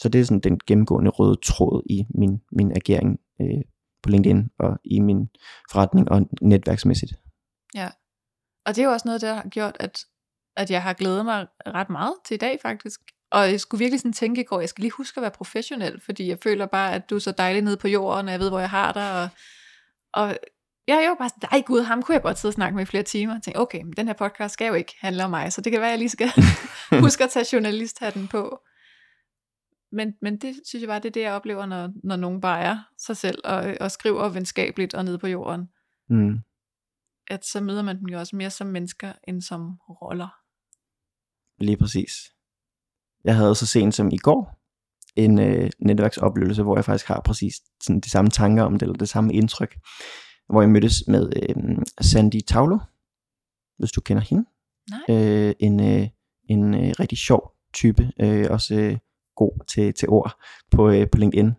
så 0.00 0.08
det 0.08 0.20
er 0.20 0.24
sådan 0.24 0.40
den 0.40 0.60
gennemgående 0.66 1.10
røde 1.10 1.36
tråd 1.44 1.82
i 1.90 2.06
min, 2.14 2.40
min 2.52 2.72
agering 2.76 3.20
øh, 3.40 3.62
på 4.02 4.10
LinkedIn 4.10 4.48
og 4.58 4.78
i 4.84 5.00
min 5.00 5.28
forretning 5.72 6.08
og 6.08 6.28
netværksmæssigt. 6.42 7.12
Ja. 7.74 7.88
Og 8.66 8.76
det 8.76 8.82
er 8.82 8.86
jo 8.86 8.92
også 8.92 9.08
noget, 9.08 9.20
der 9.20 9.34
har 9.34 9.48
gjort, 9.48 9.76
at, 9.80 9.98
at 10.56 10.70
jeg 10.70 10.82
har 10.82 10.92
glædet 10.92 11.24
mig 11.24 11.46
ret 11.66 11.90
meget 11.90 12.14
til 12.24 12.34
i 12.34 12.38
dag 12.38 12.58
faktisk. 12.62 13.00
Og 13.30 13.50
jeg 13.50 13.60
skulle 13.60 13.78
virkelig 13.78 14.00
sådan 14.00 14.12
tænke 14.12 14.40
i 14.40 14.44
går, 14.44 14.60
jeg 14.60 14.68
skal 14.68 14.82
lige 14.82 14.92
huske 14.92 15.18
at 15.18 15.22
være 15.22 15.30
professionel, 15.30 16.00
fordi 16.00 16.28
jeg 16.28 16.38
føler 16.42 16.66
bare, 16.66 16.94
at 16.94 17.10
du 17.10 17.14
er 17.14 17.18
så 17.18 17.32
dejlig 17.32 17.62
nede 17.62 17.76
på 17.76 17.88
jorden, 17.88 18.26
og 18.26 18.32
jeg 18.32 18.40
ved, 18.40 18.48
hvor 18.48 18.58
jeg 18.58 18.70
har 18.70 18.92
dig. 18.92 19.22
Og, 19.22 19.28
og 20.12 20.38
jeg 20.88 21.08
var 21.08 21.16
bare 21.18 21.28
sådan, 21.28 21.48
nej 21.52 21.62
gud, 21.66 21.80
ham 21.80 22.02
kunne 22.02 22.14
jeg 22.14 22.22
godt 22.22 22.38
sidde 22.38 22.50
og 22.50 22.54
snakke 22.54 22.76
med 22.76 22.82
i 22.82 22.86
flere 22.86 23.02
timer. 23.02 23.34
Jeg 23.34 23.42
tænkte, 23.42 23.58
okay, 23.58 23.82
men 23.82 23.92
den 23.92 24.06
her 24.06 24.14
podcast 24.14 24.54
skal 24.54 24.66
jo 24.66 24.74
ikke 24.74 24.94
handle 25.00 25.24
om 25.24 25.30
mig, 25.30 25.52
så 25.52 25.60
det 25.60 25.72
kan 25.72 25.80
være, 25.80 25.88
at 25.88 25.92
jeg 25.92 25.98
lige 25.98 26.08
skal 26.08 26.28
huske 27.04 27.24
at 27.24 27.30
tage 27.30 27.46
journalisthatten 27.52 28.28
på. 28.28 28.60
Men, 29.92 30.14
men 30.22 30.38
det 30.38 30.54
synes 30.64 30.80
jeg 30.80 30.88
bare, 30.88 30.98
det 30.98 31.08
er 31.08 31.12
det, 31.12 31.20
jeg 31.20 31.32
oplever, 31.32 31.66
når, 31.66 31.90
når 32.04 32.16
nogen 32.16 32.40
bare 32.40 32.60
er 32.60 32.78
sig 32.98 33.16
selv, 33.16 33.38
og, 33.44 33.76
og 33.80 33.90
skriver 33.90 34.28
venskabeligt 34.28 34.94
og 34.94 35.04
nede 35.04 35.18
på 35.18 35.26
jorden. 35.26 35.68
Mm. 36.08 36.38
At 37.26 37.44
så 37.44 37.60
møder 37.60 37.82
man 37.82 37.98
dem 37.98 38.06
jo 38.06 38.18
også 38.18 38.36
mere 38.36 38.50
som 38.50 38.66
mennesker, 38.66 39.12
end 39.28 39.42
som 39.42 39.78
roller. 39.88 40.45
Lige 41.58 41.76
præcis. 41.76 42.10
Jeg 43.24 43.36
havde 43.36 43.54
så 43.54 43.66
sent 43.66 43.94
som 43.94 44.10
i 44.12 44.16
går 44.16 44.56
en 45.16 45.38
øh, 45.38 45.70
netværksoplevelse, 45.78 46.62
hvor 46.62 46.76
jeg 46.76 46.84
faktisk 46.84 47.06
har 47.08 47.20
præcis 47.24 47.54
sådan 47.82 48.00
de 48.00 48.10
samme 48.10 48.30
tanker 48.30 48.62
om 48.62 48.72
det, 48.72 48.82
eller 48.82 48.96
det 48.96 49.08
samme 49.08 49.34
indtryk, 49.34 49.78
hvor 50.48 50.60
jeg 50.60 50.70
mødtes 50.70 51.02
med 51.08 51.32
øh, 51.42 51.76
Sandy 52.00 52.40
Taulo, 52.46 52.78
hvis 53.78 53.90
du 53.90 54.00
kender 54.00 54.22
hende. 54.22 54.44
Nej. 54.90 55.16
Øh, 55.16 55.54
en 55.58 55.80
øh, 55.80 56.08
en 56.48 56.74
øh, 56.74 56.92
rigtig 57.00 57.18
sjov 57.18 57.52
type, 57.74 58.12
øh, 58.20 58.46
også 58.50 58.74
øh, 58.74 58.98
god 59.36 59.64
til, 59.68 59.94
til 59.94 60.08
ord 60.08 60.40
på, 60.70 60.90
øh, 60.90 61.10
på 61.12 61.18
LinkedIn. 61.18 61.52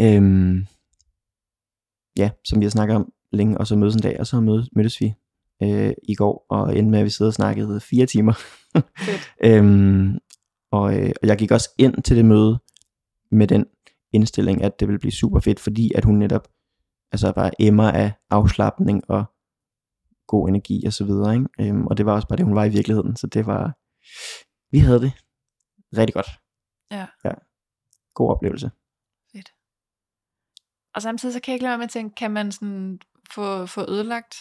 Øhm, 0.00 0.66
ja, 2.16 2.30
som 2.44 2.60
vi 2.60 2.64
har 2.64 2.70
snakket 2.70 2.96
om 2.96 3.12
længe, 3.32 3.58
og 3.58 3.66
så 3.66 3.76
mødes 3.76 3.94
en 3.94 4.02
dag, 4.02 4.20
og 4.20 4.26
så 4.26 4.40
mødes, 4.40 4.68
mødtes 4.72 5.00
vi 5.00 5.14
øh, 5.62 5.92
i 6.02 6.14
går, 6.14 6.46
og 6.50 6.78
endte 6.78 6.90
med, 6.90 6.98
at 6.98 7.04
vi 7.04 7.10
sidder 7.10 7.30
og 7.30 7.34
snakkede 7.34 7.80
fire 7.80 8.06
timer. 8.06 8.34
øhm, 9.48 10.18
og, 10.72 10.98
øh, 10.98 11.12
og 11.22 11.28
jeg 11.28 11.38
gik 11.38 11.50
også 11.50 11.70
ind 11.78 12.02
til 12.02 12.16
det 12.16 12.24
møde 12.24 12.58
med 13.30 13.46
den 13.46 13.66
indstilling, 14.12 14.62
at 14.62 14.80
det 14.80 14.88
ville 14.88 14.98
blive 14.98 15.12
super 15.12 15.40
fedt, 15.40 15.60
fordi 15.60 15.92
at 15.94 16.04
hun 16.04 16.18
netop 16.18 16.48
altså 17.12 17.32
bare 17.32 17.50
emmer 17.62 17.90
af 17.90 18.12
afslappning 18.30 19.10
og 19.10 19.24
god 20.26 20.48
energi 20.48 20.86
og 20.86 20.92
så 20.92 21.04
videre, 21.04 21.34
ikke? 21.34 21.46
Øhm, 21.60 21.86
og 21.86 21.96
det 21.96 22.06
var 22.06 22.12
også 22.12 22.28
bare 22.28 22.36
det, 22.36 22.46
hun 22.46 22.54
var 22.54 22.64
i 22.64 22.68
virkeligheden, 22.68 23.16
så 23.16 23.26
det 23.26 23.46
var, 23.46 23.76
vi 24.70 24.78
havde 24.78 25.00
det 25.00 25.12
rigtig 25.98 26.14
godt. 26.14 26.26
Ja. 26.90 27.06
ja. 27.24 27.30
God 28.14 28.30
oplevelse. 28.30 28.70
Fedt. 29.32 29.52
Og 30.94 31.02
samtidig 31.02 31.32
så 31.32 31.40
kan 31.40 31.52
jeg 31.52 31.54
ikke 31.54 31.62
lade 31.62 31.70
være 31.70 31.78
med 31.78 31.84
at 31.84 31.90
tænke, 31.90 32.14
kan 32.14 32.30
man 32.30 32.52
sådan 32.52 32.98
få, 33.30 33.66
få 33.66 33.90
ødelagt, 33.90 34.34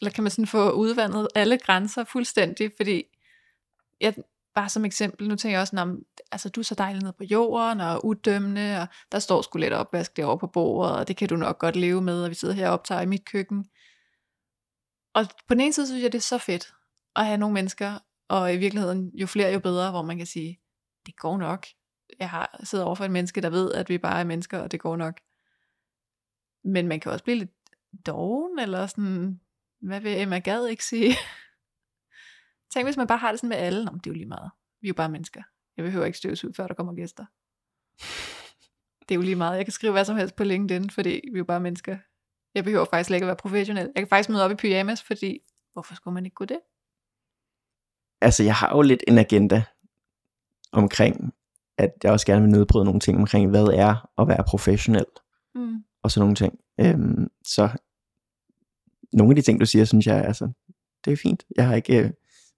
eller 0.00 0.10
kan 0.10 0.24
man 0.24 0.30
sådan 0.30 0.46
få 0.46 0.70
udvandet 0.70 1.28
alle 1.34 1.58
grænser 1.58 2.04
fuldstændig, 2.04 2.72
fordi 2.76 3.04
jeg, 4.00 4.14
bare 4.54 4.68
som 4.68 4.84
eksempel, 4.84 5.28
nu 5.28 5.36
tænker 5.36 5.54
jeg 5.54 5.60
også, 5.60 5.76
om, 5.76 6.02
altså 6.32 6.48
du 6.48 6.60
er 6.60 6.64
så 6.64 6.74
dejlig 6.74 7.02
nede 7.02 7.12
på 7.12 7.24
jorden, 7.24 7.80
og 7.80 8.04
udømmende, 8.04 8.80
og 8.80 8.86
der 9.12 9.18
står 9.18 9.42
sgu 9.42 9.58
lidt 9.58 9.72
opvask 9.72 10.16
derovre 10.16 10.38
på 10.38 10.46
bordet, 10.46 10.96
og 10.96 11.08
det 11.08 11.16
kan 11.16 11.28
du 11.28 11.36
nok 11.36 11.58
godt 11.58 11.76
leve 11.76 12.02
med, 12.02 12.24
og 12.24 12.30
vi 12.30 12.34
sidder 12.34 12.54
her 12.54 12.68
og 12.68 12.72
optager 12.72 13.00
i 13.00 13.06
mit 13.06 13.24
køkken. 13.24 13.66
Og 15.14 15.26
på 15.48 15.54
den 15.54 15.60
ene 15.60 15.72
side 15.72 15.86
synes 15.86 16.02
jeg, 16.02 16.12
det 16.12 16.18
er 16.18 16.22
så 16.22 16.38
fedt 16.38 16.74
at 17.16 17.26
have 17.26 17.38
nogle 17.38 17.54
mennesker, 17.54 17.98
og 18.28 18.54
i 18.54 18.56
virkeligheden, 18.56 19.10
jo 19.14 19.26
flere, 19.26 19.52
jo 19.52 19.58
bedre, 19.58 19.90
hvor 19.90 20.02
man 20.02 20.16
kan 20.16 20.26
sige, 20.26 20.60
det 21.06 21.16
går 21.16 21.36
nok. 21.36 21.66
Jeg 22.18 22.30
har 22.30 22.60
siddet 22.64 22.86
over 22.86 22.94
for 22.94 23.04
et 23.04 23.10
menneske, 23.10 23.40
der 23.40 23.50
ved, 23.50 23.72
at 23.72 23.88
vi 23.88 23.98
bare 23.98 24.20
er 24.20 24.24
mennesker, 24.24 24.58
og 24.58 24.72
det 24.72 24.80
går 24.80 24.96
nok. 24.96 25.20
Men 26.64 26.88
man 26.88 27.00
kan 27.00 27.12
også 27.12 27.24
blive 27.24 27.38
lidt 27.38 27.50
doven, 28.06 28.58
eller 28.58 28.86
sådan, 28.86 29.40
hvad 29.80 30.00
vil 30.00 30.20
Emma 30.20 30.38
Gad 30.38 30.66
ikke 30.66 30.84
sige? 30.84 31.14
Tænk, 32.72 32.86
hvis 32.86 32.96
man 32.96 33.06
bare 33.06 33.18
har 33.18 33.30
det 33.30 33.40
sådan 33.40 33.48
med 33.48 33.56
alle. 33.56 33.84
Nå, 33.84 33.90
det 33.92 34.06
er 34.06 34.10
jo 34.10 34.14
lige 34.14 34.26
meget. 34.26 34.50
Vi 34.80 34.86
er 34.86 34.88
jo 34.88 34.94
bare 34.94 35.08
mennesker. 35.08 35.42
Jeg 35.76 35.84
behøver 35.84 36.06
ikke 36.06 36.18
støvs 36.18 36.44
ud, 36.44 36.52
før 36.52 36.66
der 36.66 36.74
kommer 36.74 36.94
gæster. 36.94 37.24
Det 39.08 39.14
er 39.14 39.18
jo 39.18 39.22
lige 39.22 39.36
meget. 39.36 39.56
Jeg 39.56 39.66
kan 39.66 39.72
skrive 39.72 39.92
hvad 39.92 40.04
som 40.04 40.16
helst 40.16 40.36
på 40.36 40.44
LinkedIn, 40.44 40.90
fordi 40.90 41.10
vi 41.10 41.34
er 41.34 41.38
jo 41.38 41.44
bare 41.44 41.60
mennesker. 41.60 41.98
Jeg 42.54 42.64
behøver 42.64 42.84
faktisk 42.84 43.10
ikke 43.10 43.24
at 43.24 43.26
være 43.26 43.36
professionel. 43.36 43.92
Jeg 43.94 44.00
kan 44.00 44.08
faktisk 44.08 44.28
møde 44.28 44.44
op 44.44 44.50
i 44.50 44.54
pyjamas, 44.54 45.02
fordi 45.02 45.40
hvorfor 45.72 45.94
skulle 45.94 46.14
man 46.14 46.24
ikke 46.24 46.34
gå 46.34 46.44
det? 46.44 46.60
Altså, 48.20 48.42
jeg 48.44 48.54
har 48.54 48.76
jo 48.76 48.82
lidt 48.82 49.04
en 49.08 49.18
agenda 49.18 49.62
omkring, 50.72 51.34
at 51.78 51.92
jeg 52.02 52.12
også 52.12 52.26
gerne 52.26 52.42
vil 52.42 52.50
nedbryde 52.50 52.84
nogle 52.84 53.00
ting 53.00 53.18
omkring, 53.18 53.50
hvad 53.50 53.66
er 53.66 54.10
at 54.18 54.28
være 54.28 54.44
professionel. 54.44 55.06
Mm. 55.54 55.84
Og 56.02 56.10
sådan 56.10 56.22
nogle 56.22 56.36
ting. 56.36 56.58
Øhm, 56.80 57.28
så 57.44 57.68
nogle 59.12 59.30
af 59.30 59.36
de 59.36 59.42
ting, 59.42 59.60
du 59.60 59.66
siger, 59.66 59.84
synes 59.84 60.06
jeg, 60.06 60.24
altså, 60.24 60.48
det 61.04 61.12
er 61.12 61.16
fint. 61.16 61.44
Jeg 61.56 61.66
har 61.66 61.74
ikke, 61.74 62.04
øh, 62.04 62.10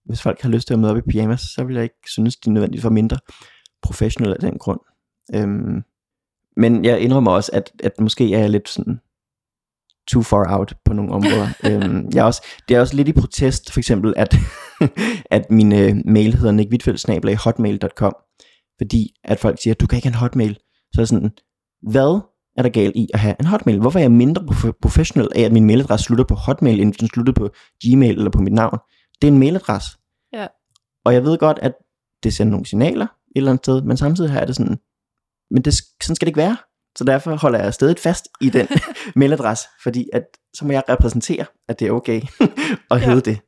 hvis 0.05 0.23
folk 0.23 0.41
har 0.41 0.49
lyst 0.49 0.67
til 0.67 0.75
at 0.75 0.81
møde 0.81 0.93
op 0.93 0.99
i 0.99 1.11
pyjamas, 1.11 1.41
så 1.41 1.65
vil 1.65 1.75
jeg 1.75 1.83
ikke 1.83 2.11
synes, 2.11 2.37
de 2.37 2.51
er 2.51 2.53
nødvendigt 2.53 2.83
for 2.83 2.91
mindre 2.91 3.19
professionelle 3.83 4.35
af 4.35 4.41
den 4.41 4.59
grund. 4.59 4.81
Øhm, 5.35 5.83
men 6.57 6.85
jeg 6.85 7.01
indrømmer 7.01 7.31
også, 7.31 7.51
at, 7.55 7.73
at 7.85 8.01
måske 8.01 8.35
er 8.35 8.39
jeg 8.39 8.51
lidt 8.51 8.69
sådan 8.69 9.01
too 10.09 10.23
far 10.23 10.59
out 10.59 10.75
på 10.85 10.93
nogle 10.93 11.13
områder. 11.13 11.49
øhm, 11.69 12.09
jeg 12.15 12.21
er 12.21 12.25
også, 12.25 12.47
det 12.69 12.77
er 12.77 12.81
også 12.81 12.97
lidt 12.97 13.09
i 13.09 13.13
protest, 13.13 13.73
for 13.73 13.81
eksempel, 13.81 14.15
at, 14.17 14.37
at 15.37 15.51
min 15.51 15.73
øh, 15.73 15.97
mail 16.05 16.35
hedder 16.35 16.53
nickvidfeldt.hotmail.com, 16.53 18.15
fordi 18.79 19.15
at 19.25 19.39
folk 19.39 19.63
siger, 19.63 19.75
du 19.75 19.87
kan 19.87 19.97
ikke 19.97 20.09
have 20.09 20.15
en 20.15 20.21
hotmail. 20.21 20.59
Så 20.95 21.01
er 21.01 21.05
sådan, 21.05 21.31
hvad 21.83 22.21
er 22.61 22.63
der 22.63 22.71
galt 22.71 22.97
i 22.97 23.09
at 23.15 23.21
have 23.21 23.37
en 23.41 23.47
hotmail? 23.47 23.81
Hvorfor 23.81 23.99
er 23.99 24.03
jeg 24.03 24.13
mindre 24.13 24.43
prof- 24.43 24.79
professionel 24.83 25.29
af, 25.37 25.41
at 25.41 25.53
min 25.53 25.67
mailadresse 25.67 26.05
slutter 26.05 26.25
på 26.25 26.35
hotmail, 26.35 26.81
end 26.81 26.93
den 26.93 27.09
slutter 27.09 27.33
på 27.33 27.51
gmail 27.85 28.19
eller 28.19 28.31
på 28.31 28.41
mit 28.41 28.53
navn? 28.53 28.79
Det 29.23 29.29
er 29.29 29.33
en 29.33 29.39
mailadresse. 29.39 29.91
Ja. 30.33 30.47
Og 31.05 31.15
jeg 31.15 31.25
ved 31.25 31.39
godt, 31.39 31.59
at 31.63 31.73
det 32.23 32.35
sender 32.35 32.51
nogle 32.51 32.67
signaler 32.67 33.05
et 33.05 33.11
eller 33.37 33.51
andet 33.51 33.65
sted, 33.65 33.83
men 33.83 33.97
samtidig 33.97 34.31
har 34.31 34.39
jeg 34.39 34.49
det 34.49 34.57
sådan, 34.57 34.79
men 35.51 35.63
det, 35.63 35.75
sådan 35.75 36.17
skal 36.17 36.27
det 36.27 36.31
ikke 36.31 36.41
være. 36.41 36.57
Så 36.99 37.05
derfor 37.05 37.37
holder 37.37 37.63
jeg 37.63 37.75
stadig 37.75 37.99
fast 37.99 38.29
i 38.41 38.51
den 38.51 38.69
mailadresse, 39.17 39.69
fordi 39.83 40.09
at, 40.13 40.23
så 40.55 40.65
må 40.65 40.73
jeg 40.73 40.83
repræsentere, 40.89 41.47
at 41.69 41.81
det 41.81 41.89
er 41.89 41.93
okay 41.93 42.23
at 42.91 43.01
hedde 43.01 43.23
ja. 43.27 43.31
det 43.31 43.41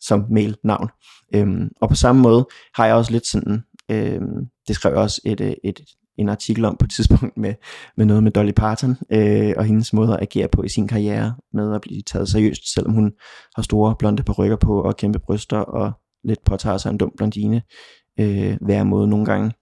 som 0.00 0.26
mailnavn. 0.30 0.88
Øhm, 1.34 1.68
og 1.80 1.88
på 1.88 1.94
samme 1.94 2.22
måde 2.22 2.46
har 2.74 2.86
jeg 2.86 2.94
også 2.94 3.12
lidt 3.12 3.26
sådan, 3.26 3.62
øhm, 3.90 4.46
det 4.68 4.76
skrev 4.76 4.92
jeg 4.92 5.02
også 5.02 5.20
et, 5.24 5.40
et, 5.40 5.58
et, 5.64 5.80
en 6.18 6.28
artikel 6.28 6.64
om 6.64 6.76
på 6.76 6.84
et 6.84 6.90
tidspunkt 6.90 7.36
med, 7.36 7.54
med 7.96 8.06
noget 8.06 8.22
med 8.22 8.32
Dolly 8.32 8.52
Parton 8.56 8.96
øh, 9.12 9.52
og 9.56 9.64
hendes 9.64 9.92
måde 9.92 10.14
at 10.14 10.22
agere 10.22 10.48
på 10.48 10.62
i 10.62 10.68
sin 10.68 10.88
karriere 10.88 11.34
med 11.52 11.74
at 11.74 11.80
blive 11.80 12.02
taget 12.02 12.28
seriøst, 12.28 12.74
selvom 12.74 12.92
hun 12.92 13.12
har 13.56 13.62
store 13.62 13.96
blonde 13.98 14.22
perukker 14.22 14.56
på 14.56 14.82
og 14.82 14.96
kæmpe 14.96 15.18
bryster 15.18 15.58
og 15.58 15.92
lidt 16.24 16.44
påtager 16.44 16.78
sig 16.78 16.90
en 16.90 16.98
dum 16.98 17.12
blondine 17.16 17.62
øh, 18.20 18.56
hver 18.60 18.84
måde 18.84 19.08
nogle 19.08 19.26
gange. 19.26 19.52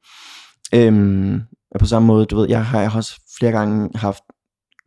Øhm, 0.74 1.40
og 1.74 1.80
på 1.80 1.86
samme 1.86 2.07
måde, 2.07 2.26
du 2.26 2.36
ved, 2.36 2.48
jeg 2.48 2.66
har, 2.66 2.80
jeg 2.80 2.90
har 2.90 2.98
også 2.98 3.20
flere 3.38 3.53
gange 3.53 3.90
haft 3.94 4.22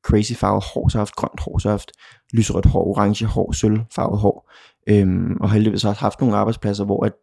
crazy 0.05 0.33
farvet 0.33 0.63
hår, 0.73 0.87
så 0.87 0.97
har 0.97 1.01
haft 1.01 1.15
grønt 1.15 1.39
hår, 1.39 1.57
så 1.57 1.67
har 1.67 1.73
haft 1.73 1.91
lyserødt 2.33 2.65
hår, 2.65 2.87
orange 2.87 3.25
hår, 3.25 3.51
sølvfarvet 3.51 4.19
hår, 4.19 4.51
øhm, 4.89 5.37
og 5.41 5.51
heldigvis 5.51 5.83
har 5.83 5.89
jeg 5.89 5.97
haft 5.97 6.21
nogle 6.21 6.35
arbejdspladser, 6.35 6.85
hvor 6.85 7.05
at 7.05 7.13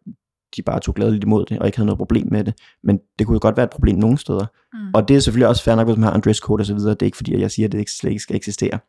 de 0.57 0.61
bare 0.61 0.79
tog 0.79 0.95
gladeligt 0.95 1.23
imod 1.23 1.45
det, 1.45 1.59
og 1.59 1.65
ikke 1.65 1.77
havde 1.77 1.85
noget 1.85 1.97
problem 1.97 2.27
med 2.31 2.43
det, 2.43 2.53
men 2.83 2.99
det 3.19 3.27
kunne 3.27 3.35
jo 3.35 3.39
godt 3.41 3.57
være 3.57 3.63
et 3.63 3.69
problem 3.69 3.97
nogle 3.97 4.17
steder, 4.17 4.45
mm. 4.73 4.91
og 4.93 5.07
det 5.07 5.15
er 5.15 5.19
selvfølgelig 5.19 5.47
også 5.47 5.63
fair 5.63 5.75
nok, 5.75 5.87
hvis 5.87 5.97
man 5.97 6.03
har 6.03 6.13
en 6.13 6.21
dresscode 6.21 6.61
og 6.61 6.65
så 6.65 6.73
videre, 6.73 6.93
det 6.93 7.01
er 7.01 7.05
ikke 7.05 7.17
fordi, 7.17 7.33
at 7.33 7.41
jeg 7.41 7.51
siger, 7.51 7.67
at 7.67 7.71
det 7.71 7.79
ikke, 7.79 7.91
slet 7.91 8.11
ikke 8.11 8.23
skal 8.23 8.35
eksistere. 8.35 8.79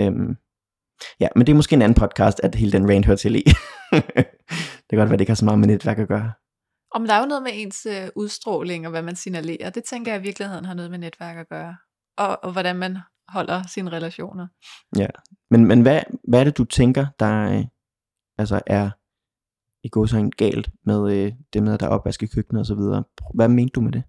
Øhm, 0.00 0.36
ja, 1.20 1.28
men 1.36 1.46
det 1.46 1.52
er 1.52 1.56
måske 1.56 1.74
en 1.74 1.82
anden 1.82 2.00
podcast, 2.00 2.40
at 2.42 2.54
hele 2.54 2.72
den 2.72 2.90
rant 2.90 3.06
hører 3.06 3.16
til 3.16 3.36
i. 3.36 3.42
det 4.86 4.90
kan 4.90 4.98
godt 4.98 5.10
være, 5.10 5.12
det 5.12 5.20
ikke 5.20 5.30
har 5.30 5.34
så 5.34 5.44
meget 5.44 5.58
med 5.58 5.68
netværk 5.68 5.98
at 5.98 6.08
gøre. 6.08 6.32
Om 6.94 7.06
der 7.06 7.14
er 7.14 7.20
jo 7.20 7.26
noget 7.26 7.42
med 7.42 7.52
ens 7.54 7.86
øh, 7.86 8.08
udstråling 8.16 8.86
og 8.86 8.90
hvad 8.90 9.02
man 9.02 9.16
signalerer. 9.16 9.70
Det 9.70 9.84
tænker 9.84 10.12
jeg 10.12 10.20
i 10.20 10.22
virkeligheden 10.22 10.64
har 10.64 10.74
noget 10.74 10.90
med 10.90 10.98
netværk 10.98 11.36
at 11.36 11.48
gøre. 11.48 11.76
Og, 12.18 12.44
og 12.44 12.52
hvordan 12.52 12.76
man 12.76 12.98
holder 13.28 13.62
sine 13.62 13.90
relationer. 13.90 14.46
Ja, 14.96 15.06
men, 15.50 15.64
men 15.64 15.82
hvad, 15.82 16.02
hvad 16.28 16.40
er 16.40 16.44
det, 16.44 16.58
du 16.58 16.64
tænker, 16.64 17.06
der 17.18 17.58
øh, 17.58 17.64
altså 18.38 18.60
er 18.66 18.90
i 19.84 19.88
går 19.88 20.06
så 20.06 20.30
galt 20.36 20.68
med 20.84 21.12
øh, 21.12 21.32
det 21.52 21.62
med, 21.62 21.74
at 21.74 21.80
der 21.80 21.86
er 21.86 21.90
opvask 21.90 22.22
i 22.22 22.26
køkkenet 22.26 22.60
og 22.60 22.66
så 22.66 22.74
videre. 22.74 23.04
Hvad 23.34 23.48
mente 23.48 23.72
du 23.72 23.80
med 23.80 23.92
det? 23.92 24.02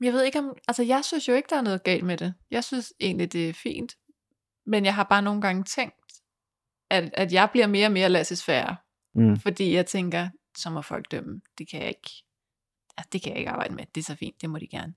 Jeg 0.00 0.12
ved 0.12 0.22
ikke 0.22 0.38
om, 0.38 0.56
altså 0.68 0.82
jeg 0.82 1.04
synes 1.04 1.28
jo 1.28 1.34
ikke, 1.34 1.46
der 1.50 1.56
er 1.56 1.62
noget 1.62 1.82
galt 1.82 2.04
med 2.04 2.16
det. 2.16 2.34
Jeg 2.50 2.64
synes 2.64 2.92
egentlig, 3.00 3.32
det 3.32 3.48
er 3.48 3.52
fint. 3.52 3.96
Men 4.66 4.84
jeg 4.84 4.94
har 4.94 5.04
bare 5.04 5.22
nogle 5.22 5.40
gange 5.40 5.64
tænkt, 5.64 6.12
at, 6.90 7.10
at 7.14 7.32
jeg 7.32 7.48
bliver 7.52 7.66
mere 7.66 7.86
og 7.86 7.92
mere 7.92 8.08
lassesfærre. 8.08 8.76
Mm. 9.14 9.36
Fordi 9.36 9.74
jeg 9.74 9.86
tænker, 9.86 10.28
så 10.56 10.70
må 10.70 10.82
folk 10.82 11.10
dømme. 11.10 11.40
Det 11.58 11.70
kan 11.70 11.80
jeg 11.80 11.88
ikke, 11.88 12.10
altså 12.96 13.08
det 13.12 13.22
kan 13.22 13.32
jeg 13.32 13.38
ikke 13.38 13.50
arbejde 13.50 13.74
med. 13.74 13.84
Det 13.94 14.00
er 14.00 14.04
så 14.04 14.14
fint, 14.14 14.40
det 14.40 14.50
må 14.50 14.58
de 14.58 14.66
gerne. 14.66 14.94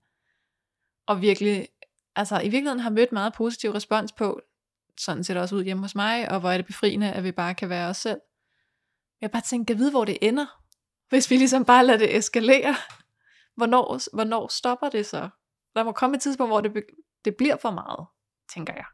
Og 1.08 1.22
virkelig, 1.22 1.68
altså 2.16 2.40
i 2.40 2.50
virkeligheden 2.50 2.80
har 2.80 2.90
mødt 2.90 3.12
meget 3.12 3.34
positiv 3.34 3.72
respons 3.72 4.12
på, 4.12 4.42
sådan 5.00 5.24
ser 5.24 5.34
det 5.34 5.44
også 5.44 5.56
ud 5.56 5.64
hjemme 5.64 5.84
hos 5.84 5.96
mig, 5.96 6.32
og 6.32 6.40
hvor 6.40 6.50
er 6.50 6.58
det 6.58 6.66
befriende, 6.66 7.12
at 7.12 7.24
vi 7.24 7.32
bare 7.32 7.56
kan 7.56 7.70
være 7.70 7.90
os 7.90 7.98
selv. 7.98 8.20
Jeg 9.22 9.32
bare 9.32 9.42
tænkt, 9.42 9.70
jeg 9.70 9.78
vide, 9.78 9.92
hvor 9.92 10.06
det 10.06 10.18
ender, 10.22 10.46
hvis 11.10 11.32
vi 11.32 11.38
ligesom 11.38 11.66
bare 11.66 11.86
lader 11.86 12.00
det 12.00 12.18
eskalere. 12.18 12.76
hvornår, 13.58 14.16
hvornår 14.16 14.48
stopper 14.48 14.90
det 14.90 15.06
så? 15.06 15.30
Der 15.76 15.84
må 15.84 15.92
komme 15.92 16.16
et 16.16 16.22
tidspunkt, 16.22 16.50
hvor 16.52 16.62
det, 16.62 16.84
det 17.26 17.36
bliver 17.36 17.58
for 17.58 17.72
meget, 17.72 18.08
tænker 18.54 18.74
jeg. 18.74 18.86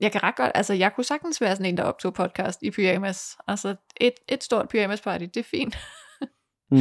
Jeg 0.00 0.12
kan 0.12 0.22
ret 0.22 0.36
godt, 0.36 0.52
altså 0.54 0.74
jeg 0.74 0.94
kunne 0.94 1.04
sagtens 1.04 1.40
være 1.40 1.56
sådan 1.56 1.66
en, 1.66 1.76
der 1.76 1.82
optog 1.82 2.14
podcast 2.14 2.62
i 2.62 2.70
pyjamas. 2.70 3.36
Altså 3.46 3.76
et, 3.96 4.14
et 4.28 4.44
stort 4.44 4.68
pyjamas 4.68 5.00
party, 5.00 5.24
det 5.24 5.36
er 5.36 5.42
fint. 5.44 5.76
Mm. 6.70 6.78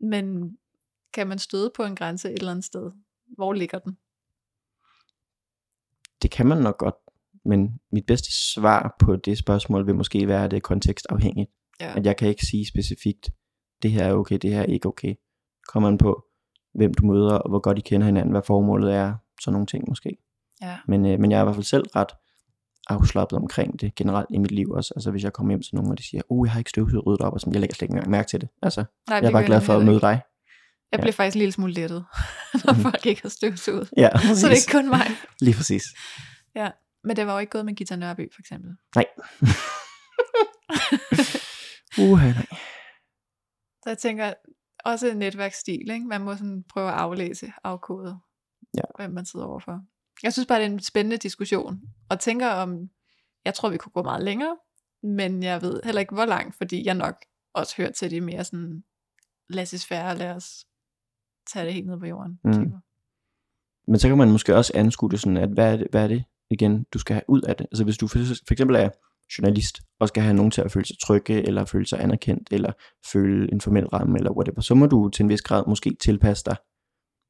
Men 0.10 0.56
kan 1.12 1.26
man 1.26 1.38
støde 1.38 1.72
på 1.76 1.84
en 1.84 1.96
grænse 1.96 2.28
et 2.28 2.38
eller 2.38 2.50
andet 2.50 2.64
sted? 2.64 2.92
Hvor 3.26 3.52
ligger 3.52 3.78
den? 3.78 3.98
Det 6.22 6.30
kan 6.30 6.46
man 6.46 6.58
nok 6.58 6.78
godt, 6.78 6.94
men 7.44 7.68
mit 7.92 8.06
bedste 8.06 8.28
svar 8.54 8.96
på 9.00 9.16
det 9.16 9.38
spørgsmål 9.38 9.86
vil 9.86 9.94
måske 9.94 10.28
være, 10.28 10.44
at 10.44 10.50
det 10.50 10.56
er 10.56 10.60
kontekstafhængigt. 10.60 11.50
Ja. 11.80 11.96
At 11.96 12.06
jeg 12.06 12.16
kan 12.16 12.28
ikke 12.28 12.46
sige 12.46 12.66
specifikt, 12.68 13.30
det 13.82 13.90
her 13.90 14.04
er 14.04 14.12
okay, 14.14 14.38
det 14.42 14.50
her 14.52 14.60
er 14.60 14.64
ikke 14.66 14.88
okay. 14.88 15.14
Kommer 15.68 15.90
man 15.90 15.98
på, 15.98 16.24
hvem 16.74 16.94
du 16.94 17.06
møder, 17.06 17.34
og 17.34 17.50
hvor 17.50 17.58
godt 17.58 17.78
I 17.78 17.80
kender 17.80 18.06
hinanden, 18.06 18.30
hvad 18.32 18.42
formålet 18.46 18.94
er, 18.94 19.14
sådan 19.40 19.52
nogle 19.52 19.66
ting 19.66 19.84
måske. 19.88 20.16
Ja. 20.62 20.76
Men, 20.88 21.06
øh, 21.06 21.20
men 21.20 21.30
jeg 21.30 21.36
er 21.38 21.42
i 21.42 21.44
hvert 21.44 21.54
fald 21.56 21.64
selv 21.64 21.84
ret 21.96 22.08
afslappet 22.88 23.38
omkring 23.38 23.80
det 23.80 23.94
generelt 23.94 24.26
i 24.34 24.38
mit 24.38 24.50
liv 24.50 24.70
også. 24.70 24.92
Altså 24.96 25.10
hvis 25.10 25.24
jeg 25.24 25.32
kommer 25.32 25.52
hjem 25.52 25.62
til 25.62 25.74
nogen, 25.74 25.90
og 25.90 25.98
de 25.98 26.08
siger, 26.08 26.22
uh, 26.28 26.46
jeg 26.46 26.52
har 26.52 26.58
ikke 26.58 26.70
støvsuget 26.70 27.06
ryddet 27.06 27.20
op, 27.20 27.32
og 27.32 27.40
sådan, 27.40 27.52
jeg 27.52 27.60
lægger 27.60 27.74
slet 27.74 27.82
ikke 27.82 27.92
engang 27.92 28.10
mærke 28.10 28.28
til 28.28 28.40
det. 28.40 28.48
Altså, 28.62 28.84
Nej, 29.08 29.18
jeg 29.18 29.26
er 29.26 29.30
bare 29.32 29.44
glad 29.44 29.60
for 29.60 29.76
at 29.76 29.84
møde 29.84 30.00
dig. 30.00 30.20
Jeg 30.92 30.98
Ja. 30.98 31.02
blev 31.02 31.12
faktisk 31.12 31.36
en 31.36 31.38
lille 31.38 31.52
smule 31.52 31.72
lettet, 31.72 32.04
når 32.64 32.72
Mhm. 32.72 32.82
folk 32.82 33.06
ikke 33.06 33.22
har 33.22 33.28
støvsuget. 33.28 33.90
Ja, 33.96 34.08
Så 34.18 34.46
det 34.46 34.52
er 34.52 34.56
ikke 34.56 34.72
kun 34.72 34.88
mig. 34.88 35.06
Lige 35.40 35.54
præcis. 35.56 35.82
Men 37.04 37.16
det 37.16 37.26
var 37.26 37.32
jo 37.32 37.38
ikke 37.38 37.50
gået 37.50 37.64
med 37.64 37.74
Gita 37.74 37.96
Nørby, 37.96 38.32
for 38.34 38.40
eksempel. 38.40 38.76
Uha, 42.10 42.32
nej. 42.32 42.46
Så 43.82 43.90
jeg 43.90 43.98
tænker, 43.98 44.34
også 44.84 45.10
en 45.10 45.16
netværksstil, 45.16 45.90
ikke? 45.90 46.06
Man 46.06 46.20
må 46.20 46.36
sådan 46.36 46.64
prøve 46.68 46.88
at 46.88 46.94
aflæse, 46.94 47.52
afkode, 47.64 48.18
Ja. 48.74 48.82
hvem 48.96 49.10
man 49.10 49.26
sidder 49.26 49.46
overfor. 49.46 49.80
Jeg 50.22 50.32
synes 50.32 50.46
bare, 50.46 50.58
det 50.58 50.66
er 50.66 50.70
en 50.70 50.80
spændende 50.80 51.16
diskussion, 51.16 51.80
og 52.10 52.20
tænker 52.20 52.48
om, 52.48 52.90
jeg 53.44 53.54
tror, 53.54 53.68
vi 53.70 53.76
kunne 53.78 53.92
gå 53.92 54.02
meget 54.02 54.24
længere, 54.24 54.56
men 55.02 55.42
jeg 55.42 55.62
ved 55.62 55.80
heller 55.84 56.00
ikke, 56.00 56.14
hvor 56.14 56.24
langt, 56.24 56.56
fordi 56.56 56.86
jeg 56.86 56.94
nok 56.94 57.14
også 57.54 57.76
hører 57.76 57.92
til 57.92 58.10
de 58.10 58.20
mere 58.20 58.44
sådan, 58.44 58.84
lad 59.48 59.62
os 59.74 59.86
færre, 59.86 60.16
lad 60.16 60.30
os 60.30 60.64
tage 61.52 61.64
det 61.66 61.74
helt 61.74 61.86
ned 61.86 61.98
på 61.98 62.06
jorden. 62.06 62.40
Mm. 62.44 62.52
typer. 62.52 62.78
Men 63.90 63.98
så 63.98 64.08
kan 64.08 64.18
man 64.18 64.30
måske 64.30 64.56
også 64.56 64.72
anskue 64.74 65.10
det 65.10 65.20
sådan, 65.20 65.36
at 65.36 65.48
hvad 65.48 65.72
er 65.72 65.76
det, 65.76 65.86
hvad 65.90 66.02
er 66.04 66.08
det 66.08 66.24
igen, 66.50 66.84
du 66.92 66.98
skal 66.98 67.14
have 67.14 67.22
ud 67.28 67.42
af 67.42 67.56
det? 67.56 67.66
Altså 67.66 67.84
hvis 67.84 67.98
du 67.98 68.08
for, 68.08 68.18
for 68.18 68.54
eksempel 68.54 68.76
er 68.76 68.88
journalist, 69.38 69.80
og 70.00 70.08
skal 70.08 70.22
have 70.22 70.34
nogen 70.34 70.50
til 70.50 70.62
at 70.62 70.72
føle 70.72 70.86
sig 70.86 70.96
trygge, 71.06 71.46
eller 71.46 71.64
føle 71.64 71.86
sig 71.86 72.00
anerkendt, 72.00 72.48
eller 72.50 72.72
føle 73.12 73.52
en 73.52 73.60
formel 73.60 73.86
ramme, 73.86 74.18
eller 74.18 74.30
whatever, 74.30 74.60
så 74.60 74.74
må 74.74 74.86
du 74.86 75.08
til 75.08 75.22
en 75.22 75.28
vis 75.28 75.42
grad 75.42 75.64
måske 75.68 75.96
tilpasse 76.00 76.44
dig 76.44 76.56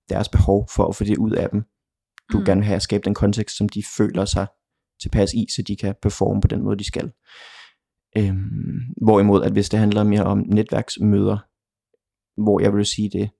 deres 0.09 0.29
behov 0.29 0.69
for 0.77 0.87
at 0.87 0.97
få 0.97 1.05
det 1.05 1.19
ud 1.19 1.33
af 1.33 1.51
dem. 1.51 1.63
Du 2.33 2.39
mm. 2.39 2.41
Mm. 2.41 2.45
gerne 2.45 2.61
vil 2.61 2.67
have 2.67 2.77
at 2.77 2.83
skabe 2.83 3.05
den 3.05 3.15
kontekst, 3.15 3.57
som 3.57 3.69
de 3.69 3.83
føler 3.97 4.25
sig 4.25 4.47
tilpas 5.03 5.33
i, 5.35 5.47
så 5.57 5.63
de 5.63 5.77
kan 5.77 5.95
performe 6.03 6.41
på 6.41 6.49
den 6.49 6.63
måde, 6.63 6.79
de 6.79 6.87
skal. 6.87 7.13
Øhm, 8.17 8.81
hvorimod, 9.03 9.43
at 9.43 9.53
hvis 9.53 9.69
det 9.69 9.81
handler 9.81 10.05
mere 10.05 10.25
om 10.25 10.39
netværksmøder, 10.39 11.39
hvor 12.43 12.61
jeg 12.61 12.75
vil 12.75 12.87
sige 12.87 13.11
det, 13.11 13.31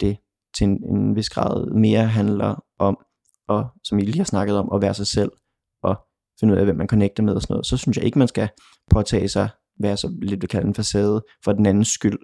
det 0.00 0.16
til 0.56 0.64
en, 0.64 0.96
en 0.96 1.16
vis 1.16 1.30
grad 1.30 1.70
mere 1.74 2.06
handler 2.06 2.64
om, 2.78 2.98
og 3.48 3.66
som 3.84 3.98
I 3.98 4.02
lige 4.02 4.16
har 4.18 4.24
snakket 4.24 4.58
om, 4.58 4.68
at 4.74 4.82
være 4.82 4.94
sig 4.94 5.06
selv, 5.06 5.32
og 5.82 5.96
finde 6.40 6.54
ud 6.54 6.58
af, 6.58 6.64
hvem 6.64 6.76
man 6.76 6.88
connecter 6.88 7.22
med 7.22 7.34
og 7.34 7.42
sådan 7.42 7.54
noget, 7.54 7.66
så 7.66 7.76
synes 7.76 7.96
jeg 7.96 8.04
ikke, 8.04 8.18
man 8.18 8.28
skal 8.28 8.48
påtage 8.90 9.28
sig, 9.28 9.48
være 9.80 9.96
så 9.96 10.16
lidt 10.22 10.40
vil 10.40 10.48
kalde 10.48 10.68
en 10.68 10.74
facade, 10.74 11.24
for 11.44 11.52
den 11.52 11.66
andens 11.66 11.88
skyld. 11.88 12.18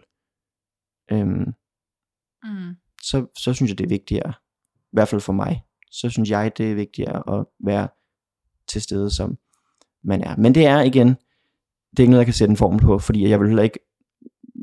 Øhm, 1.12 1.52
Mm. 2.44 2.74
så, 3.02 3.26
så 3.38 3.54
synes 3.54 3.70
jeg, 3.70 3.78
det 3.78 3.84
er 3.84 3.88
vigtigere, 3.88 4.32
i 4.76 4.92
hvert 4.92 5.08
fald 5.08 5.20
for 5.20 5.32
mig, 5.32 5.64
så 5.90 6.10
synes 6.10 6.30
jeg, 6.30 6.52
det 6.58 6.70
er 6.70 6.74
vigtigere 6.74 7.38
at 7.38 7.46
være 7.64 7.88
til 8.68 8.82
stede, 8.82 9.14
som 9.14 9.38
man 10.04 10.20
er. 10.22 10.36
Men 10.36 10.54
det 10.54 10.66
er 10.66 10.80
igen, 10.80 11.08
det 11.08 11.98
er 11.98 12.00
ikke 12.02 12.10
noget, 12.10 12.20
jeg 12.20 12.26
kan 12.26 12.34
sætte 12.34 12.52
en 12.52 12.56
formel 12.56 12.80
på, 12.80 12.98
fordi 12.98 13.28
jeg 13.28 13.40
vil 13.40 13.48
heller 13.48 13.62
ikke 13.62 13.78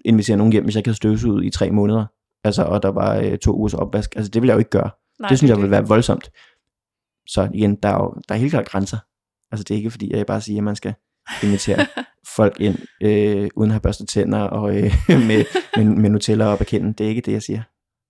invitere 0.05 0.38
nogen 0.38 0.53
hjem, 0.53 0.64
hvis 0.64 0.76
jeg 0.76 0.84
kan 0.84 0.93
støvsuge 0.93 1.34
ud 1.34 1.43
i 1.43 1.49
tre 1.49 1.72
måneder, 1.72 2.05
altså, 2.43 2.64
og 2.64 2.84
der 2.84 2.89
var 2.89 3.16
øh, 3.18 3.38
to 3.38 3.51
ugers 3.53 3.74
opvask. 3.74 4.16
Altså, 4.16 4.32
det 4.32 4.41
vil 4.41 4.47
jeg 4.47 4.53
jo 4.53 4.60
ikke 4.60 4.72
gøre. 4.72 4.89
Nej, 5.20 5.30
det 5.30 5.38
synes 5.38 5.49
jeg 5.49 5.57
er 5.57 5.61
vil 5.61 5.72
være 5.72 5.88
voldsomt. 5.88 6.32
Så 7.28 7.49
igen, 7.53 7.76
der 7.76 7.89
er 7.89 7.93
jo 7.93 8.22
der 8.30 8.36
er 8.36 8.39
helt 8.39 8.51
klart 8.51 8.70
grænser. 8.70 8.97
Altså, 9.51 9.63
det 9.63 9.72
er 9.72 9.78
ikke 9.78 9.91
fordi, 9.91 10.15
jeg 10.15 10.26
bare 10.26 10.41
siger, 10.41 10.57
at 10.57 10.63
man 10.63 10.76
skal 10.76 10.93
invitere 11.43 11.86
folk 12.36 12.59
ind, 12.59 12.78
øh, 13.01 13.49
uden 13.55 13.70
at 13.70 13.74
have 13.74 13.82
børstet 13.82 14.07
tænder 14.07 14.39
og 14.41 14.78
øh, 14.78 14.84
med, 15.30 15.45
med, 15.76 15.86
med 15.95 16.09
Nutella 16.09 16.45
og 16.45 16.57
bekende. 16.57 16.93
Det 16.93 17.05
er 17.05 17.09
ikke 17.09 17.22
det, 17.22 17.32
jeg 17.32 17.43
siger. 17.43 17.63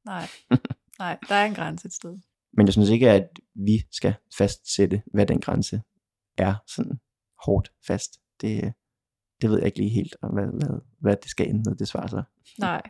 Nej. 0.05 0.28
Nej, 0.99 1.18
der 1.30 1.36
er 1.36 1.45
en 1.45 1.53
grænse 1.53 1.86
et 1.86 1.93
sted. 1.93 2.18
Men 2.53 2.66
jeg 2.66 2.74
synes 2.74 2.89
ikke, 2.89 3.10
at 3.10 3.30
vi 3.55 3.84
skal 3.91 4.14
fastsætte, 4.38 5.01
hvad 5.14 5.26
den 5.26 5.41
grænse 5.41 5.82
er 6.38 6.55
sådan 6.68 6.99
hårdt 7.45 7.72
fast. 7.88 8.20
Det, 8.41 8.74
det 9.41 9.49
ved 9.49 9.57
jeg 9.57 9.66
ikke 9.66 9.78
lige 9.78 9.89
helt, 9.89 10.16
hvad, 10.34 10.60
hvad, 10.60 10.82
hvad 11.01 11.16
det 11.16 11.32
skal 11.32 11.49
ende 11.49 11.70
med, 11.70 11.76
det 11.76 11.88
svarer 11.88 12.07
sig. 12.07 12.24
Nej. 12.60 12.82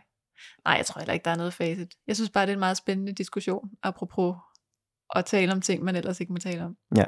Nej, 0.64 0.74
jeg 0.74 0.86
tror 0.86 1.00
heller 1.00 1.14
ikke, 1.14 1.24
der 1.24 1.30
er 1.30 1.36
noget 1.36 1.54
facit. 1.54 1.94
Jeg 2.06 2.16
synes 2.16 2.30
bare, 2.30 2.46
det 2.46 2.50
er 2.50 2.56
en 2.56 2.60
meget 2.60 2.76
spændende 2.76 3.12
diskussion, 3.12 3.70
apropos 3.82 4.36
at 5.14 5.24
tale 5.24 5.52
om 5.52 5.60
ting, 5.60 5.84
man 5.84 5.96
ellers 5.96 6.20
ikke 6.20 6.32
må 6.32 6.38
tale 6.38 6.64
om. 6.64 6.76
Ja. 6.96 7.04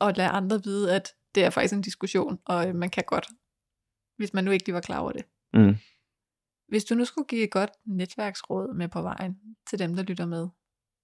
Og 0.00 0.08
at 0.08 0.16
lade 0.16 0.28
andre 0.28 0.62
vide, 0.64 0.94
at 0.94 1.08
det 1.34 1.44
er 1.44 1.50
faktisk 1.50 1.74
en 1.74 1.82
diskussion, 1.82 2.38
og 2.44 2.68
øh, 2.68 2.74
man 2.74 2.90
kan 2.90 3.04
godt, 3.06 3.28
hvis 4.16 4.34
man 4.34 4.44
nu 4.44 4.50
ikke 4.50 4.66
lige 4.66 4.74
var 4.74 4.80
klar 4.80 4.98
over 4.98 5.12
det. 5.12 5.24
Mm. 5.54 5.76
Hvis 6.68 6.84
du 6.84 6.94
nu 6.94 7.04
skulle 7.04 7.28
give 7.28 7.44
et 7.44 7.50
godt 7.50 7.70
netværksråd 7.86 8.74
med 8.74 8.88
på 8.88 9.02
vejen 9.02 9.36
til 9.70 9.78
dem, 9.78 9.96
der 9.96 10.02
lytter 10.02 10.26
med, 10.26 10.48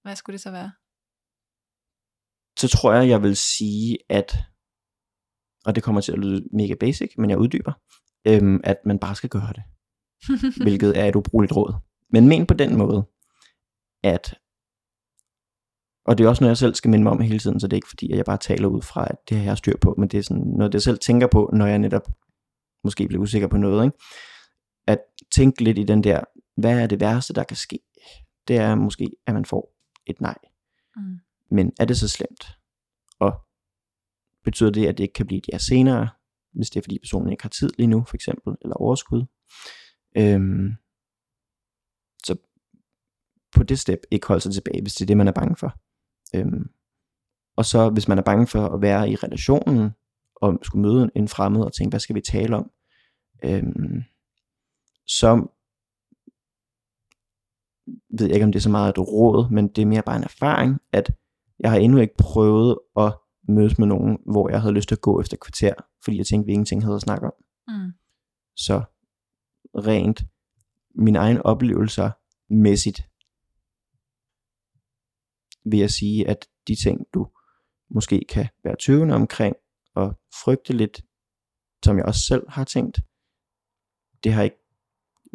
hvad 0.02 0.16
skulle 0.16 0.34
det 0.34 0.40
så 0.40 0.50
være? 0.50 0.72
Så 2.58 2.68
tror 2.68 2.92
jeg, 2.92 3.08
jeg 3.08 3.22
vil 3.22 3.36
sige, 3.36 3.98
at, 4.08 4.36
og 5.64 5.74
det 5.74 5.82
kommer 5.82 6.00
til 6.00 6.12
at 6.12 6.18
lyde 6.18 6.48
mega 6.52 6.74
basic, 6.74 7.14
men 7.18 7.30
jeg 7.30 7.38
uddyber, 7.38 7.72
øhm, 8.26 8.60
at 8.64 8.76
man 8.86 8.98
bare 8.98 9.14
skal 9.14 9.30
gøre 9.30 9.52
det. 9.52 9.62
hvilket 10.64 10.98
er 10.98 11.04
et 11.04 11.16
ubrugeligt 11.16 11.56
råd. 11.56 11.74
Men 12.10 12.28
men 12.28 12.46
på 12.46 12.54
den 12.54 12.78
måde, 12.78 13.06
at, 14.02 14.38
og 16.06 16.18
det 16.18 16.24
er 16.24 16.28
også 16.28 16.44
noget, 16.44 16.50
jeg 16.50 16.56
selv 16.56 16.74
skal 16.74 16.90
minde 16.90 17.02
mig 17.02 17.12
om 17.12 17.20
hele 17.20 17.38
tiden, 17.38 17.60
så 17.60 17.66
det 17.66 17.72
er 17.72 17.78
ikke 17.78 17.88
fordi, 17.88 18.12
at 18.12 18.16
jeg 18.16 18.24
bare 18.24 18.38
taler 18.38 18.68
ud 18.68 18.82
fra, 18.82 19.06
at 19.10 19.16
det 19.28 19.36
har 19.36 19.44
jeg 19.44 19.58
styr 19.58 19.76
på, 19.76 19.94
men 19.98 20.08
det 20.08 20.18
er 20.18 20.22
sådan 20.22 20.44
noget, 20.58 20.74
jeg 20.74 20.82
selv 20.82 20.98
tænker 20.98 21.26
på, 21.26 21.50
når 21.52 21.66
jeg 21.66 21.78
netop 21.78 22.08
måske 22.84 23.08
bliver 23.08 23.22
usikker 23.22 23.48
på 23.48 23.56
noget, 23.56 23.84
ikke? 23.84 23.98
at 24.86 24.98
tænke 25.32 25.64
lidt 25.64 25.78
i 25.78 25.82
den 25.82 26.04
der, 26.04 26.20
hvad 26.56 26.82
er 26.82 26.86
det 26.86 27.00
værste, 27.00 27.34
der 27.34 27.44
kan 27.44 27.56
ske? 27.56 27.78
Det 28.48 28.56
er 28.56 28.74
måske, 28.74 29.10
at 29.26 29.34
man 29.34 29.44
får 29.44 29.74
et 30.06 30.20
nej. 30.20 30.38
mm. 30.96 31.18
Men 31.50 31.72
er 31.80 31.84
det 31.84 31.96
så 31.96 32.08
slemt? 32.08 32.46
Og 33.18 33.32
betyder 34.44 34.70
det, 34.70 34.86
at 34.86 34.98
det 34.98 35.04
ikke 35.04 35.14
kan 35.14 35.26
blive 35.26 35.38
et 35.38 35.48
ja 35.52 35.58
senere, 35.58 36.08
hvis 36.54 36.70
det 36.70 36.80
er 36.80 36.82
fordi 36.82 36.98
personen 36.98 37.32
ikke 37.32 37.44
har 37.44 37.48
tid 37.48 37.70
lige 37.78 37.86
nu, 37.86 38.04
for 38.08 38.16
eksempel, 38.16 38.54
eller 38.62 38.76
overskud? 38.76 39.24
Øhm, 40.18 40.72
så 42.24 42.36
på 43.56 43.62
det 43.62 43.78
step 43.78 43.98
ikke 44.10 44.26
holde 44.26 44.40
sig 44.40 44.52
tilbage, 44.52 44.82
hvis 44.82 44.94
det 44.94 45.04
er 45.04 45.06
det, 45.06 45.16
man 45.16 45.28
er 45.28 45.32
bange 45.32 45.56
for. 45.56 45.78
Øhm, 46.34 46.70
og 47.56 47.64
så 47.64 47.90
hvis 47.90 48.08
man 48.08 48.18
er 48.18 48.22
bange 48.22 48.46
for 48.46 48.66
at 48.66 48.82
være 48.82 49.10
i 49.10 49.16
relationen, 49.16 49.90
og 50.36 50.58
skulle 50.62 50.82
møde 50.82 51.10
en 51.16 51.28
fremmed 51.28 51.60
og 51.60 51.72
tænke, 51.72 51.92
hvad 51.92 52.00
skal 52.00 52.16
vi 52.16 52.20
tale 52.20 52.56
om? 52.56 52.70
Øhm, 53.44 54.02
så 55.06 55.46
ved 58.18 58.26
jeg 58.26 58.34
ikke, 58.34 58.44
om 58.44 58.52
det 58.52 58.58
er 58.58 58.62
så 58.62 58.70
meget 58.70 58.90
et 58.90 58.98
råd, 58.98 59.50
men 59.50 59.68
det 59.68 59.82
er 59.82 59.86
mere 59.86 60.02
bare 60.02 60.16
en 60.16 60.24
erfaring, 60.24 60.80
at 60.92 61.10
jeg 61.58 61.70
har 61.70 61.78
endnu 61.78 61.98
ikke 61.98 62.14
prøvet 62.18 62.78
at 62.96 63.14
mødes 63.48 63.78
med 63.78 63.86
nogen, 63.86 64.18
hvor 64.32 64.48
jeg 64.50 64.60
havde 64.60 64.74
lyst 64.74 64.88
til 64.88 64.94
at 64.94 65.00
gå 65.00 65.20
efter 65.20 65.36
kvarter, 65.36 65.74
fordi 66.04 66.16
jeg 66.16 66.26
tænkte, 66.26 66.46
vi 66.46 66.52
ingenting 66.52 66.82
havde 66.84 66.96
at 66.96 67.02
snakke 67.02 67.26
om. 67.26 67.32
Mm. 67.68 67.92
Så 68.56 68.82
rent 69.76 70.24
mine 70.94 71.18
egne 71.18 71.46
oplevelser 71.46 72.10
mæssigt, 72.48 73.08
vil 75.64 75.80
jeg 75.80 75.90
sige, 75.90 76.28
at 76.28 76.48
de 76.68 76.74
ting, 76.74 77.06
du 77.14 77.28
måske 77.88 78.24
kan 78.28 78.48
være 78.64 78.76
tøvende 78.76 79.14
omkring, 79.14 79.56
og 79.94 80.18
frygte 80.44 80.72
lidt, 80.72 81.04
som 81.84 81.96
jeg 81.96 82.04
også 82.04 82.20
selv 82.20 82.42
har 82.48 82.64
tænkt, 82.64 83.00
det 84.24 84.32
har 84.32 84.42
ikke 84.42 84.56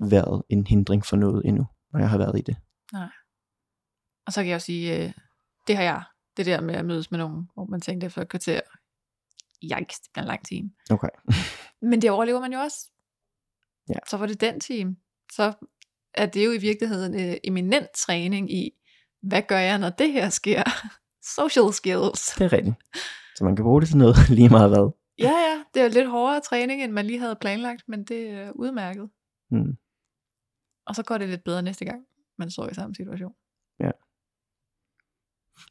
været 0.09 0.43
en 0.49 0.67
hindring 0.67 1.05
for 1.05 1.17
noget 1.17 1.45
endnu, 1.45 1.65
når 1.93 1.99
jeg 1.99 2.09
har 2.09 2.17
været 2.17 2.37
i 2.39 2.41
det. 2.41 2.55
Og 4.25 4.33
så 4.33 4.41
kan 4.41 4.47
jeg 4.47 4.55
også 4.55 4.65
sige, 4.65 5.05
øh, 5.05 5.13
det 5.67 5.75
har 5.75 5.83
jeg. 5.83 6.03
Det 6.37 6.45
der 6.45 6.61
med 6.61 6.75
at 6.75 6.85
mødes 6.85 7.11
med 7.11 7.19
nogen, 7.19 7.49
hvor 7.53 7.65
man 7.65 7.81
tænkte 7.81 8.07
efter 8.07 8.21
et 8.21 8.29
kvarter, 8.29 8.61
yikes, 9.63 9.99
det 9.99 10.09
bliver 10.13 10.23
en 10.23 10.27
lang 10.27 10.45
time. 10.45 10.71
Okay. 10.91 11.09
Men 11.89 12.01
det 12.01 12.11
overlever 12.11 12.39
man 12.39 12.53
jo 12.53 12.59
også. 12.59 12.91
Ja. 13.91 13.99
Så 14.09 14.17
var 14.17 14.25
det 14.25 14.41
den 14.41 14.59
time. 14.59 14.95
Så 15.31 15.53
er 16.13 16.25
det 16.25 16.45
jo 16.45 16.51
i 16.51 16.57
virkeligheden 16.57 17.29
øh, 17.29 17.37
eminent 17.43 17.87
træning 17.95 18.53
i, 18.53 18.71
hvad 19.21 19.41
gør 19.41 19.59
jeg, 19.59 19.77
når 19.77 19.89
det 19.89 20.11
her 20.11 20.29
sker? 20.29 20.63
Social 21.35 21.73
skills. 21.73 22.25
Det 22.37 22.45
er 22.45 22.53
rigtigt. 22.53 22.75
Så 23.35 23.43
man 23.43 23.55
kan 23.55 23.65
bruge 23.65 23.81
det 23.81 23.89
til 23.89 23.97
noget 23.97 24.15
lige 24.37 24.49
meget 24.49 24.69
hvad. 24.69 24.91
Ja, 25.19 25.33
ja, 25.49 25.63
det 25.73 25.79
er 25.79 25.83
jo 25.83 25.91
lidt 25.93 26.09
hårdere 26.09 26.41
træning, 26.41 26.83
end 26.83 26.91
man 26.91 27.05
lige 27.05 27.19
havde 27.19 27.35
planlagt, 27.41 27.83
men 27.87 28.03
det 28.03 28.29
er 28.29 28.51
udmærket. 28.51 29.09
Hmm. 29.49 29.77
Og 30.85 30.95
så 30.95 31.03
går 31.03 31.17
det 31.17 31.29
lidt 31.29 31.43
bedre 31.43 31.61
næste 31.61 31.85
gang, 31.85 32.01
man 32.37 32.51
står 32.51 32.69
i 32.69 32.73
samme 32.73 32.95
situation. 32.95 33.33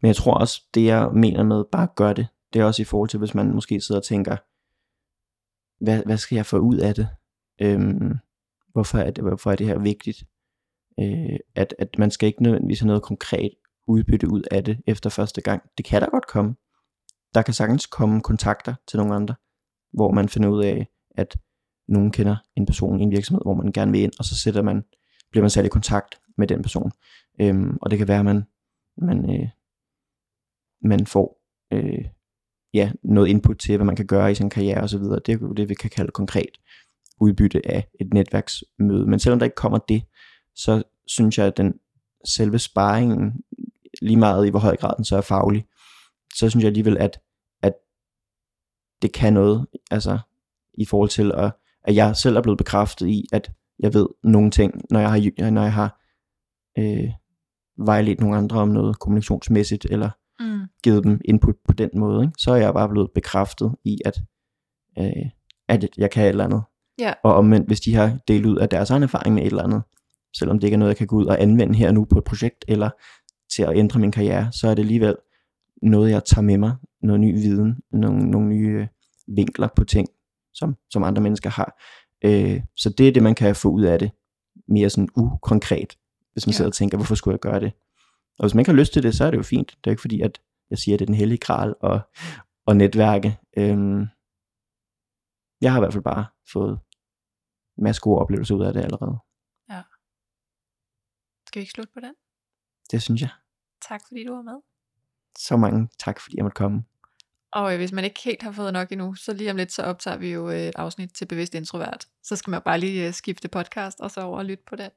Men 0.03 0.07
jeg 0.07 0.17
tror 0.17 0.35
også, 0.35 0.65
det 0.75 0.85
jeg 0.85 1.11
mener 1.15 1.43
med 1.45 1.65
bare 1.73 1.89
gør 1.97 2.13
det, 2.13 2.27
det 2.53 2.61
er 2.61 2.65
også 2.65 2.83
i 2.83 2.85
forhold 2.85 3.09
til, 3.09 3.19
hvis 3.19 3.35
man 3.35 3.55
måske 3.55 3.81
sidder 3.81 4.01
og 4.01 4.07
tænker, 4.07 4.37
hvad, 5.85 6.03
hvad 6.07 6.17
skal 6.17 6.37
jeg 6.37 6.47
få 6.47 6.59
ud 6.59 6.77
af 6.77 6.95
det? 6.95 7.09
Øhm, 7.61 8.19
hvorfor, 8.73 8.99
er 8.99 9.11
det 9.11 9.25
hvorfor 9.25 9.53
er 9.53 9.57
det 9.57 9.67
her 9.67 9.79
vigtigt? 9.79 10.25
Øh, 11.01 11.39
at, 11.55 11.75
at 11.79 11.99
man 11.99 12.11
skal 12.11 12.27
ikke 12.27 12.43
nødvendigvis 12.43 12.81
have 12.81 12.87
noget 12.87 13.03
konkret 13.03 13.51
udbytte 13.87 14.31
ud 14.31 14.43
af 14.51 14.65
det 14.65 14.81
efter 14.87 15.11
første 15.11 15.41
gang. 15.41 15.63
Det 15.79 15.85
kan 15.85 16.03
der 16.03 16.11
godt 16.11 16.27
komme. 16.27 16.55
Der 17.35 17.43
kan 17.43 17.55
sagtens 17.55 17.87
komme 17.87 18.21
kontakter 18.21 18.75
til 18.87 18.97
nogle 18.99 19.15
andre, 19.15 19.35
hvor 19.93 20.11
man 20.11 20.29
finder 20.29 20.49
ud 20.49 20.65
af, 20.65 20.89
at 21.11 21.39
nogen 21.89 22.11
kender 22.11 22.37
en 22.57 22.67
person 22.67 23.01
i 23.01 23.03
en 23.03 23.11
virksomhed, 23.11 23.43
hvor 23.45 23.55
man 23.55 23.73
gerne 23.73 23.93
vil 23.93 24.01
ind, 24.01 24.13
og 24.19 24.25
så 24.25 24.39
sætter 24.39 24.63
man, 24.63 24.85
bliver 25.31 25.43
man 25.43 25.51
sat 25.51 25.65
i 25.65 25.69
kontakt 25.69 26.21
med 26.39 26.47
den 26.47 26.63
person. 26.63 26.91
Øhm, 27.41 27.79
og 27.83 27.91
det 27.91 27.99
kan 27.99 28.09
være, 28.09 28.19
at 28.19 28.25
man, 28.25 28.43
man, 28.97 29.41
øh, 29.41 29.49
man 30.83 31.07
får 31.07 31.41
øh, 31.73 32.05
ja, 32.75 32.93
noget 33.03 33.29
input 33.29 33.59
til, 33.59 33.77
hvad 33.77 33.87
man 33.87 33.97
kan 33.97 34.07
gøre 34.07 34.31
i 34.31 34.35
sin 34.35 34.51
karriere 34.51 34.83
osv. 34.83 35.03
Det 35.03 35.29
er 35.29 35.39
jo 35.41 35.53
det, 35.53 35.69
vi 35.69 35.75
kan 35.75 35.91
kalde 35.91 36.11
konkret 36.11 36.61
udbytte 37.21 37.69
af 37.71 37.89
et 38.01 38.15
netværksmøde. 38.15 39.07
Men 39.07 39.19
selvom 39.19 39.39
der 39.39 39.45
ikke 39.45 39.57
kommer 39.57 39.79
det, 39.79 40.03
så 40.55 40.83
synes 41.07 41.39
jeg, 41.39 41.47
at 41.47 41.57
den 41.57 41.75
selve 42.25 42.59
sparringen, 42.59 43.33
lige 44.03 44.17
meget 44.17 44.47
i 44.47 44.51
hvor 44.51 44.59
høj 44.59 44.77
grad 44.77 44.97
den 44.97 45.05
så 45.05 45.17
er 45.17 45.21
faglig, 45.21 45.67
så 46.35 46.51
synes 46.51 46.63
jeg 46.63 46.69
alligevel, 46.69 46.99
at, 46.99 47.21
at 47.63 47.73
det 49.03 49.13
kan 49.13 49.33
noget, 49.33 49.67
altså 49.91 50.19
i 50.75 50.85
forhold 50.85 51.09
til, 51.09 51.33
at, 51.35 51.53
at 51.85 51.95
jeg 51.95 52.17
selv 52.17 52.37
er 52.37 52.43
blevet 52.43 52.59
bekræftet 52.59 53.09
i, 53.09 53.25
at 53.33 53.53
jeg 53.79 53.95
ved 53.95 54.07
nogle 54.23 54.51
ting, 54.51 54.83
når 54.91 55.01
jeg 55.01 55.11
har, 55.11 55.51
når 55.51 55.63
jeg 55.63 55.73
har 55.73 56.01
øh, 56.79 57.11
vejledt 57.87 58.21
nogle 58.21 58.37
andre 58.37 58.61
om 58.61 58.69
noget 58.69 58.99
kommunikationsmæssigt, 58.99 59.85
eller 59.91 60.11
Mm. 60.41 60.61
givet 60.83 61.05
dem 61.05 61.21
input 61.25 61.57
på 61.69 61.73
den 61.73 61.91
måde, 61.95 62.23
ikke? 62.23 62.35
så 62.39 62.51
er 62.51 62.57
jeg 62.57 62.75
bare 62.75 62.89
blevet 62.89 63.11
bekræftet 63.15 63.75
i, 63.85 63.99
at, 64.05 64.21
øh, 64.99 65.31
at 65.69 65.99
jeg 65.99 66.11
kan 66.11 66.25
et 66.25 66.29
eller 66.29 66.45
andet. 66.45 66.63
Ja. 67.01 67.13
Og 67.25 67.35
omvendt, 67.35 67.67
hvis 67.67 67.81
de 67.81 67.95
har 67.95 68.19
delt 68.29 68.47
ud 68.47 68.57
af 68.57 68.69
deres 68.69 68.91
egen 68.91 69.03
erfaring 69.03 69.35
med 69.35 69.43
et 69.43 69.47
eller 69.47 69.63
andet, 69.63 69.83
selvom 70.37 70.59
det 70.59 70.67
ikke 70.67 70.75
er 70.75 70.79
noget, 70.79 70.91
jeg 70.91 70.97
kan 70.97 71.07
gå 71.07 71.17
ud 71.17 71.27
og 71.27 71.43
anvende 71.43 71.75
her 71.75 71.93
nu 71.93 72.05
på 72.05 72.19
et 72.19 72.25
projekt, 72.25 72.65
eller 72.69 72.91
til 73.55 73.63
at 73.63 73.77
ændre 73.77 74.01
min 74.01 74.13
karriere, 74.13 74.53
så 74.53 74.69
er 74.69 74.75
det 74.75 74.83
alligevel 74.83 75.17
noget, 75.83 76.11
jeg 76.11 76.25
tager 76.25 76.43
med 76.43 76.59
mig, 76.59 76.77
noget 77.03 77.21
ny 77.21 77.33
viden, 77.35 77.77
nogle, 77.93 78.31
nogle 78.31 78.49
nye 78.49 78.81
øh, 78.81 78.87
vinkler 79.37 79.69
på 79.77 79.85
ting, 79.85 80.09
som, 80.55 80.77
som 80.91 81.03
andre 81.03 81.23
mennesker 81.23 81.51
har. 81.51 81.83
Øh, 82.25 82.61
så 82.77 82.91
det 82.91 83.09
er 83.09 83.13
det, 83.13 83.23
man 83.23 83.35
kan 83.35 83.57
få 83.57 83.69
ud 83.69 83.83
af 83.83 83.99
det, 83.99 84.11
mere 84.69 84.91
sådan 84.91 85.09
ukonkret, 85.17 85.97
hvis 86.33 86.47
man 86.47 86.53
Ja. 86.53 86.57
sidder 86.57 86.69
og 86.69 86.75
tænker, 86.75 86.97
hvorfor 86.99 87.15
skulle 87.15 87.33
jeg 87.33 87.41
gøre 87.41 87.61
det? 87.61 87.73
Og 88.39 88.45
hvis 88.45 88.55
man 88.55 88.61
ikke 88.61 88.71
har 88.71 88.77
lyst 88.79 88.93
til 88.93 89.03
det, 89.03 89.15
så 89.15 89.25
er 89.25 89.31
det 89.31 89.39
jo 89.39 89.43
fint. 89.43 89.69
Det 89.69 89.77
er 89.77 89.91
jo 89.91 89.93
ikke 89.93 90.01
fordi, 90.01 90.21
at 90.21 90.41
jeg 90.71 90.79
siger, 90.79 90.95
at 90.95 90.99
det 90.99 91.05
er 91.05 91.07
den 91.07 91.15
hellige 91.15 91.39
kral 91.39 91.75
og, 91.81 92.01
og 92.67 92.77
netværke. 92.77 93.39
Øhm, 93.57 94.07
jeg 95.61 95.73
har 95.73 95.79
i 95.79 95.83
hvert 95.83 95.93
fald 95.93 96.05
bare 96.05 96.25
fået 96.53 96.79
masse 97.81 98.01
gode 98.01 98.19
oplevelser 98.19 98.55
ud 98.55 98.65
af 98.65 98.73
det 98.73 98.81
allerede. 98.81 99.19
Skal 101.51 101.61
vi 101.61 101.63
ikke 101.63 101.73
slutte 101.73 101.93
på 101.95 102.01
den? 102.01 102.15
Det 102.91 103.03
synes 103.03 103.21
jeg. 103.21 103.31
Tak 103.89 104.01
fordi 104.09 104.25
du 104.25 104.35
var 104.35 104.43
med. 104.43 104.59
Så 105.39 105.57
mange 105.57 105.89
tak, 105.99 106.21
fordi 106.21 106.37
jeg 106.37 106.45
måtte 106.45 106.55
komme. 106.55 106.85
Og 107.53 107.73
øh, 107.73 107.79
hvis 107.79 107.93
man 107.93 108.05
ikke 108.05 108.21
helt 108.25 108.43
har 108.43 108.53
fået 108.53 108.73
nok 108.73 108.93
endnu, 108.93 109.15
så 109.15 109.33
lige 109.33 109.51
om 109.51 109.57
lidt, 109.57 109.73
så 109.73 109.83
optager 109.83 110.17
vi 110.17 110.33
jo 110.33 110.51
øh, 110.51 110.57
et 110.57 110.77
afsnit 110.77 111.11
til 111.15 111.27
Bevidst 111.27 111.55
Introvert. 111.55 112.07
Så 112.23 112.37
skal 112.37 112.51
man 112.51 112.63
bare 112.65 112.79
lige 112.81 113.07
øh, 113.07 113.13
skifte 113.13 113.49
podcast, 113.49 114.01
og 114.01 114.11
så 114.11 114.21
over 114.21 114.39
og 114.39 114.45
lytte 114.45 114.65
på 114.69 114.77
den. 114.77 114.91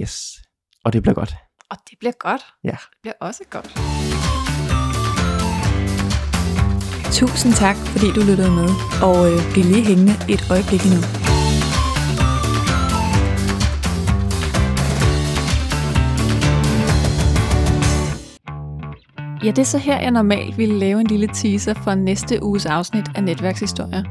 Yes. 0.00 0.42
Og 0.84 0.92
det 0.92 1.02
bliver 1.02 1.14
godt. 1.14 1.34
Og 1.70 1.76
det 1.90 1.98
bliver 1.98 2.12
godt. 2.18 2.42
Ja. 2.64 2.76
Det 2.90 2.98
bliver 3.02 3.14
også 3.20 3.44
godt. 3.50 3.70
Tusind 7.12 7.52
tak, 7.54 7.76
fordi 7.76 8.06
du 8.16 8.20
lyttede 8.20 8.50
med. 8.50 8.68
Og 9.02 9.32
øh, 9.32 9.52
bliv 9.52 9.64
lige 9.64 9.84
hængende 9.84 10.12
et 10.34 10.42
øjeblik 10.50 10.82
endnu. 10.86 11.19
Ja, 19.44 19.50
det 19.50 19.58
er 19.58 19.64
så 19.64 19.78
her, 19.78 20.00
jeg 20.00 20.10
normalt 20.10 20.58
ville 20.58 20.78
lave 20.78 21.00
en 21.00 21.06
lille 21.06 21.28
teaser 21.34 21.74
for 21.74 21.94
næste 21.94 22.42
uges 22.42 22.66
afsnit 22.66 23.04
af 23.14 23.24
Netværkshistorier. 23.24 24.02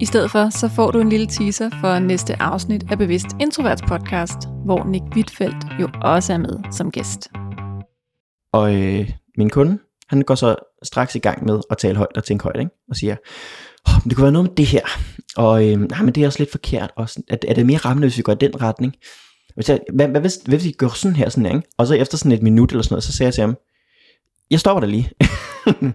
I 0.00 0.04
stedet 0.04 0.30
for, 0.30 0.50
så 0.50 0.68
får 0.68 0.90
du 0.90 1.00
en 1.00 1.08
lille 1.08 1.26
teaser 1.26 1.70
for 1.80 1.98
næste 1.98 2.42
afsnit 2.42 2.84
af 2.90 2.98
Bevidst 2.98 3.26
Introverts 3.40 3.82
podcast, 3.82 4.38
hvor 4.64 4.84
Nick 4.84 5.04
Wittfeldt 5.16 5.80
jo 5.80 5.88
også 6.02 6.32
er 6.32 6.38
med 6.38 6.58
som 6.72 6.90
gæst. 6.90 7.28
Og 8.52 8.74
øh, 8.74 9.10
min 9.38 9.50
kunde, 9.50 9.78
han 10.08 10.22
går 10.22 10.34
så 10.34 10.56
straks 10.82 11.14
i 11.14 11.18
gang 11.18 11.44
med 11.44 11.60
at 11.70 11.78
tale 11.78 11.96
højt 11.96 12.16
og 12.16 12.24
tænke 12.24 12.42
højt, 12.42 12.60
ikke? 12.60 12.70
og 12.88 12.96
siger, 12.96 13.16
oh, 13.86 14.04
det 14.04 14.16
kunne 14.16 14.22
være 14.22 14.32
noget 14.32 14.48
med 14.48 14.56
det 14.56 14.66
her, 14.66 14.82
og 15.36 15.68
øh, 15.68 15.80
nej, 15.80 16.02
men 16.02 16.14
det 16.14 16.22
er 16.22 16.26
også 16.26 16.38
lidt 16.38 16.50
forkert, 16.50 16.90
og 16.96 17.08
sådan, 17.08 17.24
er, 17.28 17.36
er 17.48 17.54
det 17.54 17.66
mere 17.66 17.78
rammende, 17.78 18.08
hvis 18.08 18.16
vi 18.16 18.22
går 18.22 18.32
i 18.32 18.36
den 18.40 18.62
retning? 18.62 18.94
Hvis 19.54 19.68
jeg, 19.68 19.80
hvad, 19.94 20.08
hvad, 20.08 20.20
hvis, 20.20 20.38
hvad 20.44 20.58
hvis 20.58 20.66
vi 20.66 20.72
gør 20.72 20.88
sådan 20.88 21.16
her, 21.16 21.28
sådan 21.28 21.46
her, 21.46 21.54
ikke? 21.54 21.68
og 21.78 21.86
så 21.86 21.94
efter 21.94 22.18
sådan 22.18 22.32
et 22.32 22.42
minut 22.42 22.70
eller 22.70 22.82
sådan 22.82 22.92
noget, 22.94 23.04
så 23.04 23.12
siger 23.12 23.26
jeg 23.26 23.34
til 23.34 23.40
ham, 23.40 23.56
jeg 24.50 24.60
stopper 24.60 24.80
dig 24.80 24.88
lige. 24.88 25.10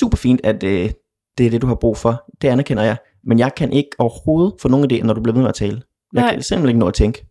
Super 0.00 0.16
fint, 0.16 0.40
at 0.44 0.62
øh, 0.62 0.90
det 1.38 1.46
er 1.46 1.50
det, 1.50 1.62
du 1.62 1.66
har 1.66 1.74
brug 1.74 1.96
for, 1.96 2.24
det 2.42 2.48
anerkender 2.48 2.82
jeg, 2.82 2.96
men 3.24 3.38
jeg 3.38 3.54
kan 3.54 3.72
ikke 3.72 3.90
overhovedet 3.98 4.54
få 4.60 4.68
nogen 4.68 4.92
idé, 4.92 5.02
når 5.02 5.14
du 5.14 5.20
bliver 5.20 5.34
ved 5.34 5.42
med 5.42 5.48
at 5.48 5.54
tale. 5.54 5.82
Jeg 6.12 6.22
Nej. 6.22 6.32
kan 6.32 6.42
simpelthen 6.42 6.68
ikke 6.68 6.80
nå 6.80 6.88
at 6.88 6.94
tænke. 6.94 7.26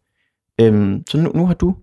Øhm, 0.61 1.03
så 1.09 1.17
nu, 1.17 1.32
nu 1.36 1.45
har 1.45 1.53
du 1.53 1.76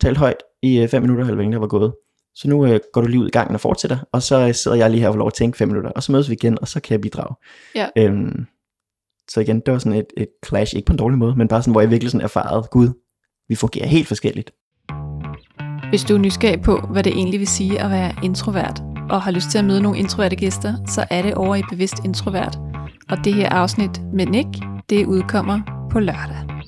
talt 0.00 0.18
højt 0.18 0.42
i 0.62 0.80
øh, 0.80 0.88
fem 0.88 1.02
minutter, 1.02 1.34
længe 1.34 1.52
der 1.52 1.58
var 1.58 1.66
gået. 1.66 1.94
Så 2.34 2.48
nu 2.48 2.66
øh, 2.66 2.80
går 2.92 3.00
du 3.00 3.06
lige 3.06 3.20
ud 3.20 3.28
i 3.28 3.30
gangen 3.30 3.54
og 3.54 3.60
fortsætter, 3.60 3.98
og 4.12 4.22
så 4.22 4.48
øh, 4.48 4.54
sidder 4.54 4.76
jeg 4.76 4.90
lige 4.90 5.00
her 5.00 5.08
og 5.08 5.14
får 5.14 5.18
lov 5.18 5.26
at 5.26 5.34
tænke 5.34 5.58
fem 5.58 5.68
minutter, 5.68 5.90
og 5.90 6.02
så 6.02 6.12
mødes 6.12 6.28
vi 6.28 6.34
igen, 6.34 6.58
og 6.60 6.68
så 6.68 6.80
kan 6.80 6.92
jeg 6.92 7.00
bidrage. 7.00 7.34
Ja. 7.74 7.88
Øhm, 7.96 8.46
så 9.30 9.40
igen, 9.40 9.60
det 9.60 9.72
var 9.72 9.78
sådan 9.78 9.98
et, 9.98 10.06
et 10.16 10.28
clash, 10.46 10.76
ikke 10.76 10.86
på 10.86 10.92
en 10.92 10.98
dårlig 10.98 11.18
måde, 11.18 11.36
men 11.36 11.48
bare 11.48 11.62
sådan, 11.62 11.72
hvor 11.72 11.80
jeg 11.80 11.90
virkelig 11.90 12.10
sådan 12.10 12.24
erfarede, 12.24 12.68
gud, 12.70 12.88
vi 13.48 13.54
fungerer 13.54 13.86
helt 13.86 14.08
forskelligt. 14.08 14.50
Hvis 15.92 16.04
du 16.04 16.14
er 16.14 16.18
nysgerrig 16.18 16.60
på, 16.60 16.76
hvad 16.90 17.02
det 17.02 17.12
egentlig 17.12 17.40
vil 17.40 17.48
sige 17.48 17.80
at 17.80 17.90
være 17.90 18.12
introvert, 18.22 18.82
og 19.10 19.22
har 19.22 19.30
lyst 19.30 19.50
til 19.50 19.58
at 19.58 19.64
møde 19.64 19.82
nogle 19.82 19.98
introverte 19.98 20.36
gæster, 20.36 20.74
så 20.86 21.04
er 21.10 21.22
det 21.22 21.34
over 21.34 21.56
i 21.56 21.62
Bevidst 21.70 22.04
Introvert. 22.04 22.58
Og 23.10 23.24
det 23.24 23.34
her 23.34 23.48
afsnit 23.48 24.00
med 24.12 24.26
Nick, 24.26 24.48
det 24.90 25.06
udkommer 25.06 25.60
på 25.90 26.00
lørdag. 26.00 26.61